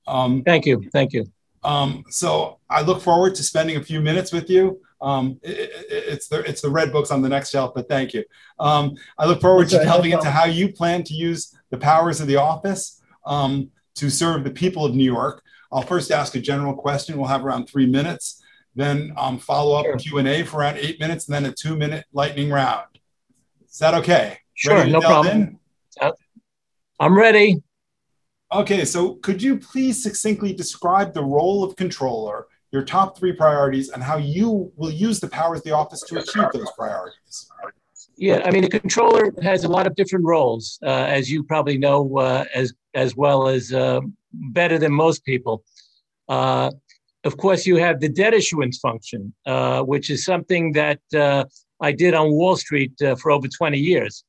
[0.07, 0.89] Um, thank you.
[0.93, 1.27] Thank you.
[1.63, 4.81] Um, so I look forward to spending a few minutes with you.
[5.01, 8.15] Um, it, it, it's the it's the red books on the next shelf, but thank
[8.15, 8.25] you.
[8.59, 12.21] Um, I look forward okay, to delving into how you plan to use the powers
[12.21, 15.43] of the office um, to serve the people of New York.
[15.71, 17.19] I'll first ask a general question.
[17.19, 18.43] We'll have around three minutes,
[18.75, 19.97] then um, follow up sure.
[19.97, 22.87] Q and A for around eight minutes, and then a two minute lightning round.
[23.71, 24.39] Is that okay?
[24.55, 25.59] Sure, no problem.
[27.01, 27.63] I'm ready.
[28.53, 33.91] Okay, so could you please succinctly describe the role of controller, your top three priorities,
[33.91, 37.51] and how you will use the powers of the office to achieve those priorities?
[38.17, 41.79] Yeah, I mean, the controller has a lot of different roles, uh, as you probably
[41.79, 44.01] know uh, as as well as uh,
[44.33, 45.63] better than most people.
[46.29, 46.71] Uh,
[47.25, 51.45] of course, you have the debt issuance function, uh, which is something that uh,
[51.81, 54.25] I did on Wall Street for over 20 years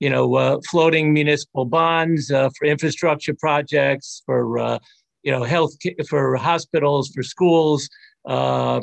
[0.00, 4.78] you know, uh, floating municipal bonds uh, for infrastructure projects, for uh,
[5.22, 5.72] you know, health
[6.08, 7.88] for hospitals, for schools,
[8.26, 8.80] uh,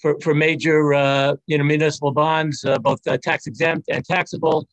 [0.00, 4.66] for for major uh, you know municipal bonds, uh, both tax exempt and taxable.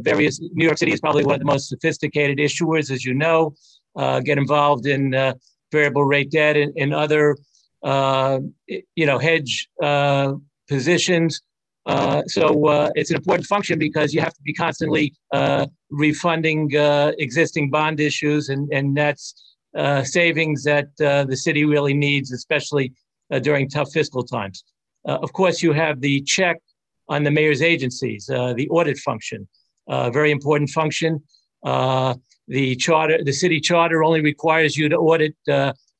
[0.00, 3.54] various New York City is probably one of the most sophisticated issuers, as you know.
[4.24, 5.02] get involved in
[5.70, 7.36] variable rate debt and, and other
[8.96, 9.68] you know hedge
[10.68, 11.42] positions.
[11.86, 16.74] Uh, so uh, it's an important function because you have to be constantly uh, refunding
[16.76, 22.92] uh, existing bond issues, and, and that's uh, savings that the city really needs, especially
[23.40, 24.64] during tough fiscal times.
[25.04, 26.58] of course, you have the check
[27.08, 29.48] on the mayor's agencies, the audit function,
[29.88, 31.20] uh very important function.
[31.64, 35.34] the charter, the city charter, only requires you to audit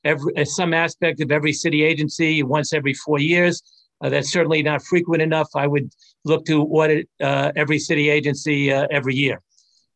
[0.05, 3.63] every some aspect of every city agency once every four years.
[4.03, 5.49] Uh, that's certainly not frequent enough.
[5.55, 5.93] I would
[6.25, 9.41] look to audit uh, every city agency uh, every year.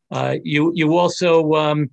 [0.09, 1.89] Uh, you you also um,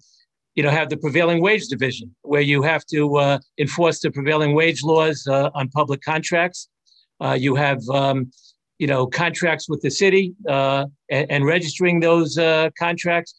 [0.55, 4.55] you know have the prevailing wage division where you have to uh, enforce the prevailing
[4.55, 6.69] wage laws uh, on public contracts.
[7.36, 8.31] you have um,
[8.78, 12.39] you know contracts with the city and, and, registering those
[12.78, 13.35] contracts.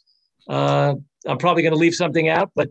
[1.28, 2.70] I'm probably going to leave something out, but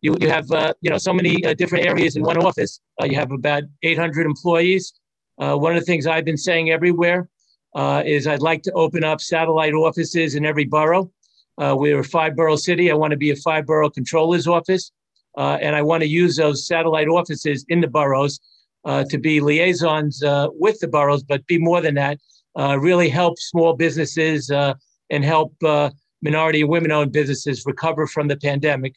[0.00, 0.48] you you have
[0.80, 2.80] you know so many different areas in one office.
[3.04, 4.92] you have about 800 employees.
[5.38, 7.28] Uh, one of the things I've been saying everywhere
[7.74, 11.10] uh, is I'd like to open up satellite offices in every borough.
[11.58, 12.90] Uh, we're a five borough city.
[12.90, 14.92] I want to be a five borough controller's office.
[15.36, 18.40] Uh, and I want to use those satellite offices in the boroughs
[18.86, 22.18] uh, to be liaisons uh, with the boroughs, but be more than that,
[22.56, 25.54] really help small businesses and help
[26.22, 28.94] minority and women owned businesses recover from the pandemic.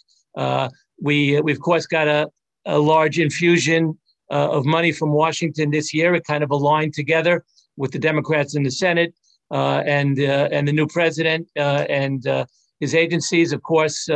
[1.02, 2.30] we, we, of course, got a,
[2.66, 3.98] a large infusion
[4.31, 6.14] uh, of money from Washington this year.
[6.14, 7.45] It kind of aligned together
[7.77, 9.14] with the Democrats in the Senate
[9.51, 12.45] uh, and uh, and the new president uh, and uh,
[12.80, 13.51] his agencies.
[13.51, 14.07] Of course,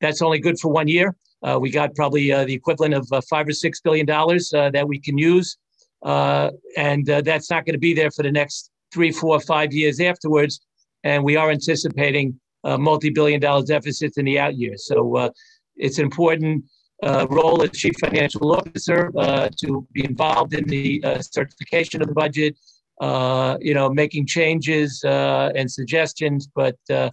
[0.00, 1.14] that's only good for one year.
[1.60, 5.56] we got probably the equivalent of five or six billion dollars that we can use,
[6.02, 10.60] and that's not going to be there for the next three, four, five years afterwards.
[11.04, 14.86] And we are anticipating multi-billion dollar deficits in the out years.
[14.86, 15.30] So
[15.76, 16.64] it's important
[17.04, 22.08] uh, role as chief financial officer uh, to be involved in the uh, certification of
[22.08, 22.56] the budget,
[23.00, 26.48] uh, you know, making changes uh, and suggestions.
[26.54, 27.10] But uh,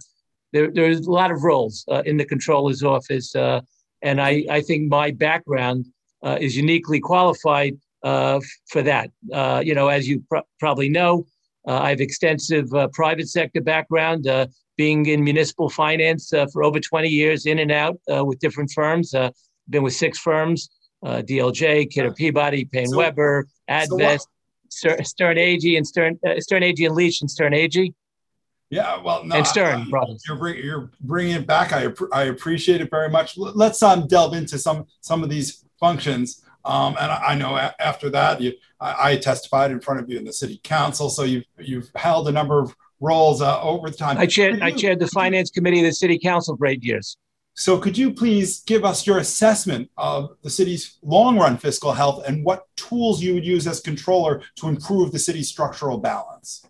[0.52, 5.10] there, there's a lot of roles in the controller's office, and I, I think my
[5.10, 5.86] background
[6.24, 9.10] is uniquely qualified for that.
[9.64, 11.26] you know, as you pr- probably know,
[11.66, 14.26] I have extensive private sector background.
[14.78, 19.14] being in municipal finance for over 20 years, in and out with different firms,
[19.68, 20.70] been with six firms:
[21.04, 24.26] uh, DLJ, Kidder Peabody, Paine so, Webber, Advest,
[24.68, 27.94] so Sterne Agee, and Stern uh, Sterne Agee and Leach and Sterne Agee.
[28.70, 30.24] Yeah, well, no, and Stern brothers.
[30.26, 31.74] You're, bring, you're bringing it back.
[31.74, 33.36] I, I appreciate it very much.
[33.36, 36.42] Let's um, delve into some some of these functions.
[36.64, 40.08] Um, and I, I know a- after that, you, I, I, testified in front of
[40.08, 41.10] you in the city council.
[41.10, 44.16] So you've you've held a number of roles uh, over the time.
[44.16, 47.18] I chaired I chaired the finance committee of the city council for eight years.
[47.54, 52.24] So, could you please give us your assessment of the city's long run fiscal health
[52.26, 56.64] and what tools you would use as controller to improve the city's structural balance?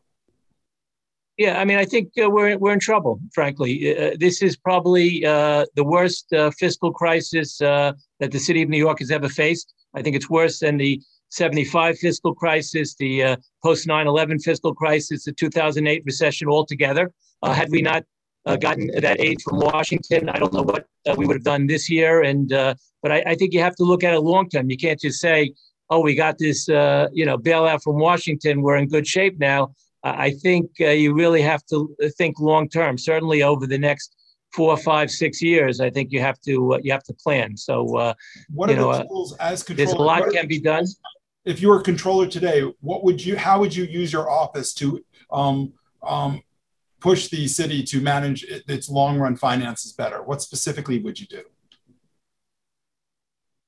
[1.38, 3.20] Yeah, I mean, I think uh, we're we're in trouble.
[3.32, 8.62] Frankly, uh, this is probably uh, the worst uh, fiscal crisis uh, that the city
[8.62, 9.72] of New York has ever faced.
[9.94, 11.00] I think it's worse than the
[11.30, 17.10] 75 fiscal crisis, the uh, post 9/11 fiscal crisis, the 2008 recession altogether.
[17.42, 18.04] had we not
[18.46, 20.86] gotten that aid from Washington, I don't know what
[21.16, 22.22] we would have done this year.
[22.22, 24.70] And but I, I, think you have to look at it long term.
[24.70, 25.52] You can't just say,
[25.90, 28.62] "Oh, we got this, you know, bailout from Washington.
[28.62, 29.74] We're in good shape now."
[30.04, 32.98] I think uh, you really have to think long term.
[32.98, 34.16] Certainly over the next
[34.52, 37.56] four, five, six years, I think you have to uh, you have to plan.
[37.56, 38.14] So, uh,
[38.52, 39.86] what you are know, the tools as controller?
[39.86, 40.86] There's a lot can be done.
[41.44, 43.36] If you were a controller today, what would you?
[43.36, 46.42] How would you use your office to um, um,
[47.02, 50.22] push the city to manage its long run finances better?
[50.22, 51.42] What specifically would you do?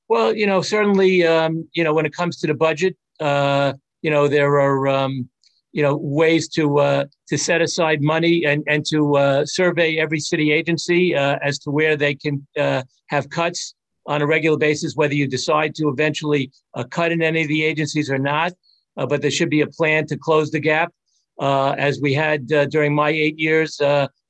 [0.07, 4.11] Well, you know, certainly, um, you know, when it comes to the budget, uh, you
[4.11, 5.29] know, there are um,
[5.75, 10.19] you know ways to uh, to set aside money and and to uh, survey every
[10.19, 13.75] city agency uh, as to where they can uh, have cuts
[14.07, 17.63] on a regular basis, whether you decide to eventually uh, cut in any of the
[17.65, 18.53] agencies or not.
[18.95, 20.93] But there should be a plan to close the gap,
[21.41, 23.79] as we had during my eight years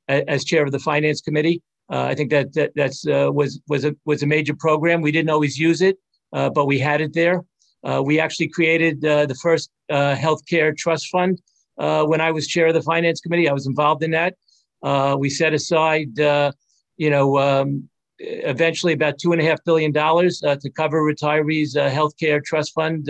[0.08, 1.62] as chair of the finance committee.
[1.90, 5.02] I think that, that that's was was a was a major program.
[5.02, 5.98] We didn't always use it,
[6.32, 7.44] but we had it there.
[7.86, 11.40] Uh, we actually created uh, the first uh, healthcare trust fund
[11.78, 13.48] uh, when I was chair of the finance committee.
[13.48, 14.34] I was involved in that.
[14.82, 16.52] Uh, we set aside, uh,
[16.98, 17.88] you know, um,
[18.18, 23.08] eventually about two and a half billion dollars to cover retirees' healthcare trust fund,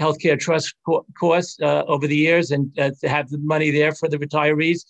[0.00, 4.18] healthcare trust co- costs over the years, and to have the money there for the
[4.18, 4.80] retirees.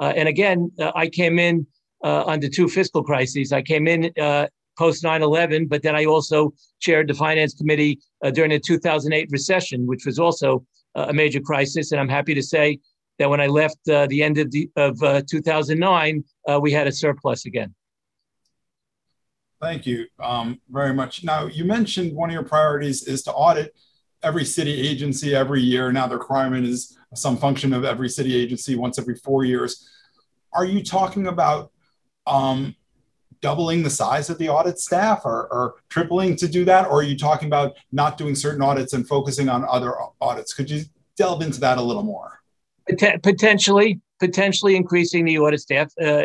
[0.00, 1.66] and again, I came in
[2.02, 3.52] under two fiscal crises.
[3.52, 4.12] I came in
[4.80, 9.28] post 9 11, but then I also chaired the finance committee uh, during the 2008
[9.30, 10.64] recession, which was also
[10.96, 11.92] uh, a major crisis.
[11.92, 12.78] And I'm happy to say
[13.18, 16.86] that when I left uh, the end of, the, of uh, 2009, uh, we had
[16.86, 17.74] a surplus again.
[19.60, 21.22] Thank you um, very much.
[21.22, 23.74] Now, you mentioned one of your priorities is to audit
[24.22, 25.92] every city agency every year.
[25.92, 29.88] Now, the requirement is some function of every city agency once every four years.
[30.52, 31.72] Are you talking about
[32.26, 32.74] um,
[33.40, 36.86] doubling the size of the audit staff or, or, tripling to do that?
[36.86, 40.52] Or are you talking about not doing certain audits and focusing on other audits?
[40.52, 40.82] Could you
[41.16, 42.40] delve into that a little more?
[43.22, 46.22] Potentially, potentially increasing the audit staff uh,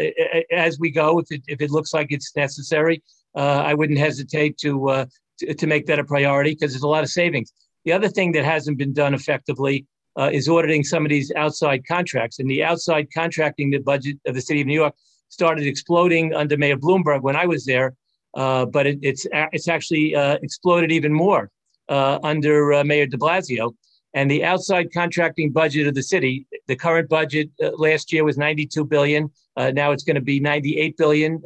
[0.51, 3.01] as we go, if it, if it looks like it's necessary.
[3.35, 5.05] Uh, I wouldn't hesitate to, uh,
[5.39, 7.51] to, to make that a priority because there's a lot of savings.
[7.85, 9.85] The other thing that hasn't been done effectively
[10.17, 12.39] uh, is auditing some of these outside contracts.
[12.39, 14.95] And the outside contracting the budget of the city of New York
[15.29, 17.93] started exploding under Mayor Bloomberg when I was there,
[18.35, 21.51] uh, but it, it's it's actually uh, exploded even more
[21.89, 23.73] uh, under uh, Mayor De Blasio.
[24.13, 28.37] And the outside contracting budget of the city, the current budget uh, last year was
[28.37, 29.29] 92 billion.
[29.57, 31.41] Now it's going to be 98 billion.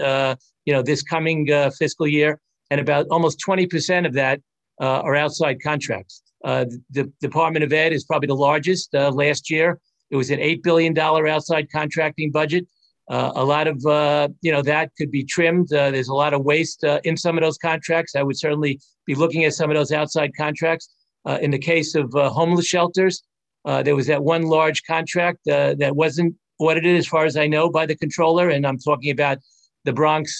[0.65, 1.47] you know, this coming
[1.77, 2.39] fiscal year,
[2.69, 4.39] and about almost 20 percent of that
[4.79, 6.21] are outside contracts.
[6.43, 8.93] The Department of Ed is probably the largest.
[8.93, 9.79] last year,
[10.09, 12.67] it was an eight billion dollar outside contracting budget.
[13.09, 15.73] Uh, a lot of uh, you know that could be trimmed.
[15.73, 18.15] Uh, there's a lot of waste uh, in some of those contracts.
[18.15, 20.89] I would certainly be looking at some of those outside contracts.
[21.25, 23.23] Uh, in the case of uh, homeless shelters,
[23.65, 27.85] there was that one large contract that wasn't audited, as far as I know, by
[27.85, 29.39] the controller, and I'm talking about
[29.85, 30.39] the Bronx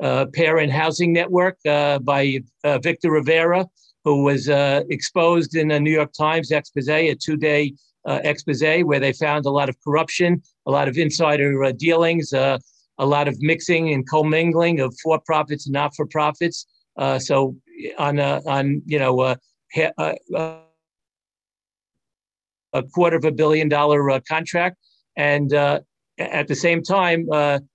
[0.00, 3.66] Parent Housing Network by Victor Rivera,
[4.04, 7.74] who was exposed in the New York Times expose, a two-day
[8.08, 12.32] uh, expose where they found a lot of corruption, a lot of insider uh, dealings,
[12.32, 12.58] uh,
[12.98, 16.66] a lot of mixing and commingling of for profits and not for profits.
[16.96, 17.54] Uh, so
[17.98, 19.38] on a, on you know a,
[22.72, 24.76] a quarter of a billion dollar uh, contract,
[25.16, 25.80] and uh,
[26.18, 27.26] at the same time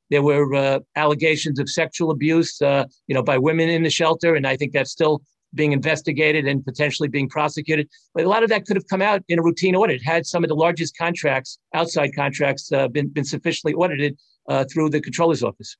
[0.09, 4.57] there were allegations of sexual abuse, you know, by women in the shelter, and I
[4.57, 5.21] think that's still
[5.53, 7.87] being investigated and potentially being prosecuted.
[8.13, 10.43] But a lot of that could have come out in a routine audit had some
[10.43, 14.17] of the largest contracts, outside contracts, uh, been, been sufficiently audited
[14.49, 15.77] uh, through the controller's office.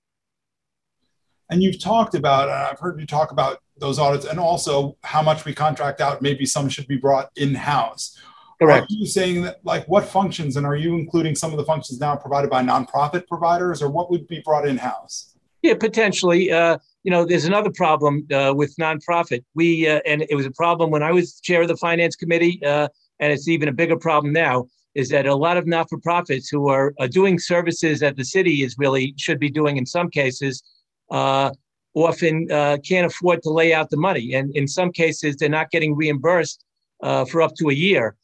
[1.50, 5.22] And you've talked about, uh, I've heard you talk about those audits and also how
[5.22, 6.22] much we contract out.
[6.22, 8.18] Maybe some should be brought in house.
[8.62, 8.84] Correct.
[8.84, 12.00] Are you saying that, like, what functions, and are you including some of the functions
[12.00, 15.33] now provided by nonprofit providers, or what would be brought in house?
[15.64, 16.52] Yeah, potentially.
[16.52, 19.44] Uh, you know, there's another problem uh, with nonprofit.
[19.56, 22.60] We uh, and it was a problem when I was chair of the finance committee,
[22.66, 24.68] uh, and it's even a bigger problem now.
[24.94, 28.76] Is that a lot of not-for-profits who are uh, doing services that the city is
[28.78, 30.62] really should be doing in some cases,
[31.10, 31.50] uh,
[31.96, 35.96] often can't afford to lay out the money, and in some cases they're not getting
[35.96, 36.64] reimbursed
[37.02, 38.16] for up to a year.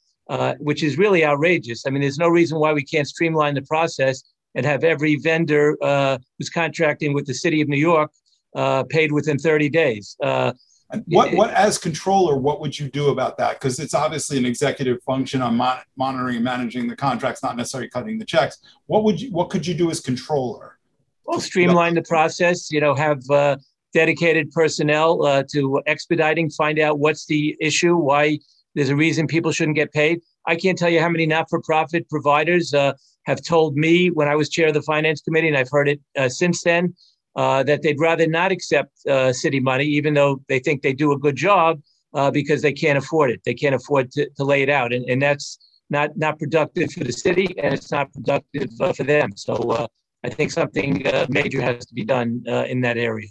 [0.60, 1.86] which is really outrageous.
[1.88, 4.24] I mean, there's no reason why we can't streamline the process
[4.56, 8.12] and have every vendor uh, who's contracting with the city of New York
[8.56, 10.16] uh, paid within 30 days.
[10.24, 10.54] Uh,
[10.92, 13.60] and what, what, as controller, what would you do about that?
[13.60, 17.90] Because it's obviously an executive function on mon- monitoring and managing the contracts, not necessarily
[17.90, 18.58] cutting the checks.
[18.88, 20.80] What would you, what could you do as controller?
[21.26, 22.72] Well, streamline the process.
[22.72, 23.58] You know, have uh,
[23.94, 28.40] dedicated personnel uh, to expediting, find out what's the issue, why
[28.74, 30.22] there's a reason people shouldn't get paid.
[30.48, 32.94] I can't tell you how many not-for-profit providers uh,
[33.26, 36.00] have told me when I was chair of the finance committee, and I've heard it
[36.18, 36.96] uh, since then,
[37.36, 41.12] uh, that they'd rather not accept uh, city money, even though they think they do
[41.12, 41.82] a good job,
[42.14, 43.42] uh, because they can't afford it.
[43.46, 45.60] They can't afford to, to lay it out, and, and that's
[45.90, 49.36] not not productive for the city, and it's not productive uh, for them.
[49.36, 49.88] So
[50.24, 53.30] I think something major has to be done in that area.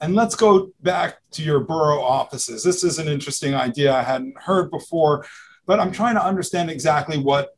[0.00, 2.64] And let's go back to your borough offices.
[2.64, 5.26] This is an interesting idea I hadn't heard before,
[5.66, 7.50] but I'm trying to understand exactly what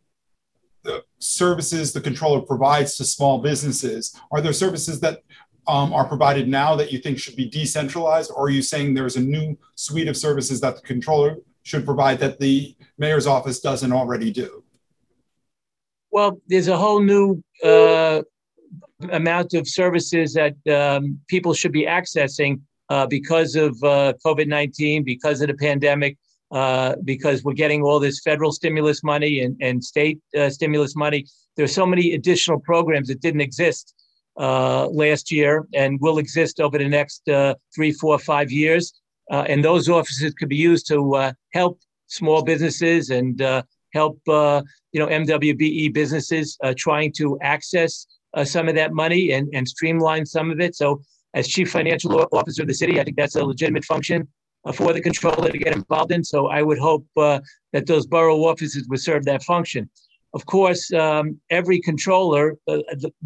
[0.82, 4.18] the services the controller provides to small businesses.
[4.30, 5.20] Are there services that
[5.68, 9.16] um, are provided now that you think should be decentralized, or are you saying there's
[9.16, 13.92] a new suite of services that the controller should provide that the mayor's office doesn't
[13.92, 14.64] already do?
[16.10, 18.22] Well, there's a whole new uh,
[19.10, 22.60] amount of services that um, people should be accessing
[22.90, 26.18] uh, because of uh, COVID 19, because of the pandemic,
[26.52, 31.24] uh, because we're getting all this federal stimulus money and, and state uh, stimulus money.
[31.56, 33.94] There's so many additional programs that didn't exist
[34.38, 38.92] uh, last year and will exist over the next uh, three, four, five years.
[39.30, 40.98] and those offices could be used to
[41.52, 43.40] help small businesses and
[43.94, 49.68] help you know MWBE businesses trying to access uh, some of that money and, and
[49.68, 50.74] streamline some of it.
[50.74, 51.02] So,
[51.34, 54.26] as chief financial officer of the city, I think that's a legitimate function uh,
[54.74, 56.22] for the controller to get involved in.
[56.22, 57.40] So, I would hope uh,
[57.72, 59.88] that those borough offices would serve that function.
[60.34, 62.78] Of course, um, every controller uh,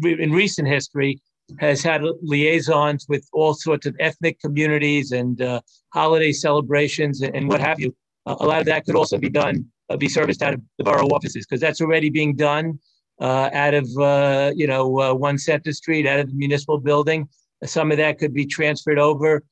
[0.03, 1.21] in recent history
[1.59, 5.61] has had liaisons with all sorts of ethnic communities and uh,
[5.93, 7.95] holiday celebrations and, what have you.
[8.25, 9.65] a lot of that could also be done,
[9.97, 12.77] be serviced out of the borough offices because that's already being done
[13.19, 17.27] uh, out of uh, you know uh, One Centre Street, out of the municipal building.
[17.63, 19.43] Some of that could be transferred over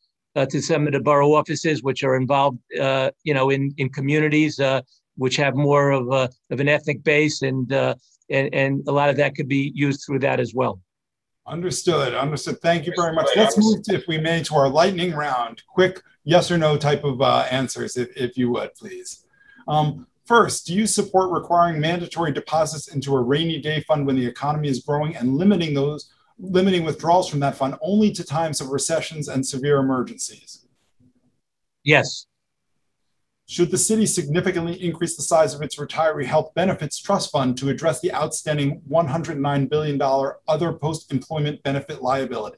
[0.45, 4.59] to some of the borough offices, which are involved, uh, you know, in in communities
[4.59, 4.81] uh,
[5.15, 9.15] which have more of a of an ethnic base, and and and a lot of
[9.17, 10.79] that could be used through that as well.
[11.47, 12.13] Understood.
[12.13, 12.59] Understood.
[12.61, 13.27] Thank you very much.
[13.35, 15.61] Let's move, to, if we may, to our lightning round.
[15.69, 19.25] Quick yes or no type of answers, if, if you would, please.
[19.67, 24.25] Um, First, do you support requiring mandatory deposits into a rainy day fund when the
[24.25, 28.69] economy is growing and limiting those limiting withdrawals from that fund only to times of
[28.69, 30.65] recessions and severe emergencies?
[31.83, 32.27] Yes.
[33.47, 37.69] Should the city significantly increase the size of its retiree health benefits trust fund to
[37.69, 40.01] address the outstanding $109 billion
[40.47, 42.57] other post employment benefit liability?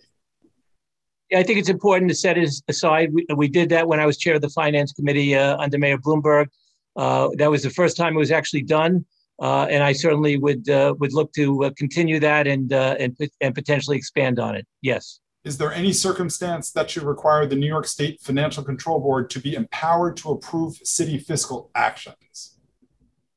[1.35, 3.13] I think it's important to set it aside.
[3.13, 5.97] We, we, did that when I was chair of the finance committee uh, under Mayor
[5.97, 6.47] Bloomberg.
[6.95, 9.05] Uh, that was the first time it was actually done,
[9.39, 13.15] uh, and I certainly would uh, would look to uh, continue that and uh, and
[13.41, 14.65] and potentially expand on it.
[14.81, 15.19] Yes.
[15.43, 19.39] Is there any circumstance that should require the New York State Financial Control Board to
[19.39, 22.57] be empowered to approve city fiscal actions?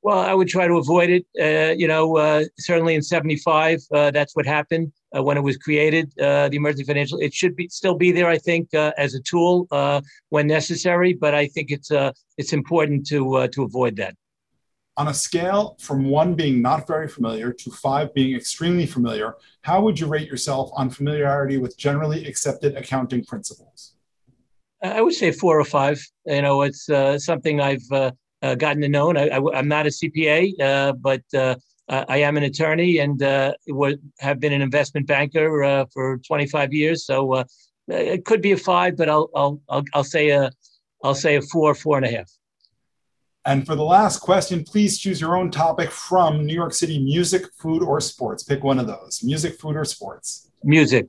[0.02, 1.26] Well, I would try to avoid it.
[1.38, 5.58] Uh, you know, uh, certainly in '75, uh, that's what happened uh, when it was
[5.58, 6.10] created.
[6.18, 9.20] Uh, the emergency financial, it should be still be there, I think, uh, as a
[9.20, 9.68] tool
[10.30, 11.12] when necessary.
[11.12, 11.90] But I think it's
[12.38, 14.14] it's important to to avoid that.
[14.96, 19.80] On a scale from one being not very familiar to five being extremely familiar, how
[19.80, 23.94] would you rate yourself on familiarity with generally accepted accounting principles?
[24.82, 26.02] I would say four or five.
[26.26, 26.86] You know, it's
[27.24, 28.12] something I've
[28.42, 29.10] uh, gotten to know.
[29.10, 31.56] And I, am not a CPA, uh, but uh,
[31.88, 33.52] I am an attorney and uh,
[34.20, 37.04] have been an investment banker uh, for 25 years.
[37.04, 37.44] So uh,
[37.88, 40.50] it could be a five, but I'll, I'll, I'll, I'll, say a,
[41.02, 42.30] I'll say a four, four and a half.
[43.46, 47.44] And for the last question, please choose your own topic from New York City music,
[47.58, 48.42] food, or sports.
[48.42, 50.50] Pick one of those music, food, or sports.
[50.62, 51.08] Music.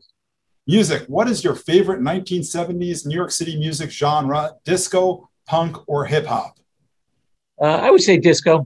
[0.66, 1.03] Music.
[1.08, 4.53] What is your favorite 1970s New York City music genre?
[4.64, 6.58] Disco, punk, or hip hop?
[7.60, 8.66] Uh, I would say disco.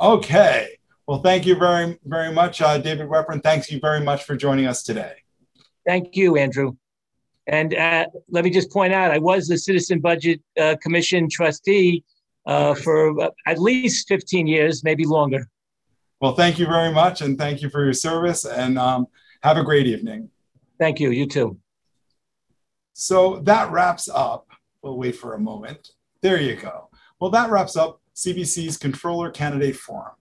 [0.00, 0.78] Okay.
[1.06, 3.42] Well, thank you very, very much, uh, David Weprin.
[3.42, 5.12] Thanks you very much for joining us today.
[5.86, 6.76] Thank you, Andrew.
[7.46, 12.04] And uh, let me just point out, I was the Citizen Budget uh, Commission trustee
[12.48, 15.46] uh, for at least 15 years, maybe longer.
[16.20, 19.06] Well, thank you very much, and thank you for your service, and um,
[19.42, 20.30] have a great evening.
[20.78, 21.10] Thank you.
[21.10, 21.58] You too.
[22.94, 24.48] So that wraps up.
[24.82, 25.90] We'll wait for a moment.
[26.22, 26.88] There you go.
[27.20, 30.14] Well, that wraps up CBC's Controller Candidate Forum.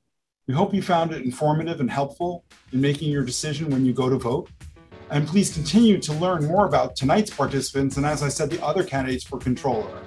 [0.48, 4.10] We hope you found it informative and helpful in making your decision when you go
[4.10, 4.50] to vote.
[5.10, 8.84] And please continue to learn more about tonight's participants and, as I said, the other
[8.84, 10.02] candidates for controller.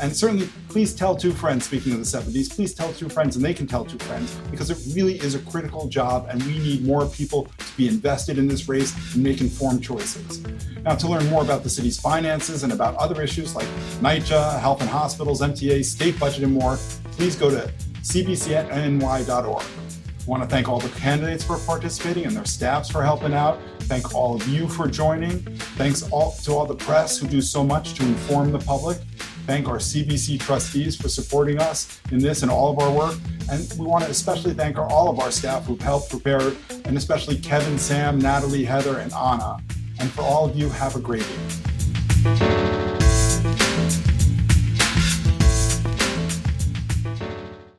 [0.00, 3.44] And certainly, please tell two friends, speaking of the 70s, please tell two friends and
[3.44, 6.84] they can tell two friends because it really is a critical job and we need
[6.84, 10.42] more people to be invested in this race and make informed choices.
[10.82, 13.66] Now, to learn more about the city's finances and about other issues like
[14.00, 16.76] NYCHA, health and hospitals, MTA, state budget, and more,
[17.12, 19.64] please go to cbcny.org.
[19.64, 23.60] I want to thank all the candidates for participating and their staffs for helping out.
[23.82, 25.38] Thank all of you for joining.
[25.78, 28.98] Thanks all to all the press who do so much to inform the public
[29.46, 33.16] thank our CBC trustees for supporting us in this and all of our work.
[33.50, 36.52] And we want to especially thank our, all of our staff who've helped prepare,
[36.84, 39.58] and especially Kevin, Sam, Natalie, Heather, and Anna.
[39.98, 43.05] And for all of you, have a great evening.